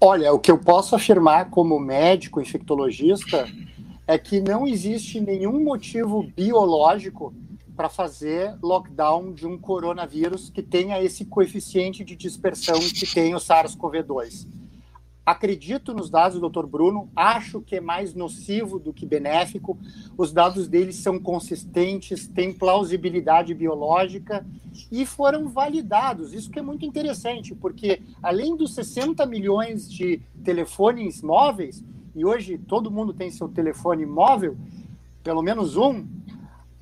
Olha, 0.00 0.32
o 0.32 0.38
que 0.38 0.50
eu 0.50 0.58
posso 0.58 0.94
afirmar 0.94 1.50
como 1.50 1.78
médico 1.78 2.40
infectologista 2.40 3.46
é 4.08 4.16
que 4.16 4.40
não 4.40 4.66
existe 4.66 5.20
nenhum 5.20 5.62
motivo 5.62 6.22
biológico 6.34 7.34
para 7.76 7.90
fazer 7.90 8.56
lockdown 8.62 9.34
de 9.34 9.46
um 9.46 9.58
coronavírus 9.58 10.48
que 10.48 10.62
tenha 10.62 11.00
esse 11.02 11.26
coeficiente 11.26 12.02
de 12.02 12.16
dispersão 12.16 12.80
que 12.80 13.06
tem 13.06 13.34
o 13.34 13.38
SARS-CoV-2. 13.38 14.48
Acredito 15.26 15.92
nos 15.92 16.08
dados 16.08 16.40
do 16.40 16.48
Dr. 16.48 16.64
Bruno, 16.64 17.10
acho 17.14 17.60
que 17.60 17.76
é 17.76 17.82
mais 17.82 18.14
nocivo 18.14 18.78
do 18.78 18.94
que 18.94 19.04
benéfico. 19.04 19.78
Os 20.16 20.32
dados 20.32 20.66
dele 20.66 20.94
são 20.94 21.20
consistentes, 21.20 22.26
têm 22.26 22.50
plausibilidade 22.50 23.52
biológica 23.52 24.44
e 24.90 25.04
foram 25.04 25.50
validados. 25.50 26.32
Isso 26.32 26.50
que 26.50 26.58
é 26.58 26.62
muito 26.62 26.86
interessante, 26.86 27.54
porque 27.54 28.00
além 28.22 28.56
dos 28.56 28.74
60 28.74 29.26
milhões 29.26 29.86
de 29.86 30.22
telefones 30.42 31.20
móveis, 31.20 31.84
e 32.18 32.24
hoje 32.24 32.58
todo 32.58 32.90
mundo 32.90 33.14
tem 33.14 33.30
seu 33.30 33.48
telefone 33.48 34.04
móvel, 34.04 34.56
pelo 35.22 35.40
menos 35.40 35.76
um, 35.76 36.04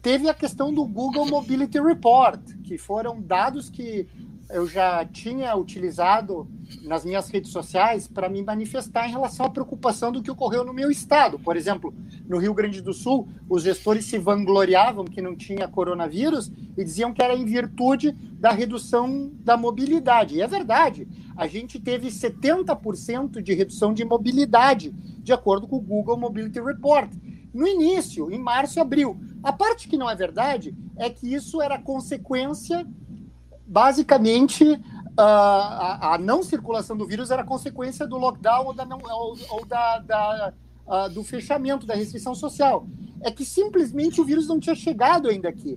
teve 0.01 0.31
a 0.31 0.35
questão 0.35 0.73
do 0.73 0.83
Google 0.87 1.27
Mobility 1.27 1.79
Report, 1.79 2.41
que 2.65 2.79
foram 2.79 3.21
dados 3.21 3.69
que 3.69 4.09
eu 4.49 4.67
já 4.67 5.05
tinha 5.05 5.55
utilizado 5.57 6.49
nas 6.83 7.05
minhas 7.05 7.29
redes 7.29 7.51
sociais 7.51 8.07
para 8.07 8.29
me 8.29 8.43
manifestar 8.43 9.09
em 9.09 9.13
relação 9.13 9.47
à 9.47 9.51
preocupação 9.51 10.11
do 10.11 10.23
que 10.23 10.31
ocorreu 10.31 10.65
no 10.65 10.73
meu 10.73 10.91
estado. 10.91 11.39
Por 11.39 11.57
exemplo, 11.57 11.93
no 12.27 12.39
Rio 12.39 12.55
Grande 12.55 12.81
do 12.81 12.95
Sul, 12.95 13.29
os 13.49 13.63
gestores 13.63 14.07
se 14.07 14.19
vangloriavam 14.19 15.05
que 15.05 15.21
não 15.21 15.37
tinha 15.37 15.69
coronavírus 15.69 16.51
e 16.77 16.85
diziam 16.85 17.13
que 17.13 17.23
era 17.23 17.35
em 17.35 17.45
virtude 17.45 18.13
da 18.13 18.53
redução 18.53 19.31
da 19.41 19.57
mobilidade. 19.57 20.37
E 20.37 20.43
é 20.43 20.47
verdade, 20.47 21.07
a 21.37 21.47
gente 21.47 21.79
teve 21.79 22.09
70% 22.09 23.43
de 23.43 23.53
redução 23.53 23.93
de 23.93 24.05
mobilidade, 24.05 24.95
de 25.27 25.33
acordo 25.33 25.67
com 25.67 25.77
o 25.77 25.81
Google 25.81 26.17
Mobility 26.17 26.61
Report. 26.61 27.11
No 27.53 27.67
início, 27.67 28.31
em 28.31 28.39
março 28.39 28.79
e 28.79 28.81
abril. 28.81 29.19
A 29.43 29.53
parte 29.53 29.89
que 29.89 29.97
não 29.97 30.09
é 30.09 30.15
verdade 30.15 30.73
é 30.97 31.11
que 31.11 31.35
isso 31.35 31.61
era 31.61 31.79
consequência 31.81 32.87
basicamente, 33.67 34.81
a, 35.17 36.15
a, 36.15 36.19
não 36.19 36.45
circulação 36.45 36.97
do 36.97 37.05
vírus 37.05 37.33
era 37.33 37.43
consequência 37.43 38.07
do 38.07 38.17
lockdown 38.17 38.67
ou, 38.67 38.73
da 38.73 38.85
não, 38.85 38.99
ou, 39.03 39.37
ou 39.51 39.67
da, 39.67 39.99
da 39.99 40.53
uh, 40.87 41.13
do 41.13 41.25
fechamento, 41.25 41.85
da 41.85 41.97
restrição 41.97 42.33
social. 42.33 42.87
É 43.21 43.33
que 43.33 43.45
simplesmente 43.45 44.21
o 44.21 44.25
vírus 44.25 44.47
não 44.47 44.61
tinha 44.61 44.77
chegado 44.77 45.29
ainda 45.29 45.49
aqui. 45.49 45.77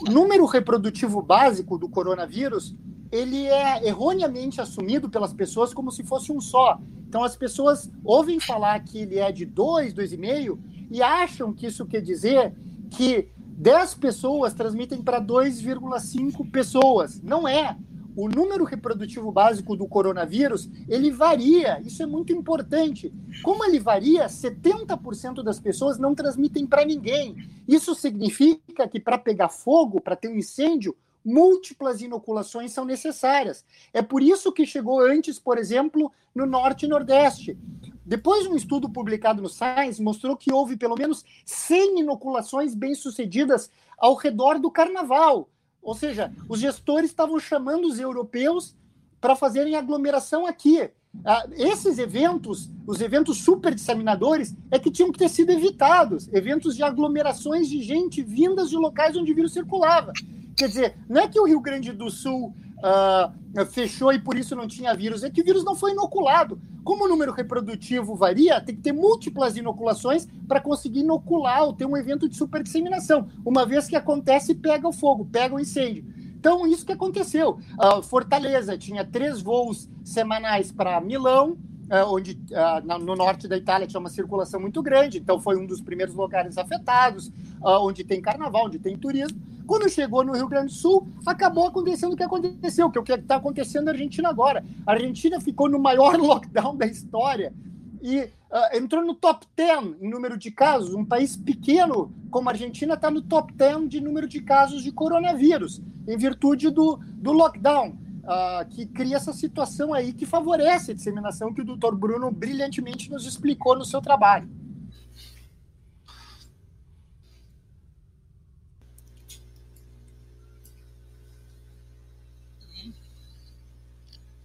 O 0.00 0.10
número 0.10 0.44
reprodutivo 0.46 1.22
básico 1.22 1.78
do 1.78 1.88
coronavírus 1.88 2.74
ele 3.10 3.46
é 3.46 3.86
erroneamente 3.86 4.60
assumido 4.60 5.08
pelas 5.08 5.32
pessoas 5.32 5.74
como 5.74 5.90
se 5.90 6.02
fosse 6.04 6.30
um 6.30 6.40
só. 6.40 6.80
Então 7.08 7.24
as 7.24 7.34
pessoas 7.34 7.90
ouvem 8.04 8.38
falar 8.38 8.78
que 8.80 8.98
ele 8.98 9.18
é 9.18 9.32
de 9.32 9.44
2, 9.44 9.92
2,5 9.94 10.58
e 10.90 11.02
acham 11.02 11.52
que 11.52 11.66
isso 11.66 11.86
quer 11.86 12.00
dizer 12.00 12.54
que 12.90 13.28
10 13.36 13.94
pessoas 13.94 14.54
transmitem 14.54 15.02
para 15.02 15.20
2,5 15.20 16.50
pessoas. 16.50 17.20
Não 17.20 17.46
é. 17.46 17.76
O 18.16 18.28
número 18.28 18.64
reprodutivo 18.64 19.30
básico 19.30 19.76
do 19.76 19.86
coronavírus, 19.86 20.68
ele 20.88 21.10
varia. 21.10 21.80
Isso 21.80 22.02
é 22.02 22.06
muito 22.06 22.32
importante. 22.32 23.12
Como 23.42 23.64
ele 23.64 23.78
varia, 23.78 24.26
70% 24.26 25.42
das 25.42 25.60
pessoas 25.60 25.98
não 25.98 26.14
transmitem 26.14 26.66
para 26.66 26.84
ninguém. 26.84 27.36
Isso 27.68 27.94
significa 27.94 28.88
que 28.88 28.98
para 28.98 29.16
pegar 29.16 29.48
fogo, 29.48 30.00
para 30.00 30.16
ter 30.16 30.28
um 30.28 30.36
incêndio, 30.36 30.96
múltiplas 31.24 32.00
inoculações 32.00 32.72
são 32.72 32.84
necessárias. 32.84 33.64
É 33.92 34.02
por 34.02 34.22
isso 34.22 34.52
que 34.52 34.66
chegou 34.66 35.00
antes, 35.00 35.38
por 35.38 35.58
exemplo, 35.58 36.10
no 36.34 36.46
Norte 36.46 36.86
e 36.86 36.88
Nordeste. 36.88 37.58
Depois, 38.04 38.46
um 38.46 38.56
estudo 38.56 38.88
publicado 38.88 39.42
no 39.42 39.48
Science 39.48 40.02
mostrou 40.02 40.36
que 40.36 40.52
houve 40.52 40.76
pelo 40.76 40.96
menos 40.96 41.24
100 41.44 42.00
inoculações 42.00 42.74
bem-sucedidas 42.74 43.70
ao 43.96 44.14
redor 44.14 44.58
do 44.58 44.70
carnaval. 44.70 45.48
Ou 45.82 45.94
seja, 45.94 46.32
os 46.48 46.58
gestores 46.58 47.10
estavam 47.10 47.38
chamando 47.38 47.86
os 47.86 48.00
europeus 48.00 48.74
para 49.20 49.36
fazerem 49.36 49.76
aglomeração 49.76 50.46
aqui. 50.46 50.90
Ah, 51.24 51.44
esses 51.52 51.98
eventos, 51.98 52.70
os 52.86 53.00
eventos 53.00 53.38
super 53.38 53.74
disseminadores, 53.74 54.56
é 54.70 54.78
que 54.78 54.90
tinham 54.90 55.12
que 55.12 55.18
ter 55.18 55.28
sido 55.28 55.50
evitados 55.50 56.28
eventos 56.32 56.76
de 56.76 56.82
aglomerações 56.82 57.68
de 57.68 57.82
gente 57.82 58.22
vindas 58.22 58.70
de 58.70 58.76
locais 58.76 59.16
onde 59.16 59.32
o 59.32 59.34
vírus 59.34 59.52
circulava. 59.52 60.12
Quer 60.56 60.68
dizer, 60.68 60.96
não 61.08 61.20
é 61.20 61.28
que 61.28 61.38
o 61.38 61.44
Rio 61.44 61.60
Grande 61.60 61.92
do 61.92 62.10
Sul 62.10 62.54
uh, 62.78 63.66
fechou 63.66 64.12
e 64.12 64.18
por 64.18 64.36
isso 64.36 64.56
não 64.56 64.66
tinha 64.66 64.94
vírus, 64.94 65.22
é 65.22 65.30
que 65.30 65.40
o 65.40 65.44
vírus 65.44 65.64
não 65.64 65.74
foi 65.74 65.92
inoculado. 65.92 66.60
Como 66.82 67.04
o 67.04 67.08
número 67.08 67.32
reprodutivo 67.32 68.14
varia, 68.14 68.60
tem 68.60 68.74
que 68.74 68.80
ter 68.80 68.92
múltiplas 68.92 69.56
inoculações 69.56 70.26
para 70.48 70.60
conseguir 70.60 71.00
inocular 71.00 71.64
ou 71.64 71.74
ter 71.74 71.84
um 71.84 71.96
evento 71.96 72.28
de 72.28 72.36
superdisseminação. 72.36 73.28
Uma 73.44 73.66
vez 73.66 73.86
que 73.86 73.96
acontece, 73.96 74.54
pega 74.54 74.88
o 74.88 74.92
fogo, 74.92 75.26
pega 75.30 75.54
o 75.54 75.60
incêndio. 75.60 76.04
Então, 76.40 76.66
isso 76.66 76.86
que 76.86 76.92
aconteceu. 76.92 77.58
Uh, 77.78 78.02
Fortaleza 78.02 78.78
tinha 78.78 79.04
três 79.04 79.42
voos 79.42 79.86
semanais 80.02 80.72
para 80.72 80.98
Milão, 80.98 81.50
uh, 81.50 82.06
onde 82.06 82.32
uh, 82.32 82.98
no 82.98 83.14
norte 83.14 83.46
da 83.46 83.58
Itália 83.58 83.86
tinha 83.86 84.00
uma 84.00 84.08
circulação 84.08 84.58
muito 84.58 84.82
grande, 84.82 85.18
então 85.18 85.38
foi 85.38 85.58
um 85.58 85.66
dos 85.66 85.82
primeiros 85.82 86.14
lugares 86.14 86.56
afetados, 86.56 87.30
onde 87.62 88.04
tem 88.04 88.22
carnaval, 88.22 88.64
onde 88.64 88.78
tem 88.78 88.96
turismo. 88.96 89.38
Quando 89.66 89.86
chegou 89.90 90.24
no 90.24 90.32
Rio 90.32 90.48
Grande 90.48 90.68
do 90.68 90.78
Sul, 90.78 91.06
acabou 91.26 91.66
acontecendo 91.66 92.14
o 92.14 92.16
que 92.16 92.22
aconteceu, 92.22 92.90
que 92.90 92.96
é 92.96 93.00
o 93.02 93.04
que 93.04 93.12
está 93.12 93.36
acontecendo 93.36 93.84
na 93.84 93.90
Argentina 93.90 94.30
agora. 94.30 94.64
A 94.86 94.92
Argentina 94.92 95.38
ficou 95.42 95.68
no 95.68 95.78
maior 95.78 96.16
lockdown 96.18 96.74
da 96.74 96.86
história 96.86 97.52
e 98.00 98.30
uh, 98.50 98.76
entrou 98.76 99.04
no 99.04 99.14
top 99.14 99.46
10 99.56 100.00
em 100.00 100.08
número 100.08 100.36
de 100.36 100.50
casos. 100.50 100.94
Um 100.94 101.04
país 101.04 101.36
pequeno 101.36 102.12
como 102.30 102.48
a 102.48 102.52
Argentina 102.52 102.94
está 102.94 103.10
no 103.10 103.22
top 103.22 103.52
10 103.52 103.88
de 103.88 104.00
número 104.00 104.28
de 104.28 104.40
casos 104.40 104.82
de 104.82 104.92
coronavírus, 104.92 105.80
em 106.06 106.16
virtude 106.16 106.70
do, 106.70 106.96
do 107.14 107.32
lockdown. 107.32 107.98
Uh, 108.20 108.68
que 108.68 108.86
cria 108.86 109.16
essa 109.16 109.32
situação 109.32 109.94
aí 109.94 110.12
que 110.12 110.26
favorece 110.26 110.92
a 110.92 110.94
disseminação 110.94 111.52
que 111.54 111.62
o 111.62 111.64
doutor 111.64 111.96
Bruno 111.96 112.30
brilhantemente 112.30 113.10
nos 113.10 113.26
explicou 113.26 113.76
no 113.76 113.84
seu 113.84 114.00
trabalho. 114.00 114.48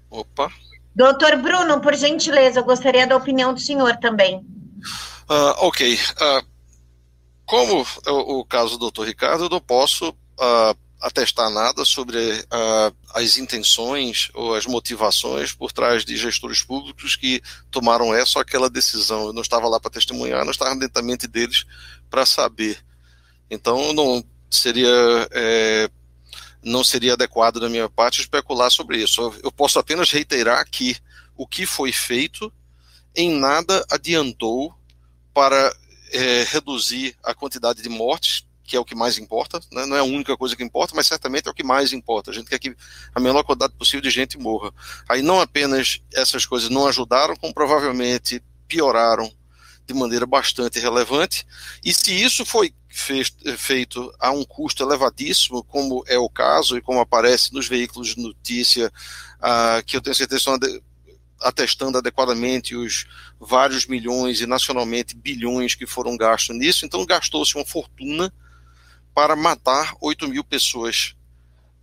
Opa. 0.10 0.50
Doutor 0.96 1.38
Bruno, 1.38 1.82
por 1.82 1.94
gentileza, 1.94 2.60
eu 2.60 2.64
gostaria 2.64 3.06
da 3.06 3.18
opinião 3.18 3.54
do 3.54 3.60
senhor 3.60 3.98
também. 3.98 4.38
Uh, 5.30 5.54
ok. 5.58 5.96
Uh, 5.96 6.46
como 7.46 7.86
o, 8.08 8.40
o, 8.40 8.46
caso 8.46 8.74
do 8.74 8.80
doutor 8.80 9.06
Ricardo, 9.06 9.46
eu 9.46 9.50
não 9.50 9.60
posso 9.60 10.10
uh, 10.10 10.78
atestar 11.02 11.50
nada 11.50 11.84
sobre 11.84 12.18
as 13.14 13.38
intenções 13.38 14.30
ou 14.34 14.56
as 14.56 14.66
motivações 14.66 15.54
por 15.54 15.72
trás 15.72 16.04
de 16.04 16.18
gestores 16.18 16.64
públicos 16.64 17.16
que 17.16 17.42
tomaram 17.70 18.14
essa 18.14 18.40
ou 18.40 18.42
aquela 18.42 18.70
decisão. 18.70 19.28
Eu 19.28 19.34
não 19.34 19.42
estava 19.42 19.68
lá 19.68 19.80
para 19.80 19.92
testemunhar, 19.92 20.44
não 20.46 20.52
estava 20.52 20.74
dentro 20.76 20.94
da 20.94 21.04
mente 21.04 21.28
deles 21.28 21.66
para 22.10 22.26
saber. 22.26 22.80
Então, 23.52 23.94
não 23.94 24.24
seria 24.50 25.28
é, 25.32 25.90
não 26.66 26.84
seria 26.84 27.14
adequado 27.14 27.60
da 27.60 27.70
minha 27.70 27.88
parte 27.88 28.20
especular 28.20 28.72
sobre 28.72 28.98
isso. 28.98 29.34
Eu 29.44 29.52
posso 29.52 29.78
apenas 29.78 30.12
reiterar 30.12 30.68
que 30.70 30.98
o 31.38 31.46
que 31.46 31.66
foi 31.66 31.92
feito 31.92 32.52
em 33.16 33.30
nada 33.32 33.86
adiantou 33.90 34.74
para 35.34 35.74
é, 36.12 36.44
reduzir 36.44 37.16
a 37.24 37.34
quantidade 37.34 37.82
de 37.82 37.90
mortes, 37.90 38.46
que 38.64 38.76
é 38.76 38.80
o 38.80 38.86
que 38.86 38.96
mais 38.96 39.20
importa, 39.20 39.60
né? 39.72 39.86
não 39.86 39.96
é 39.96 40.00
a 40.00 40.04
única 40.04 40.36
coisa 40.36 40.56
que 40.56 40.64
importa, 40.64 40.94
mas 40.96 41.06
certamente 41.06 41.48
é 41.48 41.52
o 41.52 41.54
que 41.54 41.64
mais 41.64 41.94
importa. 41.94 42.32
A 42.32 42.34
gente 42.34 42.50
quer 42.50 42.58
que 42.58 42.76
a 43.14 43.20
menor 43.20 43.44
quantidade 43.44 43.74
possível 43.74 44.02
de 44.02 44.10
gente 44.10 44.38
morra. 44.40 44.74
Aí 45.08 45.22
não 45.22 45.40
apenas 45.40 46.02
essas 46.14 46.48
coisas 46.48 46.70
não 46.70 46.88
ajudaram, 46.88 47.36
como 47.36 47.54
provavelmente 47.54 48.42
pioraram 48.68 49.32
de 49.86 49.94
maneira 49.94 50.26
bastante 50.26 50.80
relevante. 50.80 51.46
E 51.84 51.94
se 51.94 52.14
isso 52.14 52.46
foi 52.46 52.74
feito 53.58 54.14
a 54.20 54.32
um 54.32 54.44
custo 54.46 54.84
elevadíssimo, 54.84 55.64
como 55.64 56.04
é 56.08 56.18
o 56.18 56.30
caso 56.30 56.78
e 56.78 56.82
como 56.82 57.00
aparece 57.00 57.54
nos 57.54 57.68
veículos 57.68 58.16
de 58.16 58.22
notícia, 58.22 58.92
uh, 59.40 59.84
que 59.86 59.98
eu 59.98 60.02
tenho 60.02 60.16
certeza 60.16 60.40
estão 60.40 60.58
atestando 61.42 61.98
adequadamente 61.98 62.76
os 62.76 63.06
vários 63.40 63.86
milhões 63.86 64.40
e 64.40 64.48
nacionalmente 64.48 65.16
bilhões 65.16 65.76
que 65.76 65.86
foram 65.86 66.16
gastos 66.16 66.56
nisso, 66.56 66.86
então 66.86 67.06
gastou-se 67.06 67.56
uma 67.56 67.66
fortuna 67.66 68.34
para 69.14 69.36
matar 69.36 69.94
8 70.02 70.28
mil 70.30 70.44
pessoas 70.44 71.16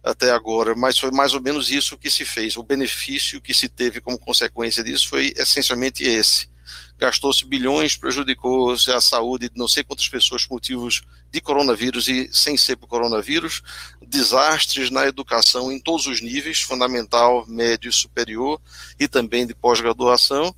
até 0.02 0.32
agora, 0.32 0.74
mas 0.74 0.98
foi 0.98 1.10
mais 1.10 1.32
ou 1.32 1.40
menos 1.40 1.70
isso 1.70 1.96
que 1.96 2.10
se 2.10 2.24
fez. 2.24 2.56
O 2.56 2.62
benefício 2.62 3.40
que 3.40 3.54
se 3.54 3.68
teve 3.68 4.00
como 4.00 4.18
consequência 4.18 4.82
disso 4.82 5.08
foi 5.08 5.32
essencialmente 5.36 6.02
esse 6.02 6.51
gastou-se 6.98 7.44
bilhões, 7.44 7.96
prejudicou-se 7.96 8.90
a 8.90 9.00
saúde 9.00 9.48
de 9.48 9.58
não 9.58 9.66
sei 9.66 9.82
quantas 9.82 10.08
pessoas 10.08 10.46
por 10.46 10.54
motivos 10.54 11.02
de 11.30 11.40
coronavírus 11.40 12.08
e 12.08 12.28
sem 12.32 12.56
ser 12.56 12.76
por 12.76 12.86
coronavírus, 12.86 13.62
desastres 14.06 14.90
na 14.90 15.06
educação 15.06 15.72
em 15.72 15.80
todos 15.80 16.06
os 16.06 16.20
níveis, 16.20 16.60
fundamental, 16.60 17.44
médio 17.48 17.88
e 17.88 17.92
superior, 17.92 18.60
e 19.00 19.08
também 19.08 19.46
de 19.46 19.54
pós-graduação, 19.54 20.54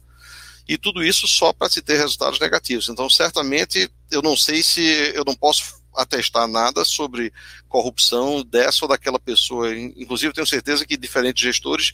e 0.66 0.76
tudo 0.76 1.04
isso 1.04 1.26
só 1.26 1.52
para 1.52 1.70
se 1.70 1.80
ter 1.80 1.98
resultados 1.98 2.40
negativos. 2.40 2.88
Então, 2.88 3.08
certamente, 3.08 3.90
eu 4.10 4.22
não 4.22 4.36
sei 4.36 4.62
se 4.62 4.82
eu 5.14 5.24
não 5.24 5.34
posso 5.34 5.82
atestar 5.96 6.48
nada 6.48 6.84
sobre 6.84 7.32
corrupção 7.68 8.42
dessa 8.42 8.84
ou 8.84 8.88
daquela 8.88 9.18
pessoa. 9.18 9.74
Inclusive, 9.76 10.32
tenho 10.32 10.46
certeza 10.46 10.84
que 10.84 10.96
diferentes 10.96 11.42
gestores, 11.42 11.92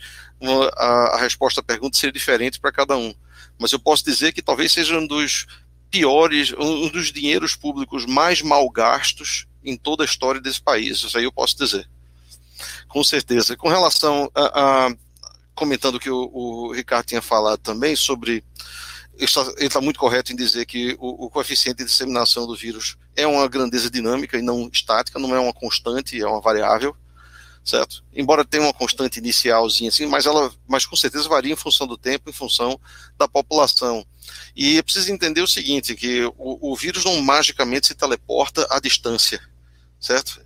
a, 0.76 1.18
resposta 1.18 1.61
à 1.61 1.64
pergunta 1.64 1.99
seria 1.99 2.12
diferente 2.12 2.59
para 2.59 2.72
cada 2.72 2.97
um 2.97 3.14
mas 3.61 3.72
eu 3.72 3.78
posso 3.78 4.02
dizer 4.02 4.32
que 4.32 4.40
talvez 4.40 4.72
seja 4.72 4.98
um 4.98 5.06
dos 5.06 5.46
piores, 5.90 6.52
um 6.58 6.88
dos 6.88 7.12
dinheiros 7.12 7.54
públicos 7.54 8.06
mais 8.06 8.40
mal 8.40 8.68
gastos 8.70 9.46
em 9.62 9.76
toda 9.76 10.02
a 10.02 10.06
história 10.06 10.40
desse 10.40 10.62
país. 10.62 11.02
Isso 11.02 11.18
aí 11.18 11.24
eu 11.24 11.32
posso 11.32 11.58
dizer. 11.58 11.86
Com 12.88 13.04
certeza. 13.04 13.56
Com 13.56 13.68
relação 13.68 14.30
a. 14.34 14.86
a 14.86 14.96
comentando 15.54 15.96
o 15.96 16.00
que 16.00 16.08
o, 16.08 16.30
o, 16.32 16.72
Ricardo 16.72 17.04
tinha 17.04 17.20
falado 17.20 17.58
também 17.58 17.94
sobre. 17.94 18.42
Ele 19.14 19.26
está, 19.66 19.80
muito 19.82 20.00
correto 20.00 20.32
em 20.32 20.36
dizer 20.36 20.64
que 20.64 20.96
o, 20.98 21.26
o, 21.26 21.28
coeficiente 21.28 21.78
de 21.78 21.84
disseminação 21.84 22.46
do 22.46 22.56
vírus 22.56 22.96
é 23.14 23.26
uma 23.26 23.46
grandeza 23.46 23.90
dinâmica 23.90 24.38
e 24.38 24.42
não 24.42 24.70
estática, 24.72 25.18
não 25.18 25.36
é 25.36 25.38
uma 25.38 25.52
constante, 25.52 26.18
é 26.18 26.26
uma 26.26 26.40
variável. 26.40 26.96
Certo? 27.64 28.02
Embora 28.14 28.44
tenha 28.44 28.64
uma 28.64 28.72
constante 28.72 29.18
inicialzinha 29.18 29.90
assim, 29.90 30.06
mas 30.06 30.26
ela, 30.26 30.52
mas 30.66 30.86
com 30.86 30.96
certeza 30.96 31.28
varia 31.28 31.52
em 31.52 31.56
função 31.56 31.86
do 31.86 31.96
tempo, 31.96 32.30
em 32.30 32.32
função 32.32 32.80
da 33.18 33.28
população. 33.28 34.04
E 34.56 34.78
é 34.78 34.82
preciso 34.82 35.12
entender 35.12 35.42
o 35.42 35.46
seguinte, 35.46 35.94
que 35.94 36.24
o, 36.36 36.72
o 36.72 36.76
vírus 36.76 37.04
não 37.04 37.20
magicamente 37.20 37.86
se 37.86 37.94
teleporta 37.94 38.66
à 38.70 38.80
distância, 38.80 39.40
certo? 40.00 40.40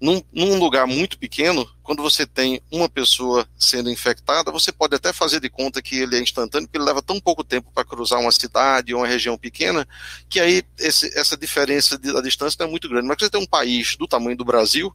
Num, 0.00 0.22
num, 0.32 0.60
lugar 0.60 0.86
muito 0.86 1.18
pequeno, 1.18 1.68
quando 1.82 2.04
você 2.04 2.24
tem 2.24 2.62
uma 2.70 2.88
pessoa 2.88 3.48
sendo 3.58 3.90
infectada, 3.90 4.52
você 4.52 4.70
pode 4.70 4.94
até 4.94 5.12
fazer 5.12 5.40
de 5.40 5.50
conta 5.50 5.82
que 5.82 5.96
ele 5.96 6.16
é 6.16 6.22
instantâneo, 6.22 6.68
porque 6.68 6.78
ele 6.78 6.84
leva 6.84 7.02
tão 7.02 7.20
pouco 7.20 7.42
tempo 7.42 7.72
para 7.74 7.84
cruzar 7.84 8.20
uma 8.20 8.30
cidade 8.30 8.94
ou 8.94 9.00
uma 9.00 9.08
região 9.08 9.36
pequena, 9.36 9.88
que 10.28 10.38
aí 10.38 10.62
esse, 10.78 11.18
essa 11.18 11.36
diferença 11.36 11.98
de, 11.98 12.12
da 12.12 12.20
distância 12.20 12.56
não 12.60 12.68
é 12.68 12.70
muito 12.70 12.88
grande. 12.88 13.08
Mas 13.08 13.16
você 13.18 13.28
tem 13.28 13.40
um 13.40 13.46
país 13.46 13.96
do 13.96 14.06
tamanho 14.06 14.36
do 14.36 14.44
Brasil, 14.44 14.94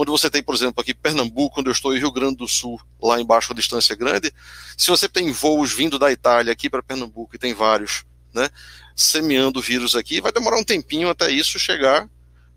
onde 0.00 0.10
você 0.10 0.30
tem, 0.30 0.42
por 0.42 0.54
exemplo, 0.54 0.80
aqui 0.80 0.94
Pernambuco, 0.94 1.60
onde 1.60 1.68
eu 1.68 1.72
estou, 1.72 1.94
e 1.94 1.98
Rio 1.98 2.10
Grande 2.10 2.36
do 2.36 2.48
Sul, 2.48 2.80
lá 3.02 3.20
embaixo 3.20 3.52
a 3.52 3.56
distância 3.56 3.92
é 3.92 3.96
grande, 3.96 4.32
se 4.76 4.88
você 4.88 5.08
tem 5.08 5.30
voos 5.30 5.72
vindo 5.72 5.98
da 5.98 6.10
Itália 6.10 6.52
aqui 6.52 6.70
para 6.70 6.82
Pernambuco, 6.82 7.36
e 7.36 7.38
tem 7.38 7.52
vários, 7.52 8.04
né, 8.32 8.48
semeando 8.96 9.60
vírus 9.60 9.94
aqui, 9.94 10.20
vai 10.20 10.32
demorar 10.32 10.58
um 10.58 10.64
tempinho 10.64 11.10
até 11.10 11.30
isso 11.30 11.58
chegar 11.58 12.08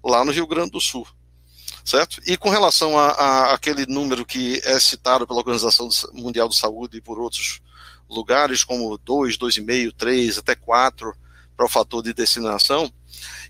lá 0.02 0.24
no 0.24 0.32
Rio 0.32 0.48
Grande 0.48 0.72
do 0.72 0.82
Sul 0.82 1.06
certo? 1.84 2.22
E 2.26 2.38
com 2.38 2.50
relação 2.50 2.98
a, 2.98 3.10
a, 3.10 3.54
aquele 3.54 3.86
número 3.86 4.26
que 4.26 4.62
é 4.64 4.80
citado 4.80 5.28
pela 5.28 5.40
Organização 5.40 5.90
Mundial 6.14 6.48
de 6.48 6.56
Saúde 6.56 6.98
e 6.98 7.02
por 7.02 7.20
outros 7.20 7.60
lugares, 8.10 8.64
como 8.64 8.98
2, 8.98 9.38
2,5, 9.38 9.94
3, 9.98 10.38
até 10.38 10.56
4, 10.56 11.14
para 11.58 11.66
o 11.66 11.70
fator 11.70 12.02
de 12.02 12.14
destinação, 12.14 12.90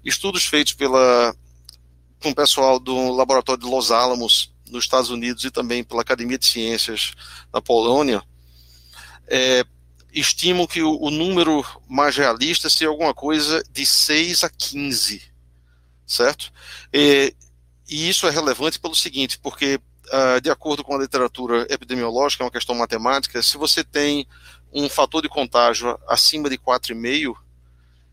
estudos 0.04 0.46
feitos 0.46 0.74
pela, 0.74 1.36
com 2.24 2.30
o 2.30 2.36
pessoal 2.36 2.80
do 2.80 3.12
laboratório 3.12 3.62
de 3.62 3.70
Los 3.70 3.92
Alamos, 3.92 4.52
nos 4.72 4.86
Estados 4.86 5.10
Unidos, 5.10 5.44
e 5.44 5.52
também 5.52 5.84
pela 5.84 6.02
Academia 6.02 6.38
de 6.38 6.48
Ciências 6.48 7.12
da 7.52 7.62
Polônia, 7.62 8.24
é, 9.28 9.66
estimam 10.12 10.66
que 10.66 10.82
o, 10.82 10.98
o 11.02 11.12
número 11.12 11.66
mais 11.88 12.16
realista 12.16 12.70
seria 12.70 12.88
alguma 12.88 13.14
coisa 13.14 13.62
de 13.70 13.86
6 13.86 14.46
a 14.46 14.50
15, 14.50 15.22
certo? 16.08 16.52
E, 16.94 17.36
e 17.90 18.10
isso 18.10 18.26
é 18.26 18.32
relevante 18.32 18.80
pelo 18.80 18.96
seguinte, 18.96 19.38
porque, 19.38 19.80
uh, 20.08 20.40
de 20.42 20.50
acordo 20.50 20.84
com 20.84 20.96
a 20.96 21.00
literatura 21.00 21.68
epidemiológica, 21.70 22.44
é 22.44 22.46
uma 22.46 22.52
questão 22.52 22.74
matemática, 22.74 23.44
se 23.44 23.58
você 23.58 23.84
tem 23.84 24.26
um 24.72 24.88
fator 24.88 25.22
de 25.22 25.28
contágio 25.30 26.00
acima 26.08 26.50
de 26.50 26.58
4,5, 26.58 27.36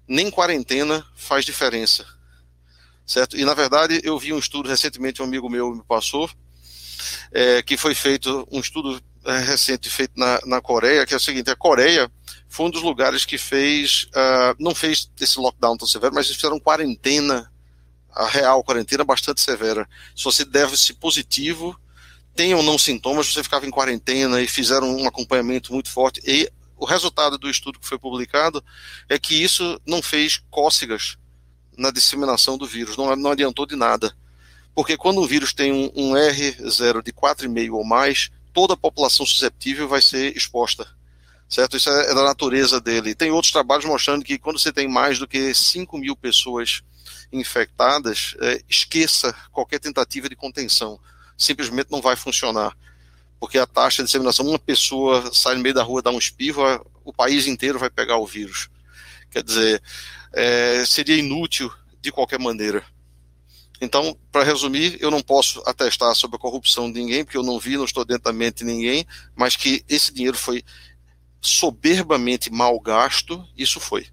nem 0.08 0.30
quarentena 0.30 1.06
faz 1.14 1.44
diferença. 1.44 2.19
Certo? 3.10 3.36
E, 3.36 3.44
na 3.44 3.54
verdade, 3.54 4.00
eu 4.04 4.16
vi 4.16 4.32
um 4.32 4.38
estudo 4.38 4.68
recentemente, 4.68 5.20
um 5.20 5.24
amigo 5.24 5.50
meu 5.50 5.74
me 5.74 5.82
passou, 5.82 6.30
é, 7.32 7.60
que 7.60 7.76
foi 7.76 7.92
feito, 7.92 8.46
um 8.52 8.60
estudo 8.60 9.02
é, 9.24 9.36
recente 9.38 9.90
feito 9.90 10.12
na, 10.16 10.38
na 10.46 10.60
Coreia, 10.60 11.04
que 11.04 11.12
é 11.12 11.16
o 11.16 11.20
seguinte, 11.20 11.50
a 11.50 11.56
Coreia 11.56 12.08
foi 12.48 12.66
um 12.66 12.70
dos 12.70 12.82
lugares 12.82 13.24
que 13.24 13.36
fez, 13.36 14.06
uh, 14.14 14.54
não 14.60 14.76
fez 14.76 15.10
esse 15.20 15.40
lockdown 15.40 15.76
tão 15.76 15.88
severo, 15.88 16.14
mas 16.14 16.26
eles 16.26 16.36
fizeram 16.36 16.60
quarentena 16.60 17.50
a 18.14 18.28
real 18.28 18.62
quarentena 18.62 19.02
bastante 19.02 19.40
severa. 19.40 19.88
Se 20.14 20.22
você 20.22 20.44
deve-se 20.44 20.94
positivo, 20.94 21.76
tem 22.36 22.54
ou 22.54 22.62
não 22.62 22.78
sintomas, 22.78 23.26
você 23.26 23.42
ficava 23.42 23.66
em 23.66 23.70
quarentena 23.72 24.40
e 24.40 24.46
fizeram 24.46 24.88
um 24.88 25.08
acompanhamento 25.08 25.72
muito 25.72 25.90
forte. 25.90 26.20
E 26.24 26.48
o 26.76 26.84
resultado 26.84 27.36
do 27.36 27.50
estudo 27.50 27.80
que 27.80 27.88
foi 27.88 27.98
publicado 27.98 28.62
é 29.08 29.18
que 29.18 29.34
isso 29.34 29.80
não 29.84 30.00
fez 30.00 30.40
cócegas 30.48 31.18
na 31.76 31.90
disseminação 31.90 32.58
do 32.58 32.66
vírus, 32.66 32.96
não, 32.96 33.14
não 33.16 33.30
adiantou 33.30 33.66
de 33.66 33.76
nada. 33.76 34.14
Porque 34.74 34.96
quando 34.96 35.20
o 35.20 35.26
vírus 35.26 35.52
tem 35.52 35.72
um, 35.72 35.90
um 35.94 36.12
R0 36.12 37.02
de 37.02 37.12
4,5 37.12 37.72
ou 37.72 37.84
mais, 37.84 38.30
toda 38.52 38.74
a 38.74 38.76
população 38.76 39.26
susceptível 39.26 39.88
vai 39.88 40.00
ser 40.00 40.36
exposta. 40.36 40.86
Certo? 41.48 41.76
Isso 41.76 41.90
é, 41.90 42.12
é 42.12 42.14
da 42.14 42.22
natureza 42.22 42.80
dele. 42.80 43.14
Tem 43.14 43.30
outros 43.30 43.52
trabalhos 43.52 43.84
mostrando 43.84 44.24
que 44.24 44.38
quando 44.38 44.58
você 44.58 44.72
tem 44.72 44.86
mais 44.86 45.18
do 45.18 45.26
que 45.26 45.52
5 45.52 45.98
mil 45.98 46.14
pessoas 46.14 46.82
infectadas, 47.32 48.34
é, 48.40 48.60
esqueça 48.68 49.34
qualquer 49.50 49.80
tentativa 49.80 50.28
de 50.28 50.36
contenção. 50.36 51.00
Simplesmente 51.36 51.90
não 51.90 52.00
vai 52.00 52.14
funcionar. 52.14 52.76
Porque 53.40 53.58
a 53.58 53.66
taxa 53.66 54.02
de 54.02 54.06
disseminação, 54.06 54.46
uma 54.46 54.58
pessoa 54.58 55.30
sai 55.32 55.54
no 55.54 55.62
meio 55.62 55.74
da 55.74 55.82
rua, 55.82 56.02
dá 56.02 56.10
um 56.10 56.18
espirro, 56.18 56.62
o 57.04 57.12
país 57.12 57.46
inteiro 57.46 57.78
vai 57.78 57.90
pegar 57.90 58.18
o 58.18 58.26
vírus. 58.26 58.68
Quer 59.30 59.42
dizer, 59.42 59.82
é, 60.32 60.84
seria 60.86 61.16
inútil 61.16 61.70
de 62.00 62.10
qualquer 62.10 62.38
maneira. 62.38 62.84
Então, 63.80 64.16
para 64.30 64.44
resumir, 64.44 64.98
eu 65.00 65.10
não 65.10 65.22
posso 65.22 65.62
atestar 65.64 66.14
sobre 66.14 66.36
a 66.36 66.40
corrupção 66.40 66.92
de 66.92 67.00
ninguém, 67.00 67.24
porque 67.24 67.38
eu 67.38 67.42
não 67.42 67.58
vi, 67.58 67.78
não 67.78 67.86
estou 67.86 68.04
dentro 68.04 68.24
da 68.24 68.32
mente 68.32 68.58
de 68.58 68.64
ninguém, 68.64 69.06
mas 69.34 69.56
que 69.56 69.82
esse 69.88 70.12
dinheiro 70.12 70.36
foi 70.36 70.62
soberbamente 71.40 72.52
mal 72.52 72.78
gasto, 72.78 73.42
isso 73.56 73.80
foi. 73.80 74.06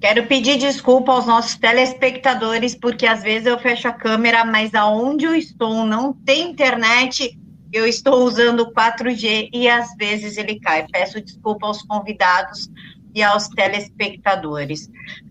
Quero 0.00 0.26
pedir 0.26 0.58
desculpa 0.58 1.12
aos 1.12 1.26
nossos 1.26 1.56
telespectadores, 1.56 2.74
porque 2.74 3.06
às 3.06 3.22
vezes 3.22 3.46
eu 3.46 3.58
fecho 3.58 3.88
a 3.88 3.92
câmera, 3.92 4.44
mas 4.44 4.74
aonde 4.74 5.24
eu 5.24 5.34
estou 5.34 5.84
não 5.84 6.12
tem 6.12 6.50
internet, 6.50 7.36
eu 7.72 7.86
estou 7.86 8.24
usando 8.24 8.72
4G 8.72 9.50
e 9.52 9.68
às 9.68 9.94
vezes 9.96 10.36
ele 10.36 10.60
cai. 10.60 10.86
Peço 10.88 11.20
desculpa 11.20 11.66
aos 11.66 11.82
convidados 11.82 12.68
e 13.14 13.22
aos 13.22 13.48
telespectadores. 13.48 14.88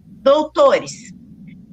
Doutores, 0.07 1.13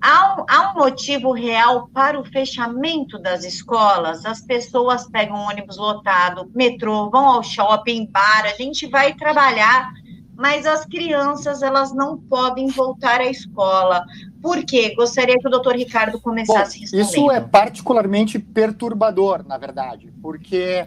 há 0.01 0.37
um, 0.41 0.45
há 0.49 0.73
um 0.73 0.79
motivo 0.79 1.33
real 1.33 1.89
para 1.89 2.19
o 2.19 2.25
fechamento 2.25 3.19
das 3.19 3.45
escolas? 3.45 4.25
As 4.25 4.41
pessoas 4.41 5.09
pegam 5.09 5.37
ônibus 5.37 5.77
lotado, 5.77 6.51
metrô, 6.55 7.11
vão 7.11 7.27
ao 7.27 7.43
shopping, 7.43 8.07
bar, 8.11 8.45
a 8.45 8.57
gente 8.57 8.87
vai 8.87 9.15
trabalhar 9.15 9.93
mas 10.39 10.65
as 10.67 10.87
crianças 10.87 11.63
elas 11.63 11.93
não 11.93 12.17
podem 12.17 12.69
voltar 12.69 13.21
à 13.21 13.29
escola. 13.29 14.05
Por 14.41 14.65
quê? 14.65 14.95
Gostaria 14.95 15.37
que 15.37 15.49
o 15.49 15.51
doutor 15.51 15.75
Ricardo 15.75 16.21
começasse 16.21 16.79
Bom, 16.79 16.97
Isso 16.97 17.29
é 17.33 17.41
particularmente 17.41 18.39
perturbador, 18.39 19.45
na 19.45 19.59
verdade, 19.59 20.13
porque 20.23 20.87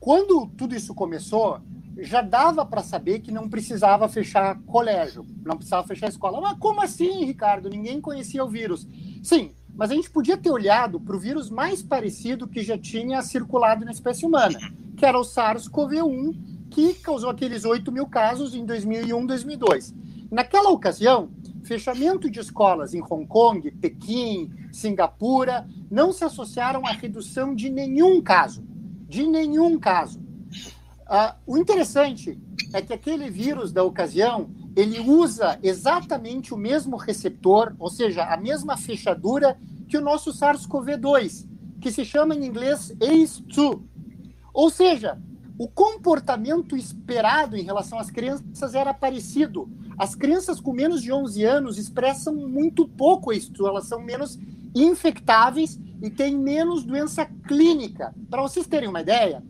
quando 0.00 0.46
tudo 0.56 0.74
isso 0.74 0.94
começou, 0.94 1.60
já 1.98 2.20
dava 2.20 2.64
para 2.64 2.82
saber 2.82 3.20
que 3.20 3.32
não 3.32 3.48
precisava 3.48 4.08
fechar 4.08 4.58
colégio, 4.66 5.26
não 5.44 5.56
precisava 5.56 5.86
fechar 5.86 6.08
escola. 6.08 6.40
Mas 6.40 6.58
como 6.58 6.82
assim, 6.82 7.24
Ricardo? 7.24 7.70
Ninguém 7.70 8.00
conhecia 8.00 8.44
o 8.44 8.48
vírus. 8.48 8.86
Sim, 9.22 9.52
mas 9.74 9.90
a 9.90 9.94
gente 9.94 10.10
podia 10.10 10.36
ter 10.36 10.50
olhado 10.50 11.00
para 11.00 11.16
o 11.16 11.20
vírus 11.20 11.50
mais 11.50 11.82
parecido 11.82 12.48
que 12.48 12.62
já 12.62 12.76
tinha 12.78 13.22
circulado 13.22 13.84
na 13.84 13.92
espécie 13.92 14.26
humana, 14.26 14.58
que 14.96 15.04
era 15.04 15.18
o 15.18 15.22
SARS-CoV-1, 15.22 16.34
que 16.70 16.94
causou 16.94 17.30
aqueles 17.30 17.64
8 17.64 17.90
mil 17.90 18.06
casos 18.06 18.54
em 18.54 18.64
2001, 18.64 19.26
2002. 19.26 19.94
Naquela 20.30 20.70
ocasião, 20.70 21.30
fechamento 21.64 22.30
de 22.30 22.40
escolas 22.40 22.94
em 22.94 23.02
Hong 23.02 23.26
Kong, 23.26 23.70
Pequim, 23.70 24.50
Singapura 24.72 25.66
não 25.90 26.12
se 26.12 26.24
associaram 26.24 26.84
à 26.86 26.92
redução 26.92 27.54
de 27.54 27.70
nenhum 27.70 28.20
caso. 28.20 28.64
De 29.08 29.26
nenhum 29.26 29.78
caso. 29.78 30.25
Uh, 31.06 31.34
o 31.46 31.56
interessante 31.56 32.38
é 32.72 32.82
que 32.82 32.92
aquele 32.92 33.30
vírus 33.30 33.72
da 33.72 33.84
ocasião 33.84 34.50
ele 34.74 34.98
usa 35.00 35.58
exatamente 35.62 36.52
o 36.52 36.56
mesmo 36.56 36.96
receptor, 36.96 37.74
ou 37.78 37.88
seja, 37.88 38.24
a 38.24 38.36
mesma 38.36 38.76
fechadura 38.76 39.56
que 39.88 39.96
o 39.96 40.00
nosso 40.00 40.32
SARS-CoV-2, 40.32 41.46
que 41.80 41.92
se 41.92 42.04
chama 42.04 42.34
em 42.34 42.44
inglês 42.44 42.92
ACE2. 42.98 43.80
Ou 44.52 44.68
seja, 44.68 45.18
o 45.58 45.68
comportamento 45.68 46.76
esperado 46.76 47.56
em 47.56 47.62
relação 47.62 47.98
às 47.98 48.10
crianças 48.10 48.74
era 48.74 48.92
parecido. 48.92 49.70
As 49.96 50.14
crianças 50.14 50.60
com 50.60 50.72
menos 50.72 51.00
de 51.00 51.12
11 51.12 51.44
anos 51.44 51.78
expressam 51.78 52.34
muito 52.34 52.86
pouco 52.86 53.32
isso, 53.32 53.66
elas 53.66 53.86
são 53.86 54.00
menos 54.00 54.38
infectáveis 54.74 55.78
e 56.02 56.10
têm 56.10 56.36
menos 56.36 56.84
doença 56.84 57.24
clínica. 57.24 58.14
Para 58.28 58.42
vocês 58.42 58.66
terem 58.66 58.88
uma 58.88 59.00
ideia, 59.00 59.42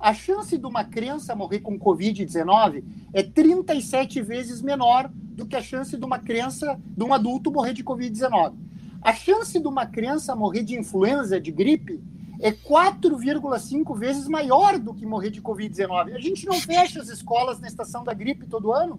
a 0.00 0.14
chance 0.14 0.56
de 0.56 0.66
uma 0.66 0.82
criança 0.82 1.36
morrer 1.36 1.60
com 1.60 1.78
Covid-19 1.78 2.82
é 3.12 3.22
37 3.22 4.22
vezes 4.22 4.62
menor 4.62 5.10
do 5.12 5.44
que 5.44 5.54
a 5.54 5.62
chance 5.62 5.94
de 5.94 6.04
uma 6.04 6.18
criança, 6.18 6.80
de 6.84 7.04
um 7.04 7.12
adulto 7.12 7.52
morrer 7.52 7.74
de 7.74 7.84
Covid-19. 7.84 8.54
A 9.02 9.12
chance 9.12 9.60
de 9.60 9.68
uma 9.68 9.84
criança 9.84 10.34
morrer 10.34 10.62
de 10.62 10.78
influenza, 10.78 11.38
de 11.38 11.52
gripe, 11.52 12.02
é 12.40 12.50
4,5 12.50 13.98
vezes 13.98 14.26
maior 14.26 14.78
do 14.78 14.94
que 14.94 15.04
morrer 15.04 15.30
de 15.30 15.42
Covid-19. 15.42 16.14
A 16.14 16.18
gente 16.18 16.46
não 16.46 16.54
fecha 16.54 17.00
as 17.00 17.08
escolas 17.08 17.60
na 17.60 17.68
estação 17.68 18.02
da 18.02 18.14
gripe 18.14 18.46
todo 18.46 18.72
ano? 18.72 18.98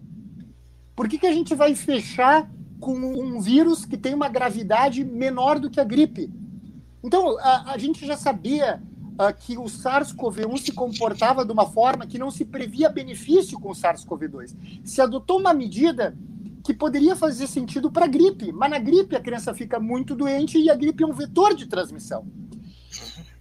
Por 0.96 1.10
que, 1.10 1.18
que 1.18 1.26
a 1.26 1.34
gente 1.34 1.56
vai 1.56 1.74
fechar 1.74 2.48
com 2.80 2.94
um 2.94 3.42
vírus 3.42 3.86
que 3.86 3.98
tem 3.98 4.14
uma 4.14 4.30
gravidade 4.30 5.04
menor 5.04 5.58
do 5.58 5.70
que 5.70 5.80
a 5.80 5.84
gripe? 5.84 6.32
Então, 7.04 7.40
a, 7.40 7.74
a 7.74 7.78
gente 7.80 8.06
já 8.06 8.16
sabia 8.16 8.80
uh, 9.22 9.34
que 9.38 9.58
o 9.58 9.66
SARS-CoV-1 9.66 10.58
se 10.58 10.72
comportava 10.72 11.46
de 11.46 11.52
uma 11.52 11.68
forma 11.68 12.08
que 12.08 12.18
não 12.18 12.32
se 12.32 12.44
previa 12.44 12.90
benefício 12.90 13.60
com 13.60 13.70
o 13.70 13.76
SARS-CoV-2. 13.76 14.56
Se 14.84 15.02
adotou 15.02 15.40
uma 15.40 15.54
medida 15.54 16.18
que 16.64 16.74
poderia 16.74 17.16
fazer 17.16 17.48
sentido 17.48 17.92
para 17.92 18.06
a 18.06 18.08
gripe, 18.08 18.52
mas 18.52 18.70
na 18.70 18.80
gripe 18.80 19.16
a 19.16 19.20
criança 19.20 19.54
fica 19.54 19.80
muito 19.80 20.16
doente 20.16 20.58
e 20.58 20.70
a 20.70 20.76
gripe 20.76 21.04
é 21.04 21.08
um 21.08 21.14
vetor 21.14 21.56
de 21.56 21.68
transmissão. 21.68 22.26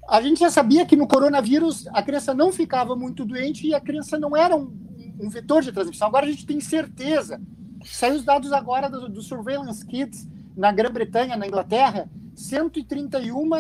A 0.09 0.21
gente 0.21 0.41
já 0.41 0.51
sabia 0.51 0.85
que 0.85 0.97
no 0.97 1.07
coronavírus 1.07 1.87
a 1.89 2.03
criança 2.03 2.35
não 2.35 2.53
ficava 2.53 2.97
muito 2.97 3.25
doente 3.25 3.67
e 3.67 3.75
a 3.75 3.81
criança 3.81 4.19
não 4.19 4.37
era 4.37 4.57
um, 4.57 4.73
um 5.21 5.29
vetor 5.29 5.63
de 5.63 5.71
transmissão. 5.71 6.09
Agora 6.09 6.27
a 6.27 6.31
gente 6.31 6.47
tem 6.47 6.61
certeza. 6.61 7.41
Saiu 7.85 8.17
os 8.17 8.25
dados 8.25 8.53
agora 8.53 8.89
do, 8.89 9.09
do 9.09 9.23
Surveillance 9.23 9.87
Kits 9.87 10.27
na 10.57 10.73
Grã-Bretanha, 10.73 11.37
na 11.37 11.47
Inglaterra, 11.47 12.09
131 12.35 13.55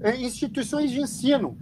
eh, 0.00 0.16
instituições 0.16 0.90
de 0.90 1.00
ensino, 1.00 1.58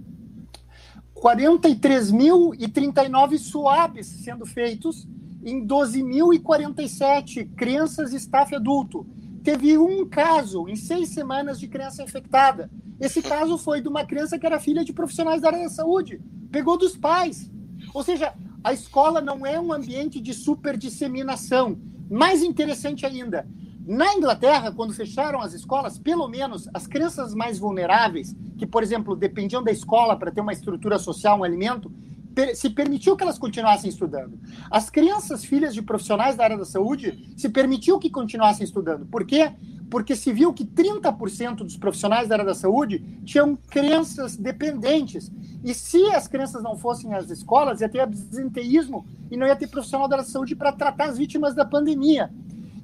43.039 1.24 3.38
swabs 3.38 4.06
sendo 4.06 4.44
feitos 4.44 5.08
em 5.42 5.66
12.047 5.66 7.48
crianças 7.56 8.12
e 8.12 8.16
staff 8.16 8.54
adulto. 8.54 9.06
Teve 9.42 9.78
um 9.78 10.06
caso 10.06 10.68
em 10.68 10.76
seis 10.76 11.08
semanas 11.08 11.58
de 11.58 11.66
criança 11.66 12.02
infectada. 12.02 12.70
Esse 13.00 13.22
caso 13.22 13.56
foi 13.56 13.80
de 13.80 13.88
uma 13.88 14.04
criança 14.04 14.38
que 14.38 14.44
era 14.44 14.60
filha 14.60 14.84
de 14.84 14.92
profissionais 14.92 15.40
da 15.40 15.48
área 15.48 15.62
da 15.62 15.70
saúde. 15.70 16.20
Pegou 16.52 16.76
dos 16.76 16.94
pais. 16.94 17.50
Ou 17.94 18.02
seja, 18.02 18.34
a 18.62 18.74
escola 18.74 19.22
não 19.22 19.46
é 19.46 19.58
um 19.58 19.72
ambiente 19.72 20.20
de 20.20 20.34
super 20.34 20.76
disseminação. 20.76 21.78
Mais 22.10 22.42
interessante 22.42 23.06
ainda, 23.06 23.48
na 23.86 24.14
Inglaterra, 24.14 24.72
quando 24.72 24.94
fecharam 24.94 25.40
as 25.40 25.52
escolas, 25.52 25.98
pelo 25.98 26.26
menos 26.26 26.68
as 26.72 26.86
crianças 26.86 27.34
mais 27.34 27.58
vulneráveis, 27.58 28.34
que, 28.56 28.66
por 28.66 28.82
exemplo, 28.82 29.14
dependiam 29.14 29.62
da 29.62 29.70
escola 29.70 30.16
para 30.16 30.30
ter 30.30 30.40
uma 30.40 30.52
estrutura 30.52 30.98
social, 30.98 31.38
um 31.38 31.44
alimento, 31.44 31.92
se 32.54 32.70
permitiu 32.70 33.14
que 33.14 33.22
elas 33.22 33.38
continuassem 33.38 33.88
estudando. 33.90 34.38
As 34.70 34.90
crianças, 34.90 35.44
filhas 35.44 35.74
de 35.74 35.82
profissionais 35.82 36.34
da 36.34 36.44
área 36.44 36.56
da 36.56 36.64
saúde, 36.64 37.30
se 37.36 37.48
permitiu 37.48 37.98
que 37.98 38.10
continuassem 38.10 38.64
estudando. 38.64 39.06
Por 39.06 39.24
quê? 39.24 39.52
Porque 39.90 40.16
se 40.16 40.32
viu 40.32 40.52
que 40.52 40.64
30% 40.64 41.56
dos 41.56 41.76
profissionais 41.76 42.26
da 42.26 42.36
área 42.36 42.44
da 42.44 42.54
saúde 42.54 43.04
tinham 43.24 43.54
crianças 43.54 44.34
dependentes. 44.34 45.30
E 45.62 45.72
se 45.74 46.02
as 46.06 46.26
crianças 46.26 46.62
não 46.62 46.76
fossem 46.76 47.14
às 47.14 47.30
escolas, 47.30 47.80
ia 47.80 47.88
ter 47.88 48.00
absenteísmo 48.00 49.06
e 49.30 49.36
não 49.36 49.46
ia 49.46 49.54
ter 49.54 49.68
profissional 49.68 50.08
da 50.08 50.16
área 50.16 50.26
da 50.26 50.32
saúde 50.32 50.56
para 50.56 50.72
tratar 50.72 51.10
as 51.10 51.18
vítimas 51.18 51.54
da 51.54 51.64
pandemia. 51.64 52.30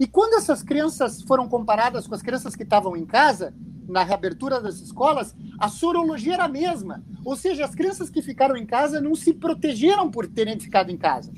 E 0.01 0.07
quando 0.07 0.33
essas 0.33 0.63
crianças 0.63 1.21
foram 1.21 1.47
comparadas 1.47 2.07
com 2.07 2.15
as 2.15 2.23
crianças 2.23 2.57
que 2.57 2.63
estavam 2.63 2.97
em 2.97 3.05
casa, 3.05 3.53
na 3.87 4.03
reabertura 4.03 4.59
das 4.59 4.81
escolas, 4.81 5.37
a 5.59 5.69
sorologia 5.69 6.33
era 6.33 6.45
a 6.45 6.49
mesma. 6.49 7.05
Ou 7.23 7.37
seja, 7.37 7.67
as 7.67 7.75
crianças 7.75 8.09
que 8.09 8.23
ficaram 8.23 8.57
em 8.57 8.65
casa 8.65 8.99
não 8.99 9.15
se 9.15 9.35
protegeram 9.35 10.11
por 10.11 10.27
terem 10.27 10.59
ficado 10.59 10.91
em 10.91 10.97
casa. 10.97 11.31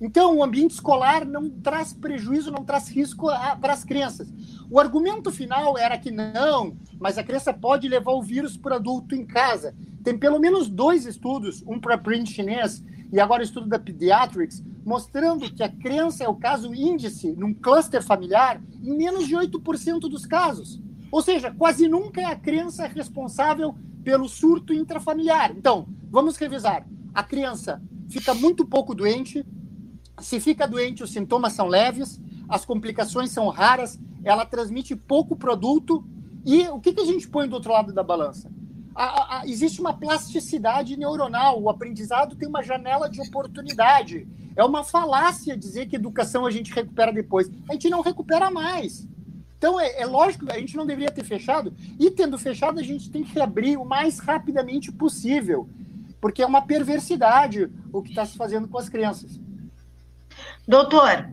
Então, 0.00 0.36
o 0.36 0.44
ambiente 0.44 0.70
escolar 0.70 1.26
não 1.26 1.50
traz 1.50 1.92
prejuízo, 1.92 2.52
não 2.52 2.64
traz 2.64 2.86
risco 2.88 3.26
para 3.60 3.72
as 3.72 3.82
crianças. 3.82 4.32
O 4.70 4.78
argumento 4.78 5.32
final 5.32 5.76
era 5.76 5.98
que 5.98 6.12
não, 6.12 6.76
mas 7.00 7.18
a 7.18 7.24
criança 7.24 7.52
pode 7.52 7.88
levar 7.88 8.12
o 8.12 8.22
vírus 8.22 8.56
para 8.56 8.74
o 8.74 8.76
adulto 8.76 9.16
em 9.16 9.26
casa. 9.26 9.74
Tem 10.04 10.16
pelo 10.16 10.38
menos 10.38 10.68
dois 10.68 11.06
estudos, 11.06 11.64
um 11.66 11.80
para 11.80 11.98
print 11.98 12.30
chinês 12.30 12.84
e 13.12 13.20
agora 13.20 13.42
o 13.42 13.44
estudo 13.44 13.68
da 13.68 13.78
Pediatrics, 13.78 14.64
mostrando 14.84 15.52
que 15.52 15.62
a 15.62 15.68
crença 15.68 16.24
é 16.24 16.28
o 16.28 16.34
caso 16.34 16.74
índice 16.74 17.32
num 17.32 17.54
cluster 17.54 18.02
familiar 18.02 18.60
em 18.82 18.96
menos 18.96 19.26
de 19.26 19.34
8% 19.34 20.00
dos 20.00 20.26
casos. 20.26 20.80
Ou 21.10 21.22
seja, 21.22 21.52
quase 21.52 21.88
nunca 21.88 22.20
é 22.20 22.24
a 22.24 22.36
criança 22.36 22.86
responsável 22.86 23.74
pelo 24.04 24.28
surto 24.28 24.72
intrafamiliar. 24.72 25.52
Então, 25.56 25.88
vamos 26.10 26.36
revisar. 26.36 26.86
A 27.14 27.22
criança 27.22 27.82
fica 28.08 28.34
muito 28.34 28.64
pouco 28.64 28.94
doente, 28.94 29.44
se 30.20 30.40
fica 30.40 30.66
doente, 30.66 31.02
os 31.02 31.12
sintomas 31.12 31.52
são 31.52 31.66
leves, 31.66 32.20
as 32.48 32.64
complicações 32.64 33.30
são 33.30 33.48
raras, 33.48 33.98
ela 34.24 34.44
transmite 34.44 34.94
pouco 34.94 35.36
produto. 35.36 36.04
E 36.44 36.68
o 36.68 36.80
que, 36.80 36.92
que 36.92 37.00
a 37.00 37.04
gente 37.04 37.28
põe 37.28 37.48
do 37.48 37.54
outro 37.54 37.72
lado 37.72 37.92
da 37.92 38.02
balança? 38.02 38.50
A, 38.96 39.40
a, 39.40 39.46
existe 39.46 39.78
uma 39.78 39.92
plasticidade 39.92 40.96
neuronal, 40.96 41.60
o 41.60 41.68
aprendizado 41.68 42.34
tem 42.34 42.48
uma 42.48 42.62
janela 42.62 43.10
de 43.10 43.20
oportunidade. 43.20 44.26
É 44.56 44.64
uma 44.64 44.82
falácia 44.82 45.54
dizer 45.54 45.86
que 45.86 45.96
educação 45.96 46.46
a 46.46 46.50
gente 46.50 46.72
recupera 46.72 47.12
depois. 47.12 47.50
A 47.68 47.74
gente 47.74 47.90
não 47.90 48.00
recupera 48.00 48.50
mais. 48.50 49.06
Então, 49.58 49.78
é, 49.78 50.00
é 50.00 50.06
lógico, 50.06 50.50
a 50.50 50.58
gente 50.58 50.76
não 50.76 50.86
deveria 50.86 51.10
ter 51.10 51.24
fechado. 51.24 51.74
E 52.00 52.10
tendo 52.10 52.38
fechado, 52.38 52.80
a 52.80 52.82
gente 52.82 53.10
tem 53.10 53.22
que 53.22 53.38
abrir 53.38 53.76
o 53.76 53.84
mais 53.84 54.18
rapidamente 54.18 54.90
possível. 54.90 55.68
Porque 56.18 56.42
é 56.42 56.46
uma 56.46 56.62
perversidade 56.62 57.70
o 57.92 58.02
que 58.02 58.10
está 58.10 58.24
se 58.24 58.34
fazendo 58.34 58.66
com 58.66 58.78
as 58.78 58.88
crianças. 58.88 59.38
Doutor, 60.66 61.30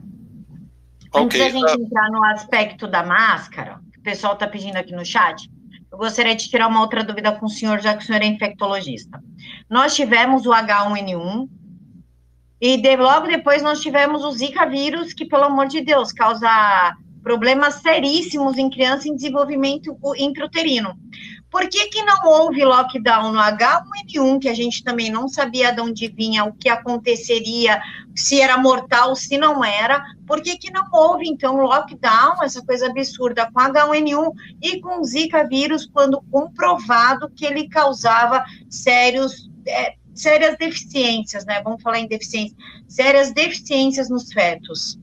okay, 1.14 1.22
antes 1.24 1.40
da 1.40 1.50
gente 1.50 1.78
uh... 1.78 1.82
entrar 1.82 2.12
no 2.12 2.24
aspecto 2.26 2.88
da 2.88 3.04
máscara, 3.04 3.80
que 3.94 4.00
o 4.00 4.04
pessoal 4.04 4.34
está 4.34 4.48
pedindo 4.48 4.76
aqui 4.76 4.94
no 4.94 5.06
chat, 5.06 5.50
eu 5.94 5.98
gostaria 6.00 6.36
de 6.36 6.50
tirar 6.50 6.68
uma 6.68 6.82
outra 6.82 7.04
dúvida 7.04 7.32
com 7.34 7.46
o 7.46 7.50
senhor, 7.50 7.80
já 7.80 7.96
que 7.96 8.04
o 8.04 8.06
senhor 8.08 8.24
é 8.24 8.26
infectologista. 8.26 9.22
Nós 9.70 9.96
tivemos 9.96 10.48
o 10.48 10.50
H1N1, 10.50 11.48
e 12.60 12.78
de, 12.78 12.96
logo 12.96 13.28
depois 13.28 13.62
nós 13.62 13.80
tivemos 13.80 14.24
o 14.24 14.32
Zika 14.32 14.66
vírus, 14.66 15.14
que, 15.14 15.24
pelo 15.24 15.44
amor 15.44 15.68
de 15.68 15.82
Deus, 15.82 16.12
causa 16.12 16.50
problemas 17.24 17.76
seríssimos 17.76 18.58
em 18.58 18.70
criança 18.70 19.08
em 19.08 19.16
desenvolvimento 19.16 19.98
intrauterino. 20.18 20.96
Por 21.50 21.70
que, 21.70 21.88
que 21.88 22.04
não 22.04 22.18
houve 22.26 22.66
lockdown 22.66 23.32
no 23.32 23.40
H1N1, 23.40 24.42
que 24.42 24.50
a 24.50 24.56
gente 24.56 24.84
também 24.84 25.12
não 25.12 25.28
sabia 25.28 25.72
de 25.72 25.82
onde 25.82 26.08
vinha, 26.08 26.44
o 26.44 26.54
que 26.54 26.68
aconteceria, 26.68 27.80
se 28.16 28.42
era 28.42 28.58
mortal, 28.58 29.16
se 29.16 29.38
não 29.38 29.64
era? 29.64 30.04
Por 30.26 30.42
que, 30.42 30.58
que 30.58 30.72
não 30.72 30.88
houve, 30.92 31.30
então, 31.30 31.58
lockdown, 31.58 32.42
essa 32.44 32.60
coisa 32.66 32.88
absurda, 32.88 33.50
com 33.52 33.60
H1N1 33.60 34.32
e 34.64 34.82
com 34.82 35.04
Zika 35.04 35.48
vírus, 35.48 35.86
quando 35.86 36.24
comprovado 36.32 37.30
que 37.30 37.46
ele 37.46 37.70
causava 37.70 38.44
sérios. 38.68 39.48
É, 39.68 39.94
sérias 40.14 40.56
deficiências, 40.58 41.46
né? 41.46 41.62
Vamos 41.64 41.82
falar 41.82 42.00
em 42.00 42.08
deficiência, 42.08 42.56
sérias 42.88 43.32
deficiências 43.32 44.10
nos 44.10 44.32
fetos. 44.32 45.00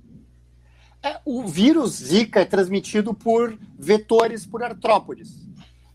É, 1.02 1.18
o 1.24 1.44
vírus 1.44 1.92
Zika 1.92 2.40
é 2.40 2.44
transmitido 2.44 3.14
por 3.14 3.58
vetores, 3.78 4.44
por 4.44 4.62
artrópodes. 4.62 5.30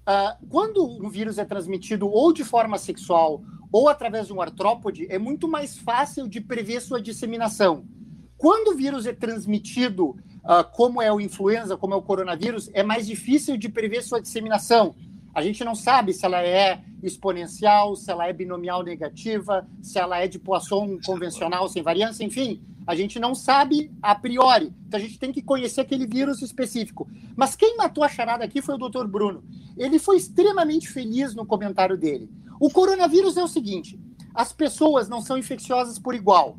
Uh, 0.07 0.47
quando 0.49 0.83
um 0.83 1.09
vírus 1.09 1.37
é 1.37 1.45
transmitido 1.45 2.07
ou 2.07 2.33
de 2.33 2.43
forma 2.43 2.77
sexual 2.77 3.41
ou 3.71 3.87
através 3.87 4.27
de 4.27 4.33
um 4.33 4.41
artrópode, 4.41 5.05
é 5.09 5.19
muito 5.19 5.47
mais 5.47 5.77
fácil 5.77 6.27
de 6.27 6.41
prever 6.41 6.81
sua 6.81 7.01
disseminação. 7.01 7.85
Quando 8.37 8.69
o 8.69 8.75
vírus 8.75 9.05
é 9.05 9.13
transmitido, 9.13 10.09
uh, 10.09 10.63
como 10.73 11.01
é 11.01 11.11
o 11.11 11.21
influenza, 11.21 11.77
como 11.77 11.93
é 11.93 11.97
o 11.97 12.01
coronavírus, 12.01 12.69
é 12.73 12.81
mais 12.81 13.05
difícil 13.05 13.57
de 13.57 13.69
prever 13.69 14.03
sua 14.03 14.21
disseminação. 14.21 14.95
A 15.35 15.41
gente 15.41 15.63
não 15.63 15.75
sabe 15.75 16.13
se 16.13 16.25
ela 16.25 16.41
é 16.41 16.81
exponencial, 17.03 17.95
se 17.95 18.09
ela 18.09 18.27
é 18.27 18.33
binomial 18.33 18.81
negativa, 18.81 19.67
se 19.81 19.99
ela 19.99 20.19
é 20.19 20.27
de 20.27 20.39
Poisson 20.39 20.97
convencional 21.05 21.67
sem 21.67 21.83
variância, 21.83 22.23
enfim, 22.23 22.61
a 22.87 22.95
gente 22.95 23.19
não 23.19 23.33
sabe 23.33 23.91
a 24.01 24.13
priori. 24.15 24.73
Então 24.87 24.99
a 24.99 25.03
gente 25.03 25.19
tem 25.19 25.31
que 25.31 25.41
conhecer 25.41 25.81
aquele 25.81 26.05
vírus 26.05 26.41
específico. 26.41 27.09
Mas 27.35 27.55
quem 27.55 27.77
matou 27.77 28.03
a 28.03 28.09
charada 28.09 28.43
aqui 28.43 28.61
foi 28.61 28.75
o 28.75 28.77
Dr. 28.77 29.07
Bruno. 29.07 29.43
Ele 29.77 29.99
foi 29.99 30.17
extremamente 30.17 30.87
feliz 30.87 31.33
no 31.33 31.45
comentário 31.45 31.97
dele. 31.97 32.29
O 32.59 32.69
coronavírus 32.69 33.37
é 33.37 33.43
o 33.43 33.47
seguinte: 33.47 33.99
as 34.33 34.53
pessoas 34.53 35.09
não 35.09 35.21
são 35.21 35.37
infecciosas 35.37 35.97
por 35.97 36.13
igual. 36.13 36.57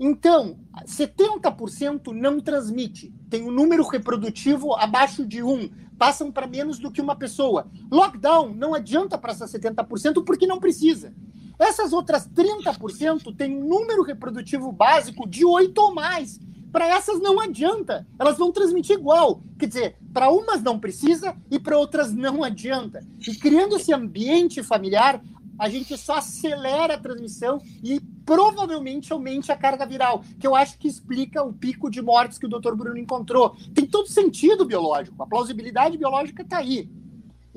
Então, 0.00 0.60
70% 0.84 2.12
não 2.12 2.38
transmite, 2.38 3.12
tem 3.28 3.42
um 3.42 3.50
número 3.50 3.82
reprodutivo 3.82 4.72
abaixo 4.76 5.26
de 5.26 5.42
1, 5.42 5.70
passam 5.98 6.30
para 6.30 6.46
menos 6.46 6.78
do 6.78 6.92
que 6.92 7.00
uma 7.00 7.16
pessoa. 7.16 7.68
Lockdown 7.90 8.54
não 8.54 8.74
adianta 8.74 9.18
para 9.18 9.32
essas 9.32 9.52
70% 9.52 10.24
porque 10.24 10.46
não 10.46 10.60
precisa. 10.60 11.12
Essas 11.58 11.92
outras 11.92 12.28
30% 12.28 13.34
têm 13.36 13.56
um 13.56 13.66
número 13.66 14.02
reprodutivo 14.02 14.70
básico 14.70 15.28
de 15.28 15.44
8 15.44 15.76
ou 15.78 15.94
mais. 15.94 16.38
Para 16.70 16.86
essas 16.86 17.20
não 17.20 17.40
adianta, 17.40 18.06
elas 18.18 18.38
vão 18.38 18.52
transmitir 18.52 18.96
igual. 18.96 19.42
Quer 19.58 19.66
dizer, 19.66 19.96
para 20.12 20.30
umas 20.30 20.62
não 20.62 20.78
precisa 20.78 21.34
e 21.50 21.58
para 21.58 21.78
outras 21.78 22.12
não 22.12 22.44
adianta. 22.44 23.04
E 23.26 23.34
criando 23.34 23.76
esse 23.76 23.92
ambiente 23.92 24.62
familiar, 24.62 25.22
a 25.58 25.68
gente 25.68 25.96
só 25.96 26.16
acelera 26.16 26.94
a 26.94 26.98
transmissão 26.98 27.60
e 27.82 28.00
provavelmente 28.24 29.12
aumente 29.12 29.50
a 29.50 29.56
carga 29.56 29.84
viral, 29.84 30.22
que 30.38 30.46
eu 30.46 30.54
acho 30.54 30.78
que 30.78 30.86
explica 30.86 31.42
o 31.42 31.52
pico 31.52 31.90
de 31.90 32.00
mortes 32.00 32.38
que 32.38 32.46
o 32.46 32.48
Dr. 32.48 32.74
Bruno 32.74 32.96
encontrou. 32.96 33.56
Tem 33.74 33.86
todo 33.86 34.06
sentido 34.06 34.64
biológico, 34.64 35.20
a 35.22 35.26
plausibilidade 35.26 35.96
biológica 35.96 36.42
está 36.42 36.58
aí. 36.58 36.88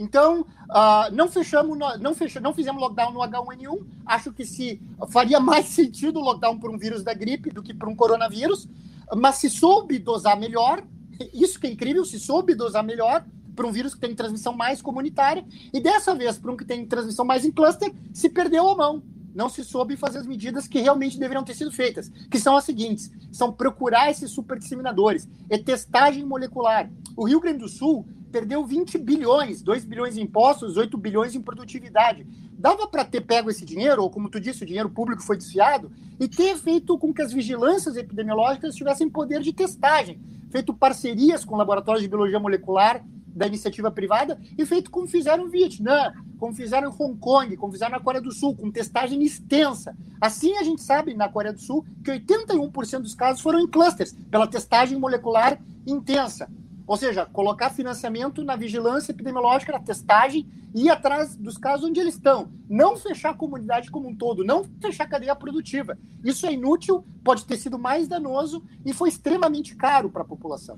Então, 0.02 0.42
uh, 0.42 1.14
não 1.14 1.30
fechamos, 1.30 1.78
não, 1.78 2.16
fech, 2.16 2.40
não 2.40 2.56
fizemos 2.56 2.82
lockdown 2.82 3.12
no 3.14 3.20
H1N1. 3.20 3.86
Acho 4.04 4.34
que 4.34 4.44
se 4.48 4.82
faria 5.10 5.40
mais 5.40 5.68
sentido 5.68 6.20
o 6.20 6.24
lockdown 6.24 6.58
por 6.58 6.72
um 6.72 6.78
vírus 6.78 7.04
da 7.04 7.14
gripe 7.14 7.52
do 7.52 7.62
que 7.62 7.72
por 7.72 7.88
um 7.88 7.96
coronavírus, 7.96 8.68
mas 9.16 9.36
se 9.36 9.48
soube 9.48 10.00
dosar 10.00 10.40
melhor, 10.40 10.84
isso 11.32 11.60
que 11.60 11.68
é 11.68 11.72
incrível, 11.72 12.04
se 12.04 12.20
soube 12.20 12.56
dosar 12.56 12.84
melhor, 12.84 13.24
para 13.56 13.68
um 13.68 13.72
vírus 13.72 13.94
que 13.94 14.00
tem 14.00 14.16
transmissão 14.16 14.54
mais 14.54 14.82
comunitária, 14.82 15.46
e 15.72 15.80
dessa 15.80 16.16
vez, 16.16 16.38
para 16.40 16.52
um 16.52 16.58
que 16.58 16.66
tem 16.66 16.84
transmissão 16.86 17.24
mais 17.24 17.46
em 17.46 17.52
cluster, 17.52 17.94
se 18.12 18.28
perdeu 18.28 18.68
a 18.70 18.76
mão. 18.76 19.04
Não 19.36 19.50
se 19.50 19.64
soube 19.64 19.96
fazer 19.96 20.18
as 20.18 20.28
medidas 20.28 20.68
que 20.68 20.82
realmente 20.82 21.20
deveriam 21.20 21.44
ter 21.44 21.54
sido 21.54 21.72
feitas, 21.72 22.10
que 22.30 22.40
são 22.40 22.58
as 22.58 22.66
seguintes: 22.66 23.12
são 23.32 23.52
procurar 23.54 24.10
esses 24.10 24.32
super 24.32 24.58
disseminadores, 24.58 25.30
é 25.50 25.58
testagem 25.58 26.26
molecular. 26.26 26.90
O 27.16 27.26
Rio 27.26 27.40
Grande 27.40 27.60
do 27.60 27.70
Sul 27.70 28.06
perdeu 28.32 28.66
20 28.66 28.98
bilhões, 28.98 29.62
2 29.62 29.86
bilhões 29.86 30.18
em 30.18 30.22
impostos, 30.22 30.78
8 30.78 30.98
bilhões 30.98 31.36
em 31.36 31.42
produtividade. 31.42 32.26
Dava 32.54 32.88
para 32.88 33.04
ter 33.04 33.22
pego 33.22 33.50
esse 33.50 33.66
dinheiro, 33.66 34.04
ou 34.04 34.10
como 34.10 34.30
tu 34.30 34.40
disse, 34.40 34.64
o 34.64 34.66
dinheiro 34.66 34.90
público 34.90 35.22
foi 35.22 35.38
desfiado, 35.38 35.92
e 36.20 36.28
ter 36.28 36.56
feito 36.58 36.98
com 36.98 37.14
que 37.14 37.22
as 37.22 37.34
vigilâncias 37.34 37.98
epidemiológicas 37.98 38.76
tivessem 38.76 39.10
poder 39.10 39.42
de 39.42 39.52
testagem, 39.52 40.20
feito 40.50 40.74
parcerias 40.74 41.44
com 41.44 41.56
laboratórios 41.56 42.04
de 42.04 42.10
biologia 42.10 42.40
molecular 42.40 43.04
da 43.28 43.48
iniciativa 43.48 43.90
privada 43.90 44.40
e 44.58 44.66
feito 44.66 44.92
como 44.92 45.08
fizeram 45.08 45.46
no 45.46 45.50
Vietnã, 45.50 46.14
como 46.38 46.54
fizeram 46.54 46.90
em 46.90 46.96
Hong 46.98 47.18
Kong, 47.18 47.56
como 47.58 47.72
fizeram 47.72 47.94
na 47.94 48.00
Coreia 48.00 48.22
do 48.22 48.32
Sul, 48.32 48.56
com 48.56 48.70
testagem 48.70 49.22
extensa. 49.24 49.96
Assim 50.20 50.58
a 50.58 50.64
gente 50.64 50.82
sabe 50.82 51.14
na 51.14 51.30
Coreia 51.30 51.54
do 51.54 51.62
Sul 51.62 51.86
que 52.04 52.12
81% 52.12 53.00
dos 53.00 53.16
casos 53.16 53.42
foram 53.42 53.60
em 53.60 53.68
clusters, 53.68 54.14
pela 54.30 54.48
testagem 54.48 55.00
molecular 55.00 55.60
intensa. 55.86 56.50
Ou 56.86 56.98
seja, 56.98 57.26
colocar 57.26 57.70
financiamento 57.70 58.44
na 58.44 58.56
vigilância 58.56 59.12
epidemiológica, 59.12 59.72
na 59.72 59.80
testagem 59.80 60.48
e 60.74 60.86
ir 60.86 60.90
atrás 60.90 61.36
dos 61.36 61.58
casos 61.58 61.90
onde 61.90 62.00
eles 62.00 62.16
estão. 62.16 62.52
Não 62.70 62.98
fechar 62.98 63.32
a 63.32 63.38
comunidade 63.38 63.92
como 63.92 64.10
um 64.10 64.16
todo, 64.16 64.44
não 64.44 64.66
fechar 64.82 65.04
a 65.06 65.10
cadeia 65.10 65.36
produtiva. 65.36 65.98
Isso 66.24 66.46
é 66.46 66.54
inútil, 66.54 67.06
pode 67.24 67.46
ter 67.46 67.58
sido 67.58 67.78
mais 67.78 68.08
danoso 68.08 68.64
e 68.86 68.94
foi 68.94 69.10
extremamente 69.10 69.76
caro 69.76 70.10
para 70.10 70.22
a 70.22 70.26
população. 70.26 70.78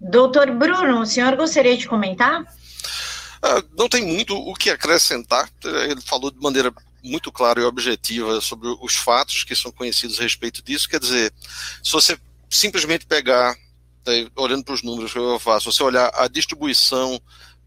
Doutor 0.00 0.50
Bruno, 0.50 1.00
o 1.00 1.06
senhor 1.06 1.34
gostaria 1.34 1.76
de 1.76 1.88
comentar? 1.88 2.44
Ah, 3.42 3.62
não 3.76 3.88
tem 3.88 4.04
muito 4.06 4.36
o 4.36 4.54
que 4.54 4.70
acrescentar. 4.70 5.50
Ele 5.64 6.00
falou 6.00 6.30
de 6.30 6.40
maneira 6.40 6.72
muito 7.02 7.30
clara 7.30 7.60
e 7.60 7.64
objetiva 7.64 8.40
sobre 8.40 8.68
os 8.80 8.94
fatos 8.96 9.44
que 9.44 9.54
são 9.54 9.70
conhecidos 9.70 10.18
a 10.18 10.22
respeito 10.22 10.62
disso. 10.62 10.88
Quer 10.88 11.00
dizer, 11.00 11.32
se 11.82 11.92
você 11.92 12.18
simplesmente 12.54 13.06
pegar, 13.06 13.56
né, 14.06 14.28
olhando 14.36 14.64
para 14.64 14.74
os 14.74 14.82
números 14.82 15.12
que 15.12 15.18
eu 15.18 15.38
faço, 15.38 15.72
você 15.72 15.82
olhar 15.82 16.10
a 16.14 16.28
distribuição 16.28 17.20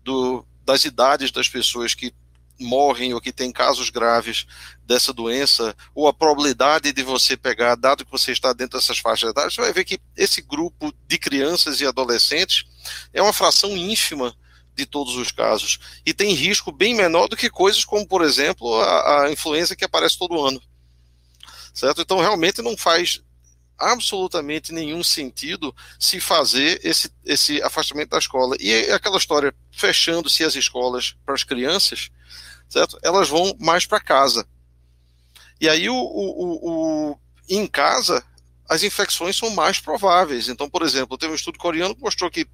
do, 0.04 0.46
das 0.64 0.86
idades 0.86 1.32
das 1.32 1.50
pessoas 1.50 1.94
que 1.94 2.14
morrem 2.60 3.14
ou 3.14 3.22
que 3.22 3.32
têm 3.32 3.52
casos 3.52 3.90
graves 3.90 4.48
dessa 4.84 5.14
doença, 5.14 5.76
ou 5.94 6.08
a 6.08 6.14
probabilidade 6.14 6.92
de 6.92 7.04
você 7.04 7.38
pegar, 7.38 7.76
dado 7.76 8.04
que 8.04 8.12
você 8.12 8.32
está 8.32 8.52
dentro 8.54 8.80
dessas 8.80 8.98
faixas 8.98 9.28
de 9.28 9.40
idade, 9.40 9.54
você 9.54 9.62
vai 9.62 9.74
ver 9.74 9.84
que 9.84 10.00
esse 10.16 10.42
grupo 10.42 10.92
de 11.08 11.18
crianças 11.20 11.82
e 11.82 11.86
adolescentes 11.86 12.64
é 13.14 13.22
uma 13.22 13.34
fração 13.34 13.76
ínfima 13.78 14.36
de 14.74 14.86
todos 14.86 15.16
os 15.16 15.32
casos 15.32 15.80
e 16.06 16.14
tem 16.14 16.34
risco 16.34 16.72
bem 16.72 16.96
menor 16.96 17.28
do 17.28 17.36
que 17.36 17.50
coisas 17.50 17.84
como, 17.84 18.08
por 18.08 18.24
exemplo, 18.24 18.74
a, 18.82 19.26
a 19.26 19.32
influenza 19.32 19.76
que 19.76 19.86
aparece 19.86 20.18
todo 20.18 20.44
ano. 20.44 20.62
Certo? 21.74 22.02
Então, 22.02 22.20
realmente 22.20 22.62
não 22.62 22.76
faz 22.76 23.22
absolutamente 23.78 24.74
nenhum 24.74 25.04
sentido 25.04 25.76
se 26.00 26.20
fazer 26.20 26.80
esse, 26.84 27.12
esse 27.26 27.62
afastamento 27.62 28.10
da 28.10 28.18
escola. 28.18 28.56
E 28.60 28.72
é 28.72 28.94
aquela 28.94 29.18
história, 29.18 29.54
fechando-se 29.72 30.44
as 30.44 30.56
escolas 30.56 31.16
para 31.26 31.36
as 31.36 31.44
crianças, 31.44 32.10
certo? 32.70 32.98
Elas 33.04 33.30
vão 33.30 33.56
mais 33.60 33.86
para 33.86 34.00
casa. 34.00 34.48
E 35.60 35.68
aí, 35.68 35.90
o, 35.90 35.96
o, 35.96 37.12
o, 37.12 37.20
em 37.50 37.66
casa, 37.66 38.24
as 38.70 38.84
infecções 38.84 39.36
são 39.36 39.50
mais 39.52 39.80
prováveis. 39.80 40.50
Então, 40.50 40.70
por 40.70 40.84
exemplo, 40.84 41.18
teve 41.18 41.34
um 41.34 41.36
estudo 41.36 41.58
coreano 41.58 41.96
que 41.96 42.02
mostrou 42.02 42.30
que 42.30 42.48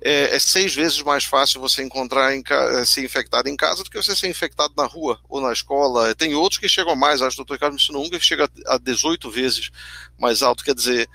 é, 0.00 0.36
é 0.36 0.38
seis 0.38 0.74
vezes 0.74 1.02
mais 1.02 1.24
fácil 1.24 1.60
você 1.60 1.82
encontrar 1.82 2.34
em, 2.34 2.42
é, 2.48 2.84
ser 2.84 3.04
infectado 3.04 3.48
em 3.48 3.56
casa 3.56 3.82
do 3.82 3.90
que 3.90 3.96
você 3.96 4.14
ser 4.14 4.28
infectado 4.28 4.72
na 4.76 4.84
rua 4.84 5.20
ou 5.28 5.40
na 5.40 5.52
escola. 5.52 6.14
Tem 6.14 6.34
outros 6.34 6.58
que 6.58 6.68
chegam 6.68 6.94
mais, 6.94 7.20
acho 7.20 7.36
que 7.36 7.42
o 7.42 7.44
Dr. 7.44 7.58
Carlos 7.58 7.80
mencionou 7.80 8.06
um 8.06 8.10
que 8.10 8.20
chega 8.20 8.48
a 8.66 8.78
18 8.78 9.30
vezes 9.30 9.70
mais 10.18 10.42
alto. 10.42 10.64
Quer 10.64 10.74
dizer, 10.74 11.08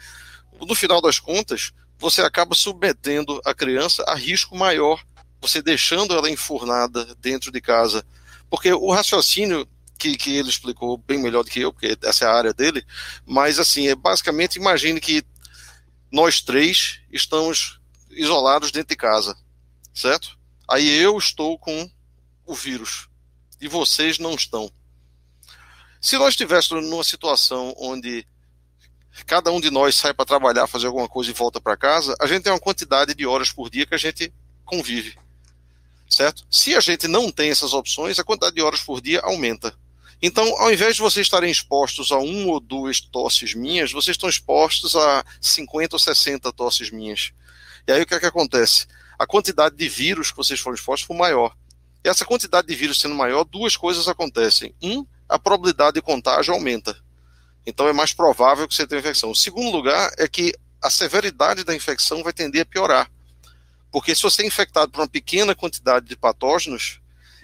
no 0.60 0.76
final 0.76 1.02
das 1.02 1.20
contas, 1.20 1.72
você 1.98 2.22
acaba 2.22 2.54
submetendo 2.56 3.42
a 3.46 3.54
criança 3.54 4.04
a 4.08 4.16
risco 4.16 4.56
maior, 4.58 5.02
você 5.42 5.62
deixando 5.62 6.14
ela 6.14 6.30
enfurnada 6.30 7.16
dentro 7.20 7.52
de 7.52 7.62
casa. 7.62 8.06
Porque 8.50 8.72
o 8.74 8.92
raciocínio 8.92 9.68
que, 9.98 10.18
que 10.18 10.36
ele 10.36 10.50
explicou 10.50 10.98
bem 10.98 11.18
melhor 11.18 11.44
do 11.44 11.50
que 11.50 11.62
eu, 11.62 11.72
porque 11.72 11.98
essa 12.04 12.26
é 12.26 12.28
a 12.28 12.34
área 12.34 12.54
dele, 12.54 12.86
mas 13.26 13.58
assim, 13.58 13.88
é 13.88 13.96
basicamente 13.96 14.58
imagine 14.58 15.00
que 15.00 15.24
nós 16.12 16.42
três 16.42 17.00
estamos 17.12 17.80
isolados 18.16 18.72
dentro 18.72 18.90
de 18.90 18.96
casa, 18.96 19.38
certo? 19.94 20.38
Aí 20.68 20.88
eu 20.90 21.18
estou 21.18 21.58
com 21.58 21.90
o 22.46 22.54
vírus 22.54 23.08
e 23.60 23.68
vocês 23.68 24.20
não 24.20 24.36
estão. 24.36 24.72
Se 26.02 26.18
nós 26.18 26.30
estivéssemos 26.30 26.90
numa 26.90 27.04
situação 27.04 27.74
onde 27.78 28.28
cada 29.26 29.52
um 29.52 29.62
de 29.62 29.70
nós 29.70 29.96
sai 29.96 30.14
para 30.14 30.26
trabalhar, 30.26 30.68
fazer 30.68 30.88
alguma 30.88 31.08
coisa 31.08 31.30
e 31.30 31.34
volta 31.34 31.62
para 31.62 31.78
casa, 31.78 32.16
a 32.20 32.28
gente 32.28 32.44
tem 32.44 32.52
uma 32.52 32.60
quantidade 32.60 33.14
de 33.14 33.26
horas 33.26 33.52
por 33.52 33.70
dia 33.70 33.86
que 33.86 33.96
a 33.96 33.98
gente 33.98 34.34
convive, 34.66 35.18
certo? 36.10 36.46
Se 36.50 36.76
a 36.76 36.80
gente 36.80 37.08
não 37.08 37.32
tem 37.32 37.52
essas 37.52 37.74
opções, 37.74 38.20
a 38.20 38.24
quantidade 38.24 38.56
de 38.56 38.62
horas 38.62 38.82
por 38.82 39.00
dia 39.00 39.22
aumenta. 39.22 39.74
Então, 40.22 40.46
ao 40.60 40.72
invés 40.72 40.96
de 40.96 41.02
vocês 41.02 41.28
estarem 41.28 41.52
expostos 41.52 42.12
a 42.12 42.18
um 42.18 42.48
ou 42.48 42.60
duas 42.60 43.02
tosses 43.02 43.54
minhas, 43.54 43.92
vocês 43.92 44.16
estão 44.16 44.30
expostos 44.30 44.96
a 44.96 45.24
50 45.42 45.96
ou 45.96 46.00
60 46.00 46.52
tosses 46.54 46.92
minhas. 46.92 47.34
E 47.88 47.92
aí 47.92 48.02
o 48.02 48.06
que 48.06 48.16
é 48.16 48.20
que 48.20 48.26
acontece? 48.26 48.88
A 49.18 49.26
quantidade 49.26 49.76
de 49.76 49.88
vírus 49.90 50.32
que 50.32 50.38
vocês 50.38 50.60
foram 50.60 50.76
expostos 50.76 51.08
foi 51.08 51.18
maior. 51.18 51.56
E 52.04 52.10
essa 52.10 52.26
quantidade 52.26 52.68
de 52.68 52.76
vírus 52.76 53.00
sendo 53.00 53.16
maior, 53.16 53.44
duas 53.44 53.78
coisas 53.78 54.08
acontecem. 54.08 54.76
Um, 54.82 55.06
a 55.28 55.40
probabilidade 55.40 55.96
de 55.96 56.02
contágio 56.02 56.54
aumenta. 56.54 56.96
Então 57.66 57.88
é 57.88 57.94
mais 57.94 58.14
provável 58.14 58.68
que 58.68 58.76
você 58.76 58.86
tenha 58.86 59.00
infecção. 59.00 59.32
O 59.32 59.36
segundo 59.36 59.76
lugar 59.76 60.12
é 60.18 60.28
que 60.28 60.54
a 60.82 60.90
severidade 60.90 61.64
da 61.64 61.74
infecção 61.74 62.24
vai 62.24 62.34
tender 62.34 62.62
a 62.64 62.66
piorar. 62.66 63.10
Porque 63.92 64.16
se 64.16 64.24
você 64.24 64.44
é 64.44 64.48
infectado 64.48 64.92
por 64.92 65.02
uma 65.02 65.08
pequena 65.08 65.56
quantidade 65.56 66.08
de 66.08 66.18
patógenos, 66.18 67.00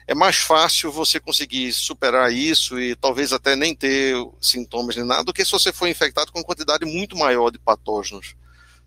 é 0.07 0.15
mais 0.15 0.37
fácil 0.37 0.91
você 0.91 1.19
conseguir 1.19 1.71
superar 1.71 2.33
isso 2.33 2.79
e 2.79 2.95
talvez 2.95 3.31
até 3.31 3.55
nem 3.55 3.75
ter 3.75 4.15
sintomas 4.41 4.95
nem 4.95 5.05
nada 5.05 5.23
do 5.23 5.31
que 5.31 5.45
se 5.45 5.51
você 5.51 5.71
for 5.71 5.87
infectado 5.87 6.31
com 6.31 6.39
uma 6.39 6.45
quantidade 6.45 6.83
muito 6.83 7.15
maior 7.15 7.51
de 7.51 7.59
patógenos. 7.59 8.35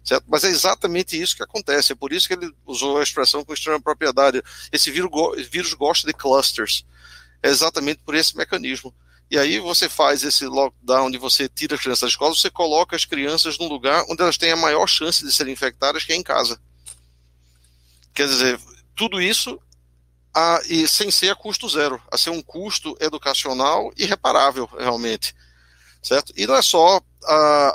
Certo? 0.05 0.25
Mas 0.27 0.43
é 0.45 0.49
exatamente 0.49 1.21
isso 1.21 1.37
que 1.37 1.43
acontece. 1.43 1.93
É 1.93 1.95
por 1.95 2.13
isso 2.13 2.27
que 2.27 2.35
ele 2.35 2.53
usou 2.67 2.99
a 2.99 3.03
expressão 3.03 3.45
com 3.45 3.55
extrema 3.55 3.81
propriedade. 3.81 4.43
Esse 4.73 4.91
vírus, 4.91 5.75
gosta 5.75 6.07
de 6.07 6.13
clusters. 6.13 6.85
É 7.43 7.49
exatamente 7.49 8.01
por 8.05 8.15
esse 8.15 8.37
mecanismo. 8.37 8.93
E 9.31 9.39
aí 9.39 9.59
você 9.59 9.89
faz 9.89 10.25
esse 10.25 10.45
lockdown 10.45 11.07
onde 11.07 11.19
você 11.19 11.49
tira 11.49 11.75
as 11.75 11.81
crianças 11.81 12.03
da 12.03 12.09
escola, 12.09 12.35
você 12.35 12.51
coloca 12.51 12.95
as 12.95 13.07
crianças 13.07 13.59
num 13.59 13.67
lugar 13.67 14.05
onde 14.11 14.21
elas 14.21 14.37
têm 14.37 14.53
a 14.53 14.57
maior 14.57 14.87
chance 14.87 15.25
de 15.25 15.33
serem 15.33 15.55
infectadas, 15.55 16.05
que 16.05 16.13
é 16.13 16.17
em 16.17 16.23
casa. 16.23 16.61
Quer 18.13 18.27
dizer, 18.27 18.61
tudo 18.95 19.23
isso 19.23 19.59
a, 20.35 20.61
e 20.69 20.87
sem 20.87 21.11
ser 21.11 21.31
a 21.31 21.35
custo 21.35 21.67
zero, 21.69 22.03
a 22.11 22.19
ser 22.19 22.29
um 22.29 22.43
custo 22.43 22.95
educacional 23.01 23.91
irreparável, 23.97 24.69
realmente 24.79 25.35
certo? 26.03 26.33
E 26.37 26.47
não 26.47 26.57
é 26.57 26.63
só 26.63 27.01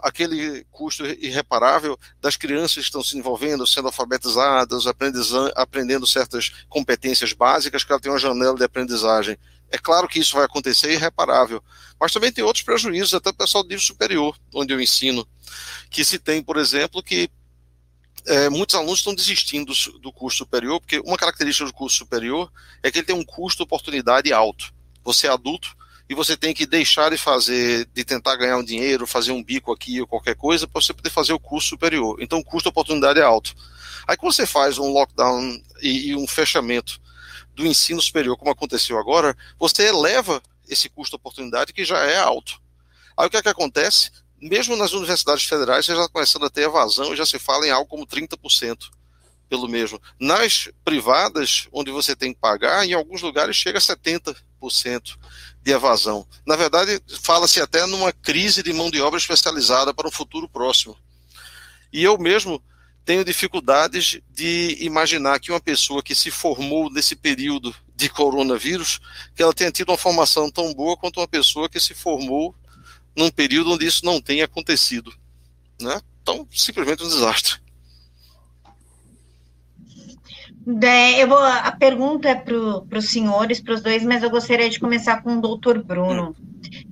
aquele 0.04 0.66
custo 0.70 1.06
irreparável 1.06 1.98
das 2.20 2.36
crianças 2.36 2.74
que 2.74 2.82
estão 2.82 3.02
se 3.02 3.18
envolvendo, 3.18 3.66
sendo 3.66 3.88
alfabetizadas, 3.88 4.84
aprendendo 5.56 6.06
certas 6.06 6.52
competências 6.68 7.32
básicas, 7.32 7.84
que 7.84 7.92
ela 7.92 8.02
tem 8.02 8.12
uma 8.12 8.20
janela 8.20 8.58
de 8.58 8.66
aprendizagem. 8.66 9.38
É 9.72 9.78
claro 9.78 10.08
que 10.08 10.20
isso 10.20 10.36
vai 10.36 10.46
acontecer 10.46 10.92
irreparável, 10.92 11.64
mas 12.00 12.12
também 12.12 12.32
tem 12.32 12.44
outros 12.44 12.64
prejuízos, 12.64 13.14
até 13.14 13.30
o 13.30 13.34
pessoal 13.34 13.64
do 13.64 13.70
nível 13.70 13.84
superior, 13.84 14.38
onde 14.54 14.74
eu 14.74 14.82
ensino, 14.82 15.28
que 15.90 16.04
se 16.04 16.20
tem, 16.20 16.44
por 16.44 16.58
exemplo, 16.58 17.02
que 17.02 17.30
é, 18.26 18.50
muitos 18.50 18.76
alunos 18.76 19.00
estão 19.00 19.16
desistindo 19.16 19.74
do, 19.74 20.00
do 20.00 20.12
curso 20.12 20.40
superior, 20.40 20.80
porque 20.82 21.00
uma 21.00 21.18
característica 21.18 21.66
do 21.66 21.74
curso 21.74 21.98
superior 21.98 22.52
é 22.84 22.92
que 22.92 23.00
ele 23.00 23.06
tem 23.06 23.16
um 23.16 23.24
custo-oportunidade 23.24 24.34
alto. 24.34 24.74
Você 25.04 25.28
é 25.28 25.30
adulto, 25.30 25.76
e 26.10 26.16
você 26.16 26.38
tem 26.38 26.54
que 26.54 26.66
deixar 26.66 27.12
de 27.12 27.18
fazer, 27.18 27.88
de 27.94 28.04
tentar 28.06 28.36
ganhar 28.38 28.58
um 28.58 28.64
dinheiro, 28.64 29.06
fazer 29.06 29.32
um 29.32 29.44
bico 29.44 29.72
aqui 29.74 30.00
ou 30.00 30.08
qualquer 30.08 30.36
coisa, 30.36 30.68
para 30.68 30.82
você 30.82 30.94
poder 30.94 31.10
fazer 31.10 31.34
o 31.34 31.40
curso 31.40 31.70
superior. 31.70 32.18
Então 32.22 32.40
o 32.40 32.44
custo 32.44 32.70
oportunidade 32.70 33.20
é 33.20 33.24
alto. 33.24 33.54
Aí 34.08 34.16
quando 34.16 34.34
você 34.34 34.46
faz 34.46 34.78
um 34.78 34.92
lockdown 34.92 35.62
e, 35.82 36.10
e 36.10 36.16
um 36.16 36.26
fechamento 36.26 37.00
do 37.54 37.66
ensino 37.66 38.02
superior, 38.02 38.38
como 38.38 38.52
aconteceu 38.52 38.98
agora, 38.98 39.36
você 39.60 39.88
eleva 39.88 40.42
esse 40.68 40.88
custo 40.90 41.16
oportunidade 41.18 41.74
que 41.74 41.84
já 41.84 42.00
é 42.06 42.18
alto. 42.18 42.62
Aí 43.18 43.28
o 43.28 43.30
que 43.30 43.38
é 43.38 43.42
que 43.42 43.50
acontece? 43.50 44.12
Mesmo 44.40 44.76
nas 44.78 44.94
universidades 44.94 45.44
federais, 45.44 45.86
você 45.86 45.94
já 45.94 46.02
está 46.02 46.14
começando 46.14 46.46
a 46.46 46.50
ter 46.50 46.62
evasão 46.62 47.14
e 47.14 47.18
já 47.18 47.26
se 47.26 47.40
fala 47.40 47.68
em 47.68 47.72
algo 47.72 47.90
como 47.90 48.06
30% 48.06 48.92
pelo 49.50 49.68
mesmo. 49.68 50.00
Nas 50.20 50.70
privadas, 50.86 51.68
onde 51.72 51.92
você 51.92 52.16
tem 52.16 52.34
que 52.34 52.40
pagar, 52.40 52.86
em 52.86 52.94
alguns 52.94 53.22
lugares 53.22 53.56
chega 53.56 53.80
a 53.80 53.82
70% 53.82 54.36
de 55.64 55.72
evasão. 55.72 56.26
Na 56.46 56.56
verdade, 56.56 57.02
fala-se 57.22 57.62
até 57.62 57.86
numa 57.86 58.12
crise 58.12 58.64
de 58.64 58.74
mão 58.74 58.90
de 58.90 59.02
obra 59.02 59.20
especializada 59.20 59.94
para 59.94 60.08
um 60.08 60.12
futuro 60.12 60.48
próximo. 60.48 60.98
E 61.92 62.04
eu 62.04 62.18
mesmo 62.18 62.62
tenho 63.06 63.24
dificuldades 63.24 64.20
de 64.30 64.78
imaginar 64.82 65.40
que 65.40 65.52
uma 65.52 65.62
pessoa 65.62 66.04
que 66.04 66.14
se 66.14 66.30
formou 66.30 66.92
nesse 66.92 67.16
período 67.16 67.74
de 67.96 68.10
coronavírus, 68.10 69.00
que 69.34 69.42
ela 69.42 69.54
tenha 69.54 69.72
tido 69.72 69.90
uma 69.90 69.98
formação 69.98 70.52
tão 70.52 70.74
boa 70.74 70.98
quanto 70.98 71.20
uma 71.20 71.28
pessoa 71.28 71.70
que 71.70 71.80
se 71.80 71.94
formou 71.94 72.54
num 73.16 73.32
período 73.32 73.72
onde 73.72 73.86
isso 73.86 74.06
não 74.06 74.22
tenha 74.22 74.46
acontecido. 74.46 75.14
Né? 75.82 76.02
Então, 76.22 76.48
simplesmente 76.52 77.04
um 77.04 77.08
desastre. 77.08 77.60
É, 79.96 80.54
eu 80.68 81.28
vou, 81.30 81.38
a 81.38 81.72
pergunta 81.72 82.28
é 82.28 82.36
para 82.36 82.98
os 82.98 83.10
senhores, 83.10 83.62
para 83.62 83.76
os 83.76 83.82
dois, 83.82 84.04
mas 84.04 84.22
eu 84.22 84.30
gostaria 84.30 84.70
de 84.70 84.80
começar 84.80 85.22
com 85.22 85.38
o 85.38 85.42
doutor 85.42 85.82
Bruno. 85.82 86.36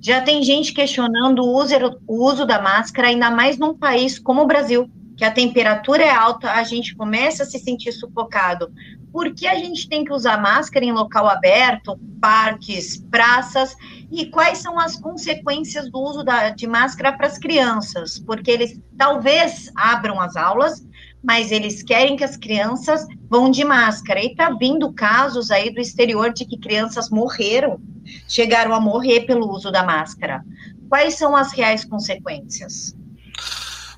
Já 0.00 0.22
tem 0.22 0.42
gente 0.42 0.72
questionando 0.72 1.40
o 1.40 1.54
uso, 1.54 1.74
o 2.06 2.24
uso 2.24 2.46
da 2.46 2.60
máscara, 2.60 3.08
ainda 3.08 3.30
mais 3.30 3.58
num 3.58 3.74
país 3.74 4.18
como 4.18 4.42
o 4.42 4.46
Brasil, 4.46 4.90
que 5.14 5.24
a 5.24 5.30
temperatura 5.30 6.02
é 6.02 6.10
alta, 6.10 6.52
a 6.52 6.62
gente 6.62 6.94
começa 6.94 7.42
a 7.42 7.46
se 7.46 7.58
sentir 7.58 7.92
sufocado. 7.92 8.72
Por 9.12 9.34
que 9.34 9.46
a 9.46 9.54
gente 9.54 9.88
tem 9.88 10.04
que 10.04 10.12
usar 10.12 10.40
máscara 10.40 10.84
em 10.84 10.92
local 10.92 11.26
aberto, 11.26 11.98
parques, 12.20 12.98
praças? 13.10 13.74
E 14.10 14.26
quais 14.26 14.58
são 14.58 14.78
as 14.78 14.96
consequências 14.96 15.90
do 15.90 15.98
uso 16.00 16.22
da, 16.22 16.50
de 16.50 16.66
máscara 16.66 17.12
para 17.12 17.26
as 17.26 17.38
crianças? 17.38 18.18
Porque 18.18 18.50
eles 18.50 18.80
talvez 18.96 19.70
abram 19.74 20.20
as 20.20 20.36
aulas, 20.36 20.85
mas 21.26 21.50
eles 21.50 21.82
querem 21.82 22.16
que 22.16 22.22
as 22.22 22.36
crianças 22.36 23.04
vão 23.28 23.50
de 23.50 23.64
máscara. 23.64 24.22
E 24.22 24.28
está 24.28 24.50
vindo 24.50 24.92
casos 24.92 25.50
aí 25.50 25.70
do 25.70 25.80
exterior 25.80 26.32
de 26.32 26.44
que 26.44 26.56
crianças 26.56 27.10
morreram, 27.10 27.80
chegaram 28.28 28.72
a 28.72 28.78
morrer 28.78 29.22
pelo 29.22 29.50
uso 29.50 29.72
da 29.72 29.82
máscara. 29.82 30.44
Quais 30.88 31.14
são 31.14 31.34
as 31.34 31.50
reais 31.50 31.84
consequências? 31.84 32.94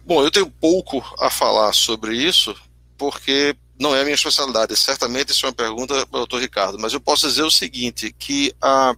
Bom, 0.06 0.22
eu 0.24 0.30
tenho 0.30 0.50
pouco 0.50 1.04
a 1.20 1.28
falar 1.28 1.74
sobre 1.74 2.16
isso, 2.16 2.56
porque 2.96 3.54
não 3.78 3.94
é 3.94 4.00
a 4.00 4.04
minha 4.04 4.14
especialidade. 4.14 4.74
Certamente 4.74 5.30
isso 5.30 5.44
é 5.44 5.50
uma 5.50 5.54
pergunta 5.54 5.94
para 6.06 6.16
o 6.16 6.20
doutor 6.20 6.40
Ricardo, 6.40 6.78
mas 6.78 6.94
eu 6.94 7.00
posso 7.00 7.28
dizer 7.28 7.42
o 7.42 7.50
seguinte, 7.50 8.10
que 8.18 8.54
a, 8.58 8.96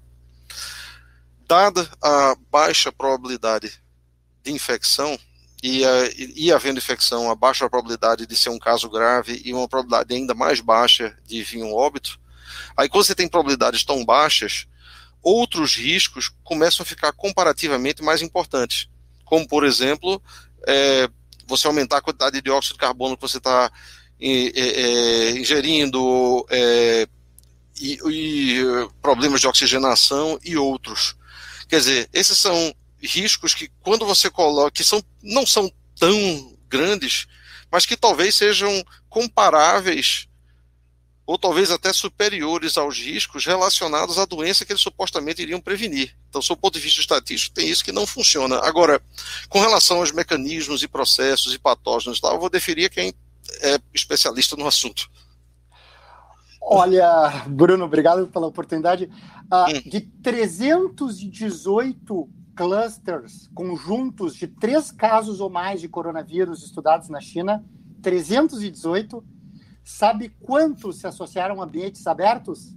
dada 1.49 1.91
a 2.01 2.37
baixa 2.49 2.93
probabilidade 2.93 3.73
de 4.45 4.53
infecção, 4.53 5.19
e, 5.63 5.85
a, 5.85 6.11
e 6.17 6.53
havendo 6.53 6.79
infecção, 6.79 7.31
a 7.31 7.35
baixa 7.35 7.69
probabilidade 7.69 8.27
de 8.27 8.37
ser 8.37 8.51
um 8.51 8.59
caso 8.59 8.89
grave 8.89 9.41
e 9.45 9.53
uma 9.53 9.69
probabilidade 9.69 10.15
ainda 10.15 10.35
mais 10.35 10.61
baixa 10.61 11.17
de 11.27 11.43
vir 11.43 11.63
um 11.63 11.75
óbito, 11.75 12.19
aí 12.77 12.89
quando 12.89 13.05
você 13.05 13.15
tem 13.15 13.29
probabilidades 13.29 13.85
tão 13.85 14.05
baixas, 14.05 14.67
outros 15.23 15.75
riscos 15.75 16.31
começam 16.43 16.83
a 16.83 16.87
ficar 16.87 17.13
comparativamente 17.13 18.03
mais 18.03 18.23
importantes, 18.23 18.89
como 19.25 19.47
por 19.47 19.65
exemplo 19.65 20.23
é, 20.67 21.09
você 21.47 21.67
aumentar 21.67 21.99
a 21.99 22.03
quantidade 22.03 22.37
de 22.37 22.43
dióxido 22.43 22.75
de 22.75 22.79
carbono 22.79 23.17
que 23.17 23.23
você 23.23 23.39
está 23.39 23.71
é, 24.21 25.31
ingerindo, 25.31 26.47
é, 26.51 27.07
e, 27.81 27.99
e, 28.07 28.89
problemas 29.01 29.41
de 29.41 29.49
oxigenação 29.49 30.39
e 30.45 30.57
outros. 30.57 31.17
Quer 31.69 31.79
dizer, 31.79 32.11
esses 32.13 32.37
são 32.37 32.75
riscos 33.03 33.55
que 33.55 33.71
quando 33.81 34.07
você 34.07 34.31
coloca, 34.31 34.71
que 34.71 34.85
são, 34.85 35.03
não 35.23 35.47
são 35.47 35.71
tão 35.99 36.57
grandes, 36.69 37.27
mas 37.71 37.87
que 37.87 37.97
talvez 37.97 38.35
sejam 38.35 38.85
comparáveis 39.09 40.29
ou 41.31 41.39
talvez 41.39 41.71
até 41.71 41.93
superiores 41.93 42.77
aos 42.77 42.99
riscos 42.99 43.47
relacionados 43.47 44.19
à 44.19 44.25
doença 44.25 44.65
que 44.65 44.73
eles 44.73 44.83
supostamente 44.83 45.41
iriam 45.41 45.61
prevenir. 45.61 46.13
Então, 46.29 46.41
do 46.41 46.57
ponto 46.57 46.75
de 46.75 46.81
vista 46.81 47.01
estatístico, 47.01 47.55
tem 47.55 47.69
isso 47.69 47.85
que 47.85 47.93
não 47.93 48.05
funciona. 48.05 48.59
Agora, 48.65 49.01
com 49.49 49.61
relação 49.61 49.99
aos 49.99 50.11
mecanismos 50.11 50.83
e 50.83 50.89
processos 50.89 51.55
e 51.55 51.59
patógenos, 51.59 52.19
tal, 52.19 52.35
eu 52.35 52.41
vou 52.41 52.51
deferir 52.51 52.87
a 52.87 52.91
quem 52.91 53.15
é 53.63 53.79
especialista 53.95 54.57
no 54.57 54.67
assunto. 54.67 55.09
Olha, 56.61 57.45
Bruno, 57.47 57.85
obrigado 57.85 58.27
pela 58.27 58.49
oportunidade. 58.49 59.05
Uh, 59.05 59.77
hum. 59.77 59.83
De 59.87 60.01
318 60.01 62.29
clusters, 62.61 63.49
conjuntos 63.55 64.35
de 64.35 64.47
três 64.47 64.93
casos 64.93 65.41
ou 65.41 65.49
mais 65.49 65.81
de 65.81 65.89
coronavírus 65.89 66.63
estudados 66.63 67.09
na 67.09 67.21
China, 67.21 67.65
318 68.03 69.25
Sabe 69.91 70.29
quantos 70.41 71.01
se 71.01 71.07
associaram 71.07 71.61
a 71.61 71.65
ambientes 71.65 72.07
abertos? 72.07 72.77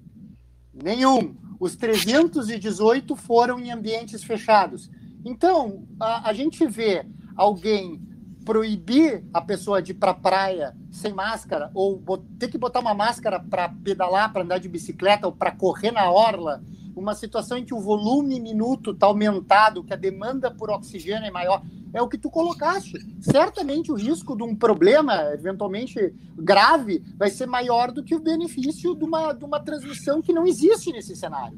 Nenhum. 0.73 1.35
Os 1.59 1.75
318 1.75 3.15
foram 3.15 3.59
em 3.59 3.71
ambientes 3.71 4.23
fechados. 4.23 4.89
Então, 5.23 5.87
a, 5.99 6.29
a 6.29 6.33
gente 6.33 6.65
vê 6.65 7.05
alguém 7.35 8.01
proibir 8.43 9.23
a 9.33 9.39
pessoa 9.39 9.81
de 9.81 9.91
ir 9.91 9.95
para 9.95 10.11
a 10.11 10.15
praia 10.15 10.75
sem 10.91 11.13
máscara, 11.13 11.71
ou 11.73 12.01
ter 12.39 12.49
que 12.49 12.57
botar 12.57 12.79
uma 12.79 12.93
máscara 12.93 13.39
para 13.39 13.69
pedalar, 13.69 14.33
para 14.33 14.43
andar 14.43 14.57
de 14.57 14.67
bicicleta, 14.67 15.27
ou 15.27 15.33
para 15.33 15.51
correr 15.51 15.91
na 15.91 16.09
orla, 16.09 16.63
uma 16.95 17.15
situação 17.15 17.57
em 17.57 17.65
que 17.65 17.73
o 17.73 17.79
volume 17.79 18.39
minuto 18.39 18.91
está 18.91 19.07
aumentado, 19.07 19.83
que 19.83 19.93
a 19.93 19.97
demanda 19.97 20.51
por 20.51 20.69
oxigênio 20.69 21.27
é 21.27 21.31
maior 21.31 21.61
é 21.93 22.01
o 22.01 22.09
que 22.09 22.17
tu 22.17 22.29
colocaste. 22.29 22.93
Certamente 23.21 23.91
o 23.91 23.95
risco 23.95 24.35
de 24.35 24.41
um 24.41 24.55
problema, 24.55 25.31
eventualmente 25.31 26.13
grave, 26.35 27.03
vai 27.15 27.29
ser 27.29 27.45
maior 27.45 27.91
do 27.91 28.03
que 28.03 28.15
o 28.15 28.19
benefício 28.19 28.95
de 28.95 29.03
uma, 29.03 29.31
de 29.31 29.45
uma 29.45 29.59
transmissão 29.59 30.19
que 30.19 30.33
não 30.33 30.47
existe 30.47 30.91
nesse 30.91 31.15
cenário. 31.15 31.57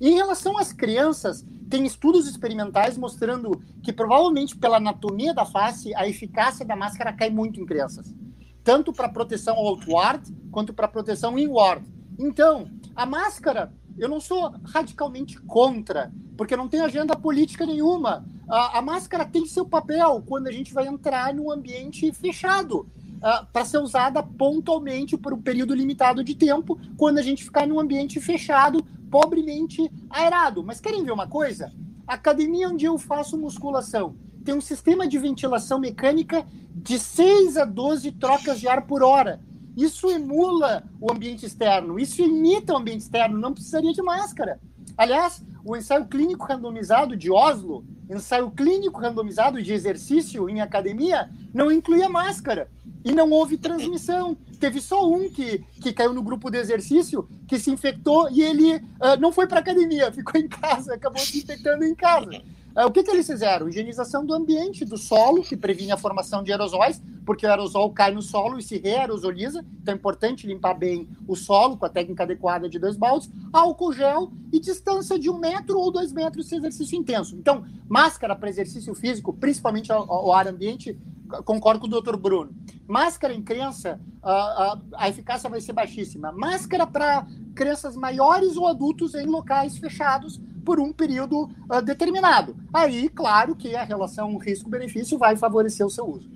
E 0.00 0.08
em 0.08 0.14
relação 0.14 0.56
às 0.56 0.72
crianças, 0.72 1.44
tem 1.68 1.84
estudos 1.84 2.26
experimentais 2.26 2.96
mostrando 2.96 3.60
que 3.82 3.92
provavelmente 3.92 4.56
pela 4.56 4.78
anatomia 4.78 5.34
da 5.34 5.44
face, 5.44 5.94
a 5.94 6.08
eficácia 6.08 6.64
da 6.64 6.74
máscara 6.74 7.12
cai 7.12 7.28
muito 7.28 7.60
em 7.60 7.66
crianças. 7.66 8.14
Tanto 8.62 8.90
para 8.90 9.10
proteção 9.10 9.56
outward 9.56 10.34
quanto 10.50 10.72
para 10.72 10.88
proteção 10.88 11.38
inward. 11.38 11.84
Então, 12.18 12.70
a 12.96 13.04
máscara 13.04 13.70
eu 13.98 14.08
não 14.08 14.20
sou 14.20 14.52
radicalmente 14.64 15.40
contra, 15.42 16.12
porque 16.36 16.56
não 16.56 16.68
tem 16.68 16.80
agenda 16.80 17.16
política 17.16 17.64
nenhuma. 17.64 18.24
A, 18.48 18.78
a 18.78 18.82
máscara 18.82 19.24
tem 19.24 19.46
seu 19.46 19.64
papel 19.64 20.22
quando 20.26 20.48
a 20.48 20.52
gente 20.52 20.72
vai 20.72 20.86
entrar 20.86 21.32
num 21.32 21.50
ambiente 21.50 22.12
fechado, 22.12 22.80
uh, 22.80 23.46
para 23.52 23.64
ser 23.64 23.78
usada 23.78 24.22
pontualmente 24.22 25.16
por 25.16 25.32
um 25.32 25.40
período 25.40 25.74
limitado 25.74 26.22
de 26.24 26.34
tempo, 26.34 26.78
quando 26.96 27.18
a 27.18 27.22
gente 27.22 27.44
ficar 27.44 27.66
num 27.66 27.80
ambiente 27.80 28.20
fechado, 28.20 28.84
pobremente 29.10 29.90
aerado. 30.10 30.62
Mas 30.64 30.80
querem 30.80 31.04
ver 31.04 31.12
uma 31.12 31.26
coisa? 31.26 31.72
A 32.06 32.14
academia 32.14 32.68
onde 32.68 32.84
eu 32.84 32.98
faço 32.98 33.38
musculação 33.38 34.16
tem 34.44 34.54
um 34.54 34.60
sistema 34.60 35.08
de 35.08 35.18
ventilação 35.18 35.78
mecânica 35.78 36.44
de 36.74 36.98
6 36.98 37.56
a 37.56 37.64
12 37.64 38.12
trocas 38.12 38.60
de 38.60 38.68
ar 38.68 38.86
por 38.86 39.02
hora. 39.02 39.40
Isso 39.76 40.10
emula 40.10 40.84
o 41.00 41.10
ambiente 41.12 41.44
externo, 41.44 41.98
isso 41.98 42.22
imita 42.22 42.72
o 42.72 42.76
ambiente 42.76 43.00
externo, 43.00 43.38
não 43.38 43.52
precisaria 43.52 43.92
de 43.92 44.02
máscara. 44.02 44.60
Aliás, 44.96 45.42
o 45.64 45.76
ensaio 45.76 46.04
clínico 46.06 46.46
randomizado 46.46 47.16
de 47.16 47.30
Oslo, 47.30 47.84
ensaio 48.08 48.50
clínico 48.50 49.00
randomizado 49.00 49.62
de 49.62 49.72
exercício 49.72 50.48
em 50.48 50.60
academia, 50.60 51.30
não 51.52 51.72
incluía 51.72 52.08
máscara. 52.08 52.68
E 53.04 53.12
não 53.12 53.30
houve 53.30 53.58
transmissão. 53.58 54.36
Teve 54.58 54.80
só 54.80 55.06
um 55.10 55.28
que, 55.28 55.58
que 55.80 55.92
caiu 55.92 56.14
no 56.14 56.22
grupo 56.22 56.50
de 56.50 56.58
exercício, 56.58 57.28
que 57.46 57.58
se 57.58 57.70
infectou 57.70 58.30
e 58.30 58.42
ele 58.42 58.76
uh, 58.76 59.20
não 59.20 59.30
foi 59.30 59.46
para 59.46 59.60
academia, 59.60 60.10
ficou 60.12 60.40
em 60.40 60.48
casa, 60.48 60.94
acabou 60.94 61.20
se 61.20 61.38
infectando 61.38 61.84
em 61.84 61.94
casa. 61.94 62.42
Uh, 62.76 62.86
o 62.86 62.90
que, 62.90 63.04
que 63.04 63.10
eles 63.10 63.26
fizeram? 63.26 63.68
Higienização 63.68 64.26
do 64.26 64.34
ambiente, 64.34 64.84
do 64.84 64.98
solo, 64.98 65.42
que 65.42 65.56
previne 65.56 65.92
a 65.92 65.96
formação 65.96 66.42
de 66.42 66.50
aerosóis, 66.50 67.00
porque 67.24 67.46
o 67.46 67.48
aerosol 67.48 67.90
cai 67.92 68.12
no 68.12 68.20
solo 68.20 68.58
e 68.58 68.62
se 68.62 68.78
reaerosoliza, 68.78 69.64
então 69.80 69.94
é 69.94 69.96
importante 69.96 70.46
limpar 70.46 70.74
bem 70.74 71.08
o 71.26 71.36
solo 71.36 71.76
com 71.76 71.86
a 71.86 71.88
técnica 71.88 72.24
adequada 72.24 72.68
de 72.68 72.78
dois 72.78 72.96
baldes, 72.96 73.30
álcool 73.52 73.92
gel 73.92 74.32
e 74.52 74.58
distância 74.58 75.16
de 75.18 75.30
um 75.30 75.38
metro 75.38 75.78
ou 75.78 75.90
dois 75.92 76.12
metros 76.12 76.48
se 76.48 76.56
exercício 76.56 76.98
intenso. 76.98 77.36
Então, 77.36 77.64
máscara 77.88 78.34
para 78.34 78.48
exercício 78.48 78.92
físico, 78.94 79.32
principalmente 79.32 79.92
ao, 79.92 80.32
ar 80.32 80.48
ambiente, 80.48 80.98
concordo 81.44 81.80
com 81.80 81.86
o 81.86 81.90
doutor 81.90 82.16
Bruno. 82.16 82.50
Máscara 82.88 83.32
em 83.32 83.42
criança, 83.42 84.00
a, 84.22 84.32
a, 84.32 84.78
a 84.96 85.08
eficácia 85.08 85.48
vai 85.48 85.60
ser 85.60 85.72
baixíssima. 85.72 86.32
Máscara 86.32 86.86
para 86.86 87.26
crianças 87.54 87.96
maiores 87.96 88.56
ou 88.56 88.66
adultos 88.66 89.14
em 89.14 89.26
locais 89.26 89.78
fechados 89.78 90.40
por 90.64 90.80
um 90.80 90.92
período 90.92 91.50
uh, 91.70 91.82
determinado. 91.82 92.56
Aí, 92.72 93.08
claro 93.08 93.54
que 93.54 93.76
a 93.76 93.84
relação 93.84 94.36
risco-benefício 94.38 95.18
vai 95.18 95.36
favorecer 95.36 95.86
o 95.86 95.90
seu 95.90 96.06
uso. 96.06 96.28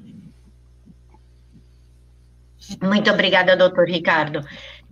Muito 2.82 3.10
obrigada, 3.10 3.56
doutor 3.56 3.88
Ricardo. 3.88 4.40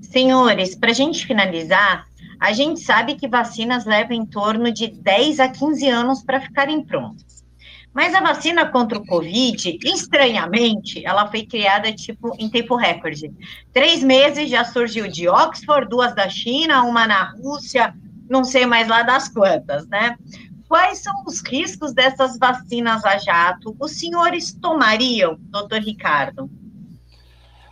Senhores, 0.01 0.75
para 0.75 0.91
a 0.91 0.95
gente 0.95 1.27
finalizar, 1.27 2.07
a 2.41 2.53
gente 2.53 2.81
sabe 2.81 3.15
que 3.15 3.29
vacinas 3.29 3.85
levam 3.85 4.17
em 4.17 4.25
torno 4.25 4.73
de 4.73 4.89
10 4.89 5.41
a 5.41 5.49
15 5.49 5.89
anos 5.89 6.23
para 6.23 6.41
ficarem 6.41 6.83
prontas. 6.83 7.45
Mas 7.93 8.15
a 8.15 8.21
vacina 8.21 8.67
contra 8.67 8.99
o 8.99 9.07
Covid, 9.07 9.79
estranhamente, 9.83 11.03
ela 11.05 11.31
foi 11.31 11.47
criada 11.47 11.91
tipo 11.93 12.37
em 12.39 12.47
tempo 12.47 12.77
recorde. 12.77 13.33
Três 13.73 14.03
meses 14.03 14.51
já 14.51 14.65
surgiu 14.65 15.09
de 15.09 15.27
Oxford, 15.27 15.89
duas 15.89 16.15
da 16.15 16.29
China, 16.29 16.83
uma 16.83 17.07
na 17.07 17.31
Rússia, 17.31 17.95
não 18.29 18.45
sei 18.45 18.67
mais 18.67 18.89
lá 18.89 19.03
das 19.03 19.29
quantas, 19.29 19.87
né? 19.89 20.17
Quais 20.69 20.99
são 20.99 21.15
os 21.27 21.41
riscos 21.41 21.93
dessas 21.93 22.39
vacinas 22.39 23.05
a 23.05 23.19
jato? 23.19 23.77
Os 23.79 23.93
senhores 23.93 24.53
tomariam, 24.53 25.39
doutor 25.51 25.81
Ricardo? 25.81 26.51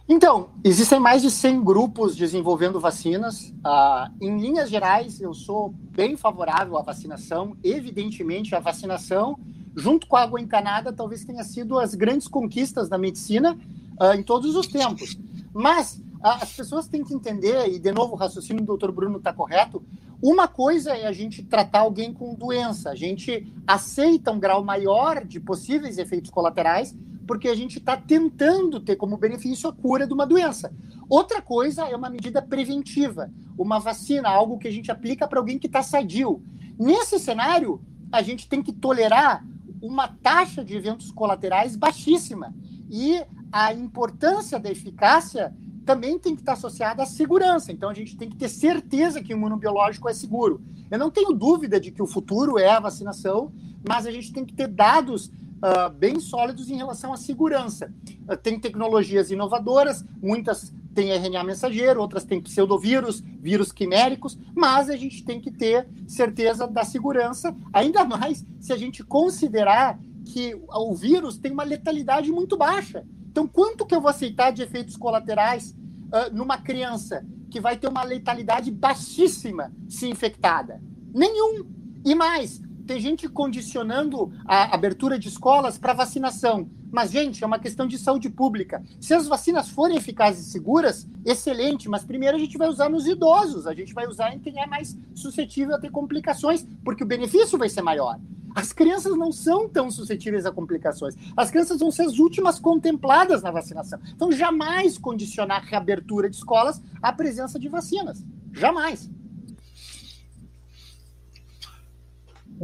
Então, 0.08 0.50
existem 0.62 1.00
mais 1.00 1.22
de 1.22 1.30
100 1.30 1.64
grupos 1.64 2.14
desenvolvendo 2.14 2.78
vacinas. 2.78 3.52
Ah, 3.64 4.10
em 4.20 4.38
linhas 4.38 4.68
gerais, 4.68 5.20
eu 5.20 5.32
sou 5.32 5.70
bem 5.70 6.14
favorável 6.14 6.76
à 6.76 6.82
vacinação. 6.82 7.56
Evidentemente, 7.64 8.54
a 8.54 8.60
vacinação, 8.60 9.38
junto 9.74 10.06
com 10.06 10.16
a 10.16 10.22
água 10.22 10.40
encanada, 10.40 10.92
talvez 10.92 11.24
tenha 11.24 11.42
sido 11.42 11.78
as 11.78 11.94
grandes 11.94 12.28
conquistas 12.28 12.88
da 12.88 12.98
medicina 12.98 13.56
ah, 13.98 14.14
em 14.14 14.22
todos 14.22 14.54
os 14.54 14.66
tempos. 14.66 15.18
Mas 15.54 16.00
as 16.24 16.54
pessoas 16.54 16.88
têm 16.88 17.04
que 17.04 17.12
entender, 17.12 17.68
e 17.68 17.78
de 17.78 17.92
novo 17.92 18.14
o 18.14 18.16
raciocínio 18.16 18.62
do 18.62 18.68
doutor 18.68 18.90
Bruno 18.90 19.18
está 19.18 19.30
correto, 19.30 19.84
uma 20.22 20.48
coisa 20.48 20.96
é 20.96 21.06
a 21.06 21.12
gente 21.12 21.42
tratar 21.42 21.80
alguém 21.80 22.14
com 22.14 22.34
doença, 22.34 22.88
a 22.88 22.94
gente 22.94 23.52
aceita 23.66 24.32
um 24.32 24.40
grau 24.40 24.64
maior 24.64 25.22
de 25.22 25.38
possíveis 25.38 25.98
efeitos 25.98 26.30
colaterais, 26.30 26.96
porque 27.26 27.46
a 27.46 27.54
gente 27.54 27.78
está 27.78 27.94
tentando 27.94 28.80
ter 28.80 28.96
como 28.96 29.18
benefício 29.18 29.68
a 29.68 29.72
cura 29.72 30.06
de 30.06 30.14
uma 30.14 30.26
doença. 30.26 30.72
Outra 31.10 31.42
coisa 31.42 31.86
é 31.86 31.94
uma 31.94 32.08
medida 32.08 32.40
preventiva, 32.40 33.30
uma 33.58 33.78
vacina, 33.78 34.30
algo 34.30 34.56
que 34.56 34.68
a 34.68 34.72
gente 34.72 34.90
aplica 34.90 35.28
para 35.28 35.38
alguém 35.38 35.58
que 35.58 35.66
está 35.66 35.82
sadio. 35.82 36.42
Nesse 36.78 37.18
cenário, 37.18 37.82
a 38.10 38.22
gente 38.22 38.48
tem 38.48 38.62
que 38.62 38.72
tolerar 38.72 39.44
uma 39.82 40.08
taxa 40.08 40.64
de 40.64 40.74
eventos 40.74 41.10
colaterais 41.10 41.76
baixíssima. 41.76 42.54
E 42.90 43.22
a 43.52 43.74
importância 43.74 44.58
da 44.58 44.70
eficácia 44.70 45.54
também 45.84 46.18
tem 46.18 46.34
que 46.34 46.42
estar 46.42 46.54
associada 46.54 47.02
à 47.02 47.06
segurança. 47.06 47.70
Então, 47.70 47.90
a 47.90 47.94
gente 47.94 48.16
tem 48.16 48.28
que 48.28 48.36
ter 48.36 48.48
certeza 48.48 49.22
que 49.22 49.32
o 49.32 49.36
imunobiológico 49.36 50.08
é 50.08 50.14
seguro. 50.14 50.60
Eu 50.90 50.98
não 50.98 51.10
tenho 51.10 51.32
dúvida 51.32 51.78
de 51.78 51.90
que 51.90 52.02
o 52.02 52.06
futuro 52.06 52.58
é 52.58 52.68
a 52.68 52.80
vacinação, 52.80 53.52
mas 53.86 54.06
a 54.06 54.10
gente 54.10 54.32
tem 54.32 54.44
que 54.44 54.54
ter 54.54 54.68
dados 54.68 55.26
uh, 55.26 55.90
bem 55.96 56.18
sólidos 56.20 56.70
em 56.70 56.76
relação 56.76 57.12
à 57.12 57.16
segurança. 57.16 57.92
Uh, 58.28 58.36
tem 58.36 58.58
tecnologias 58.58 59.30
inovadoras, 59.30 60.04
muitas 60.22 60.72
têm 60.94 61.12
RNA 61.12 61.44
mensageiro, 61.44 62.00
outras 62.00 62.24
têm 62.24 62.40
pseudovírus, 62.40 63.20
vírus 63.20 63.72
quiméricos, 63.72 64.38
mas 64.54 64.88
a 64.88 64.96
gente 64.96 65.24
tem 65.24 65.40
que 65.40 65.50
ter 65.50 65.88
certeza 66.06 66.66
da 66.66 66.84
segurança, 66.84 67.54
ainda 67.72 68.04
mais 68.04 68.44
se 68.60 68.72
a 68.72 68.76
gente 68.76 69.02
considerar 69.02 69.98
que 70.24 70.56
o 70.68 70.94
vírus 70.94 71.36
tem 71.36 71.52
uma 71.52 71.64
letalidade 71.64 72.30
muito 72.30 72.56
baixa. 72.56 73.04
Então, 73.34 73.48
quanto 73.48 73.84
que 73.84 73.92
eu 73.92 74.00
vou 74.00 74.10
aceitar 74.10 74.52
de 74.52 74.62
efeitos 74.62 74.96
colaterais 74.96 75.72
uh, 75.72 76.32
numa 76.32 76.56
criança 76.56 77.26
que 77.50 77.60
vai 77.60 77.76
ter 77.76 77.88
uma 77.88 78.04
letalidade 78.04 78.70
baixíssima 78.70 79.72
se 79.88 80.08
infectada? 80.08 80.80
Nenhum. 81.12 81.66
E 82.04 82.14
mais, 82.14 82.62
tem 82.86 83.00
gente 83.00 83.28
condicionando 83.28 84.32
a 84.44 84.74
abertura 84.74 85.18
de 85.18 85.28
escolas 85.28 85.78
para 85.78 85.92
vacinação. 85.92 86.68
Mas, 86.92 87.10
gente, 87.10 87.42
é 87.42 87.46
uma 87.46 87.58
questão 87.58 87.86
de 87.86 87.98
saúde 87.98 88.30
pública. 88.30 88.82
Se 89.00 89.14
as 89.14 89.26
vacinas 89.26 89.68
forem 89.68 89.96
eficazes 89.96 90.46
e 90.46 90.50
seguras, 90.50 91.08
excelente, 91.24 91.88
mas 91.88 92.04
primeiro 92.04 92.36
a 92.36 92.40
gente 92.40 92.56
vai 92.56 92.68
usar 92.68 92.88
nos 92.88 93.06
idosos, 93.06 93.66
a 93.66 93.74
gente 93.74 93.92
vai 93.92 94.06
usar 94.06 94.32
em 94.32 94.38
quem 94.38 94.60
é 94.60 94.66
mais 94.66 94.96
suscetível 95.14 95.74
a 95.74 95.78
ter 95.80 95.90
complicações, 95.90 96.64
porque 96.84 97.02
o 97.02 97.06
benefício 97.06 97.58
vai 97.58 97.68
ser 97.68 97.82
maior. 97.82 98.18
As 98.54 98.72
crianças 98.72 99.16
não 99.16 99.32
são 99.32 99.68
tão 99.68 99.90
suscetíveis 99.90 100.46
a 100.46 100.52
complicações. 100.52 101.16
As 101.36 101.50
crianças 101.50 101.80
vão 101.80 101.90
ser 101.90 102.02
as 102.02 102.20
últimas 102.20 102.60
contempladas 102.60 103.42
na 103.42 103.50
vacinação. 103.50 103.98
Então, 104.14 104.30
jamais 104.30 104.96
condicionar 104.96 105.62
a 105.62 105.66
reabertura 105.66 106.30
de 106.30 106.36
escolas 106.36 106.80
à 107.02 107.12
presença 107.12 107.58
de 107.58 107.68
vacinas. 107.68 108.24
Jamais. 108.52 109.10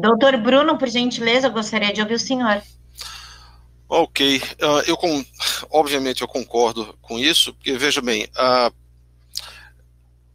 Doutor 0.00 0.36
Bruno, 0.38 0.78
por 0.78 0.88
gentileza, 0.88 1.48
eu 1.48 1.52
gostaria 1.52 1.92
de 1.92 2.00
ouvir 2.00 2.14
o 2.14 2.18
senhor. 2.18 2.62
Ok, 3.88 4.38
uh, 4.38 4.80
eu 4.86 4.96
com, 4.96 5.24
obviamente 5.70 6.22
eu 6.22 6.28
concordo 6.28 6.96
com 7.02 7.18
isso, 7.18 7.52
porque 7.54 7.76
veja 7.76 8.00
bem, 8.00 8.26
a, 8.36 8.72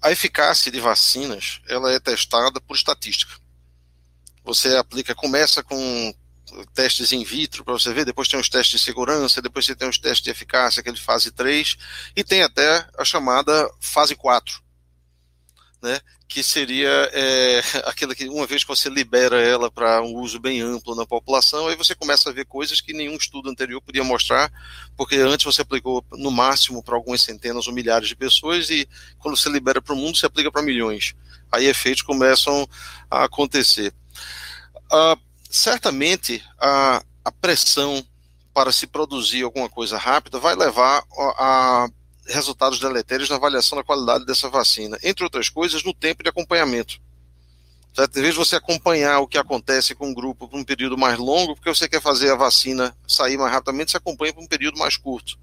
a 0.03 0.11
eficácia 0.11 0.71
de 0.71 0.79
vacinas 0.79 1.61
ela 1.67 1.91
é 1.91 1.99
testada 1.99 2.61
por 2.61 2.75
estatística. 2.75 3.33
Você 4.43 4.75
aplica, 4.75 5.15
começa 5.15 5.63
com 5.63 6.13
testes 6.73 7.11
in 7.11 7.23
vitro 7.23 7.63
para 7.63 7.73
você 7.73 7.91
ver, 7.91 8.05
depois 8.05 8.27
tem 8.27 8.39
os 8.39 8.49
testes 8.49 8.79
de 8.79 8.85
segurança, 8.85 9.41
depois 9.41 9.65
você 9.65 9.75
tem 9.75 9.89
os 9.89 9.97
testes 9.97 10.23
de 10.23 10.29
eficácia, 10.29 10.79
aquele 10.79 10.97
fase 10.97 11.31
3, 11.31 11.75
e 12.15 12.23
tem 12.23 12.43
até 12.43 12.87
a 12.97 13.03
chamada 13.03 13.69
fase 13.79 14.15
4, 14.15 14.61
né, 15.81 15.99
que 16.27 16.43
seria 16.43 16.89
é, 17.13 17.61
aquela 17.85 18.15
que, 18.15 18.27
uma 18.27 18.45
vez 18.45 18.63
que 18.63 18.67
você 18.67 18.89
libera 18.89 19.41
ela 19.41 19.69
para 19.69 20.01
um 20.01 20.15
uso 20.15 20.39
bem 20.39 20.61
amplo 20.61 20.95
na 20.95 21.05
população, 21.05 21.67
aí 21.67 21.75
você 21.75 21.93
começa 21.95 22.29
a 22.29 22.33
ver 22.33 22.45
coisas 22.45 22.81
que 22.81 22.93
nenhum 22.93 23.15
estudo 23.15 23.49
anterior 23.49 23.81
podia 23.81 24.03
mostrar, 24.03 24.51
porque 24.97 25.15
antes 25.17 25.45
você 25.45 25.61
aplicou 25.61 26.03
no 26.13 26.31
máximo 26.31 26.83
para 26.83 26.95
algumas 26.95 27.21
centenas 27.21 27.67
ou 27.67 27.73
milhares 27.73 28.07
de 28.07 28.15
pessoas, 28.15 28.69
e 28.69 28.87
quando 29.19 29.37
você 29.37 29.49
libera 29.49 29.81
para 29.81 29.93
o 29.93 29.97
mundo, 29.97 30.17
você 30.17 30.25
aplica 30.25 30.51
para 30.51 30.61
milhões. 30.61 31.15
Aí 31.51 31.65
efeitos 31.65 32.03
começam 32.03 32.67
a 33.09 33.25
acontecer. 33.25 33.93
Uh, 34.91 35.19
certamente, 35.49 36.43
a, 36.59 37.03
a 37.23 37.31
pressão 37.31 38.05
para 38.53 38.71
se 38.71 38.87
produzir 38.87 39.43
alguma 39.43 39.69
coisa 39.69 39.97
rápida 39.97 40.39
vai 40.39 40.55
levar 40.55 41.03
a, 41.17 41.83
a 41.83 41.89
resultados 42.27 42.79
deletérios 42.79 43.29
na 43.29 43.35
avaliação 43.35 43.77
da 43.77 43.83
qualidade 43.83 44.25
dessa 44.25 44.49
vacina, 44.49 44.97
entre 45.03 45.23
outras 45.23 45.49
coisas, 45.49 45.83
no 45.83 45.93
tempo 45.93 46.23
de 46.23 46.29
acompanhamento. 46.29 46.99
Certo? 47.95 48.17
Em 48.19 48.21
vez 48.21 48.33
de 48.33 48.39
você 48.39 48.57
acompanhar 48.57 49.19
o 49.19 49.27
que 49.27 49.37
acontece 49.37 49.95
com 49.95 50.09
um 50.09 50.13
grupo 50.13 50.49
por 50.49 50.59
um 50.59 50.63
período 50.65 50.97
mais 50.97 51.17
longo, 51.17 51.55
porque 51.55 51.69
você 51.69 51.87
quer 51.87 52.01
fazer 52.01 52.29
a 52.29 52.35
vacina 52.35 52.95
sair 53.07 53.37
mais 53.37 53.51
rapidamente, 53.51 53.91
você 53.91 53.97
acompanha 53.97 54.33
por 54.33 54.43
um 54.43 54.47
período 54.47 54.77
mais 54.77 54.97
curto. 54.97 55.39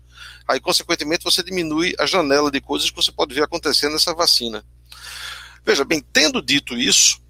Aí, 0.47 0.61
consequentemente, 0.61 1.25
você 1.25 1.43
diminui 1.43 1.95
a 1.99 2.05
janela 2.05 2.51
de 2.51 2.61
coisas 2.61 2.91
que 2.91 2.97
você 2.97 3.11
pode 3.11 3.35
ver 3.35 3.43
acontecendo 3.43 3.93
nessa 3.93 4.15
vacina. 4.15 4.65
Veja 5.65 5.85
bem, 5.85 6.05
tendo 6.13 6.43
dito 6.43 6.77
isso, 6.77 7.23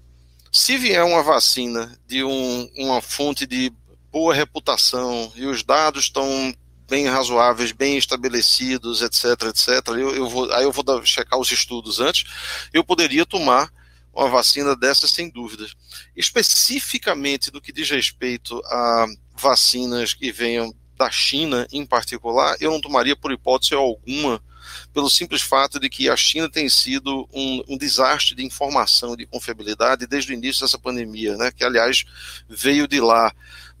se 0.51 0.77
vier 0.77 1.03
uma 1.05 1.23
vacina 1.23 1.97
de 2.05 2.23
um, 2.23 2.69
uma 2.75 3.01
fonte 3.01 3.45
de 3.45 3.71
boa 4.11 4.33
reputação 4.33 5.31
e 5.35 5.45
os 5.45 5.63
dados 5.63 6.05
estão 6.05 6.53
bem 6.93 7.07
razoáveis, 7.07 7.71
bem 7.71 7.97
estabelecidos, 7.97 9.01
etc, 9.01 9.47
etc. 9.47 9.87
Eu, 9.87 10.13
eu 10.13 10.29
vou, 10.29 10.51
aí 10.53 10.63
eu 10.63 10.71
vou 10.71 10.83
dar, 10.83 11.03
checar 11.03 11.39
os 11.39 11.51
estudos 11.51 11.99
antes. 11.99 12.23
Eu 12.71 12.83
poderia 12.83 13.25
tomar 13.25 13.73
uma 14.13 14.29
vacina 14.29 14.75
dessa 14.75 15.07
sem 15.07 15.27
dúvida. 15.27 15.65
Especificamente 16.15 17.49
do 17.49 17.59
que 17.59 17.71
diz 17.71 17.89
respeito 17.89 18.61
a 18.65 19.07
vacinas 19.35 20.13
que 20.13 20.31
venham 20.31 20.71
da 20.95 21.09
China 21.09 21.67
em 21.73 21.83
particular, 21.83 22.55
eu 22.59 22.69
não 22.69 22.79
tomaria 22.79 23.15
por 23.15 23.31
hipótese 23.31 23.73
alguma, 23.73 24.39
pelo 24.93 25.09
simples 25.09 25.41
fato 25.41 25.79
de 25.79 25.89
que 25.89 26.07
a 26.07 26.15
China 26.15 26.47
tem 26.47 26.69
sido 26.69 27.27
um, 27.33 27.63
um 27.69 27.75
desastre 27.75 28.35
de 28.35 28.45
informação, 28.45 29.15
de 29.15 29.25
confiabilidade 29.25 30.05
desde 30.05 30.31
o 30.31 30.35
início 30.35 30.63
dessa 30.63 30.77
pandemia, 30.77 31.35
né, 31.37 31.51
que 31.51 31.63
aliás 31.63 32.05
veio 32.47 32.87
de 32.87 33.01
lá 33.01 33.33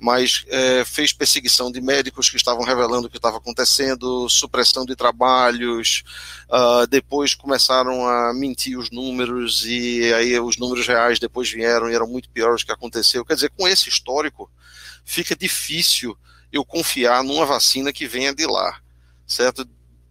mas 0.03 0.43
é, 0.49 0.83
fez 0.83 1.13
perseguição 1.13 1.71
de 1.71 1.79
médicos 1.79 2.29
que 2.29 2.35
estavam 2.35 2.61
revelando 2.65 3.07
o 3.07 3.09
que 3.09 3.15
estava 3.15 3.37
acontecendo, 3.37 4.27
supressão 4.27 4.83
de 4.83 4.97
trabalhos, 4.97 6.03
uh, 6.49 6.85
depois 6.87 7.33
começaram 7.33 8.05
a 8.05 8.33
mentir 8.33 8.77
os 8.77 8.91
números 8.91 9.65
e 9.65 10.13
aí 10.13 10.37
os 10.37 10.57
números 10.57 10.85
reais 10.85 11.19
depois 11.19 11.49
vieram 11.49 11.89
e 11.89 11.95
eram 11.95 12.05
muito 12.05 12.29
piores 12.29 12.63
do 12.63 12.65
que 12.65 12.73
aconteceu. 12.73 13.23
Quer 13.23 13.35
dizer, 13.35 13.51
com 13.51 13.65
esse 13.65 13.87
histórico, 13.87 14.51
fica 15.05 15.37
difícil 15.37 16.17
eu 16.51 16.65
confiar 16.65 17.23
numa 17.23 17.45
vacina 17.45 17.93
que 17.93 18.05
venha 18.05 18.35
de 18.35 18.45
lá, 18.45 18.81
certo? 19.25 19.65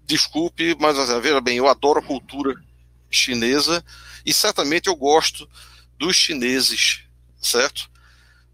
Desculpe, 0.07 0.75
mas 0.81 0.97
veja 1.21 1.41
bem, 1.43 1.59
eu 1.59 1.69
adoro 1.69 1.99
a 1.99 2.03
cultura 2.03 2.55
chinesa 3.11 3.85
e 4.25 4.33
certamente 4.33 4.87
eu 4.87 4.97
gosto 4.97 5.47
dos 5.99 6.17
chineses, 6.17 7.03
certo? 7.43 7.92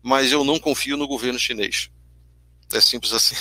Mas 0.03 0.32
eu 0.32 0.44
não 0.44 0.59
confio 0.59 0.96
no 0.96 1.09
governo 1.09 1.38
chinês. 1.38 1.90
É 2.72 2.80
simples 2.80 3.12
assim. 3.12 3.34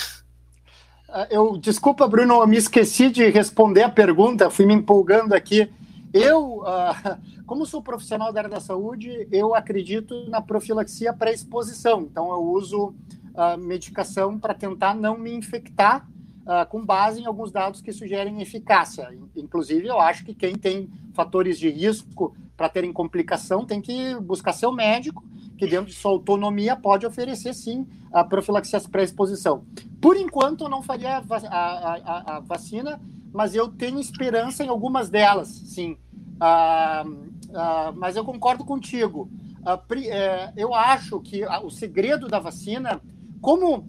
Ah, 1.08 1.26
eu 1.30 1.56
desculpa, 1.56 2.06
Bruno, 2.06 2.34
eu 2.34 2.46
me 2.46 2.56
esqueci 2.56 3.08
de 3.10 3.28
responder 3.30 3.82
a 3.82 3.88
pergunta, 3.88 4.50
fui 4.50 4.66
me 4.66 4.74
empolgando 4.74 5.32
aqui. 5.32 5.70
Eu, 6.12 6.62
ah, 6.66 7.18
como 7.46 7.64
sou 7.64 7.82
profissional 7.82 8.32
da 8.32 8.40
área 8.40 8.50
da 8.50 8.60
saúde, 8.60 9.26
eu 9.32 9.54
acredito 9.54 10.28
na 10.28 10.42
profilaxia 10.42 11.12
pré-exposição. 11.12 12.02
Então, 12.02 12.30
eu 12.30 12.42
uso 12.42 12.94
a 13.34 13.56
medicação 13.56 14.38
para 14.38 14.52
tentar 14.52 14.94
não 14.94 15.16
me 15.16 15.32
infectar, 15.32 16.06
uh, 16.48 16.66
com 16.68 16.84
base 16.84 17.20
em 17.20 17.26
alguns 17.26 17.52
dados 17.52 17.82
que 17.82 17.92
sugerem 17.92 18.40
eficácia. 18.40 19.14
Inclusive, 19.36 19.86
eu 19.86 20.00
acho 20.00 20.24
que 20.24 20.34
quem 20.34 20.56
tem 20.56 20.90
fatores 21.12 21.58
de 21.58 21.68
risco 21.68 22.34
para 22.56 22.68
terem 22.68 22.92
complicação 22.92 23.66
tem 23.66 23.80
que 23.80 24.14
buscar 24.16 24.52
seu 24.52 24.72
médico 24.72 25.22
que 25.58 25.66
dentro 25.66 25.86
de 25.86 25.94
sua 25.94 26.12
autonomia 26.12 26.76
pode 26.76 27.04
oferecer 27.04 27.52
sim 27.52 27.86
a 28.12 28.22
profilaxia 28.22 28.80
pré-exposição. 28.80 29.64
Por 30.00 30.16
enquanto, 30.16 30.64
eu 30.64 30.68
não 30.68 30.82
faria 30.82 31.18
a, 31.18 31.20
a, 31.20 31.94
a, 31.96 32.36
a, 32.36 32.40
vacina, 32.40 33.00
mas 33.32 33.54
eu 33.54 33.68
tenho 33.68 33.98
esperança 33.98 34.64
em 34.64 34.68
algumas 34.68 35.10
delas, 35.10 35.48
sim. 35.48 35.98
Ah, 36.40 37.04
ah, 37.52 37.92
mas 37.96 38.16
eu 38.16 38.24
concordo 38.24 38.64
contigo. 38.64 39.28
Ah, 39.66 39.80
é, 40.06 40.52
eu 40.56 40.72
acho 40.72 41.20
que 41.20 41.44
o 41.44 41.70
segredo 41.70 42.28
da 42.28 42.38
vacina, 42.38 43.00
como 43.40 43.88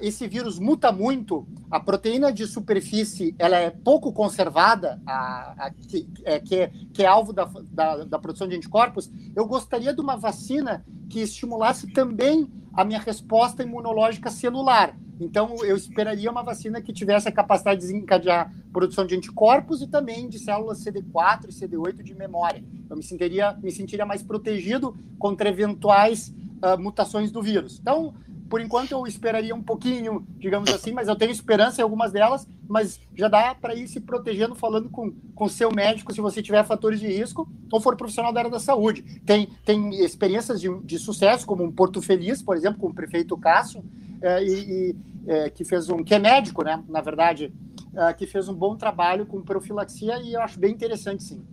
esse 0.00 0.26
vírus 0.26 0.58
muta 0.58 0.90
muito, 0.90 1.46
a 1.70 1.78
proteína 1.78 2.32
de 2.32 2.46
superfície 2.46 3.34
ela 3.38 3.56
é 3.56 3.70
pouco 3.70 4.12
conservada, 4.12 5.00
a, 5.06 5.66
a 5.66 5.70
que, 5.70 6.08
é, 6.24 6.40
que, 6.40 6.54
é, 6.56 6.72
que, 6.92 7.02
é, 7.02 7.06
alvo 7.06 7.32
da, 7.32 7.44
da, 7.70 8.04
da, 8.04 8.18
produção 8.18 8.48
de 8.48 8.56
anticorpos, 8.56 9.10
eu 9.36 9.46
gostaria 9.46 9.94
de 9.94 10.00
uma 10.00 10.16
vacina 10.16 10.84
que 11.08 11.20
estimulasse 11.20 11.86
também 11.92 12.50
a 12.72 12.84
minha 12.84 12.98
resposta 12.98 13.62
imunológica 13.62 14.30
celular. 14.30 14.96
Então, 15.20 15.56
eu 15.64 15.76
esperaria 15.76 16.30
uma 16.30 16.42
vacina 16.42 16.80
que 16.80 16.92
tivesse 16.92 17.28
a 17.28 17.32
capacidade 17.32 17.80
de 17.80 17.86
desencadear 17.88 18.52
produção 18.72 19.04
de 19.04 19.16
anticorpos 19.16 19.82
e 19.82 19.88
também 19.88 20.28
de 20.28 20.38
células 20.38 20.84
CD4 20.84 21.46
e 21.48 21.52
CD8 21.52 22.02
de 22.02 22.14
memória. 22.14 22.62
Eu 22.88 22.96
me 22.96 23.02
sentiria, 23.02 23.52
me 23.54 23.72
sentiria 23.72 24.06
mais 24.06 24.22
protegido 24.22 24.96
contra 25.18 25.48
eventuais 25.48 26.32
uh, 26.62 26.80
mutações 26.80 27.32
do 27.32 27.42
vírus. 27.42 27.78
Então, 27.80 28.14
por 28.48 28.60
enquanto, 28.60 28.92
eu 28.92 29.06
esperaria 29.06 29.54
um 29.54 29.62
pouquinho, 29.62 30.26
digamos 30.38 30.72
assim, 30.72 30.92
mas 30.92 31.08
eu 31.08 31.16
tenho 31.16 31.30
esperança 31.30 31.80
em 31.80 31.84
algumas 31.84 32.12
delas, 32.12 32.48
mas 32.66 33.00
já 33.14 33.28
dá 33.28 33.54
para 33.54 33.74
ir 33.74 33.86
se 33.88 34.00
protegendo, 34.00 34.54
falando 34.54 34.88
com 34.88 35.12
o 35.36 35.48
seu 35.48 35.70
médico 35.70 36.12
se 36.12 36.20
você 36.20 36.42
tiver 36.42 36.64
fatores 36.64 37.00
de 37.00 37.06
risco 37.06 37.48
ou 37.70 37.80
for 37.80 37.96
profissional 37.96 38.32
da 38.32 38.40
área 38.40 38.50
da 38.50 38.60
saúde. 38.60 39.02
Tem, 39.26 39.48
tem 39.64 40.02
experiências 40.02 40.60
de, 40.60 40.68
de 40.80 40.98
sucesso, 40.98 41.46
como 41.46 41.62
um 41.62 41.70
Porto 41.70 42.00
Feliz, 42.00 42.42
por 42.42 42.56
exemplo, 42.56 42.80
com 42.80 42.88
o 42.88 42.94
prefeito 42.94 43.36
Cássio, 43.36 43.84
é, 44.20 44.42
e 44.42 44.96
é, 45.26 45.50
que 45.50 45.64
fez 45.64 45.88
um 45.90 46.02
que 46.02 46.14
é 46.14 46.18
médico, 46.18 46.62
né? 46.64 46.82
Na 46.88 47.00
verdade, 47.00 47.52
é, 47.94 48.12
que 48.14 48.26
fez 48.26 48.48
um 48.48 48.54
bom 48.54 48.76
trabalho 48.76 49.26
com 49.26 49.42
profilaxia 49.42 50.20
e 50.22 50.32
eu 50.32 50.40
acho 50.40 50.58
bem 50.58 50.72
interessante, 50.72 51.22
sim. 51.22 51.44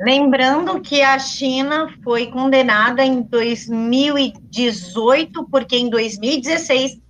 Lembrando 0.00 0.80
que 0.80 1.02
a 1.02 1.18
China 1.18 1.92
foi 2.04 2.28
condenada 2.28 3.04
em 3.04 3.20
2018, 3.22 5.48
porque 5.50 5.76
em 5.76 5.90
2016 5.90 7.00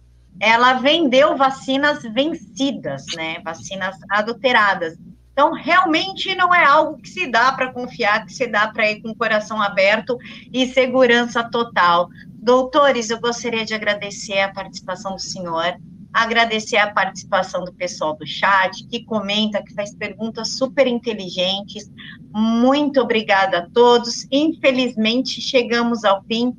ela 0.41 0.74
vendeu 0.74 1.36
vacinas 1.36 2.03
vencidas, 2.03 3.05
né? 3.14 3.41
Vacinas 3.45 3.97
adulteradas. 4.09 4.97
Então, 5.32 5.53
realmente 5.53 6.34
não 6.34 6.55
é 6.55 6.64
algo 6.64 6.99
que 6.99 7.09
se 7.09 7.26
dá 7.26 7.53
para 7.53 7.72
confiar, 7.72 8.24
que 8.24 8.32
se 8.32 8.47
dá 8.47 8.68
para 8.68 8.91
ir 8.91 9.03
com 9.03 9.11
o 9.11 9.16
coração 9.16 9.61
aberto 9.62 10.18
e 10.53 10.66
segurança 10.66 11.45
total. 11.45 12.09
Doutores, 12.26 13.11
eu 13.11 13.20
gostaria 13.20 13.64
de 13.64 13.74
agradecer 13.74 14.41
a 14.41 14.53
participação 14.53 15.14
do 15.14 15.20
senhor, 15.20 15.76
agradecer 16.12 16.76
a 16.76 16.90
participação 16.90 17.64
do 17.64 17.72
pessoal 17.72 18.16
do 18.16 18.26
chat, 18.26 18.86
que 18.86 19.04
comenta, 19.04 19.62
que 19.62 19.74
faz 19.74 19.94
perguntas 19.94 20.56
super 20.56 20.86
inteligentes. 20.86 21.90
Muito 22.32 23.00
obrigada 23.00 23.59
a 23.59 23.70
todos. 23.70 24.26
Infelizmente, 24.30 25.40
chegamos 25.40 26.04
ao 26.04 26.22
fim. 26.24 26.56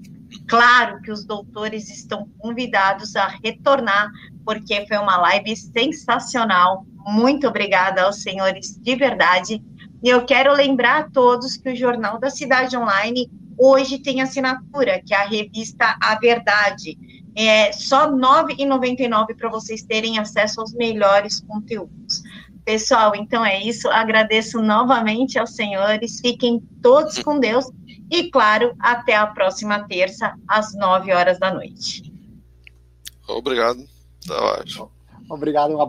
Claro 0.48 1.02
que 1.02 1.12
os 1.12 1.26
doutores 1.26 1.90
estão 1.90 2.28
convidados 2.38 3.16
a 3.16 3.28
retornar, 3.44 4.12
porque 4.46 4.86
foi 4.88 4.98
uma 4.98 5.18
live 5.18 5.56
sensacional. 5.56 6.86
Muito 7.08 7.48
obrigada 7.48 8.04
aos 8.04 8.22
senhores 8.22 8.78
de 8.80 8.96
verdade. 8.96 9.64
E 10.02 10.10
eu 10.10 10.26
quero 10.26 10.54
lembrar 10.54 11.00
a 11.00 11.10
todos 11.10 11.58
que 11.58 11.72
o 11.72 11.76
Jornal 11.76 12.20
da 12.20 12.30
Cidade 12.30 12.78
Online 12.78 13.30
hoje 13.58 14.00
tem 14.00 14.22
assinatura, 14.22 15.02
que 15.06 15.14
é 15.14 15.18
a 15.18 15.28
revista 15.28 15.98
A 16.02 16.16
Verdade. 16.16 16.98
É 17.42 17.72
só 17.72 18.10
R$ 18.10 18.18
9,99 18.18 19.34
para 19.38 19.50
vocês 19.50 19.82
terem 19.82 20.20
acesso 20.20 20.60
aos 20.60 20.74
melhores 20.74 21.40
conteúdos. 21.40 22.22
Pessoal, 22.66 23.16
então 23.16 23.46
é 23.46 23.64
isso. 23.64 23.88
Agradeço 23.90 24.62
novamente 24.62 25.40
aos 25.40 25.56
senhores. 25.56 26.20
Fiquem 26.20 26.60
todos 26.82 27.18
com 27.24 27.40
Deus. 27.40 27.64
E, 28.12 28.30
claro, 28.30 28.76
até 28.78 29.16
a 29.16 29.26
próxima 29.26 29.88
terça, 29.88 30.36
às 30.46 30.76
9 30.76 31.14
horas 31.14 31.40
da 31.40 31.54
noite. 31.54 32.12
Obrigado. 33.26 33.88
Tá 34.28 34.44
ótimo. 34.60 34.92
Obrigado. 35.30 35.72
Um 35.74 35.82
abraço. 35.82 35.88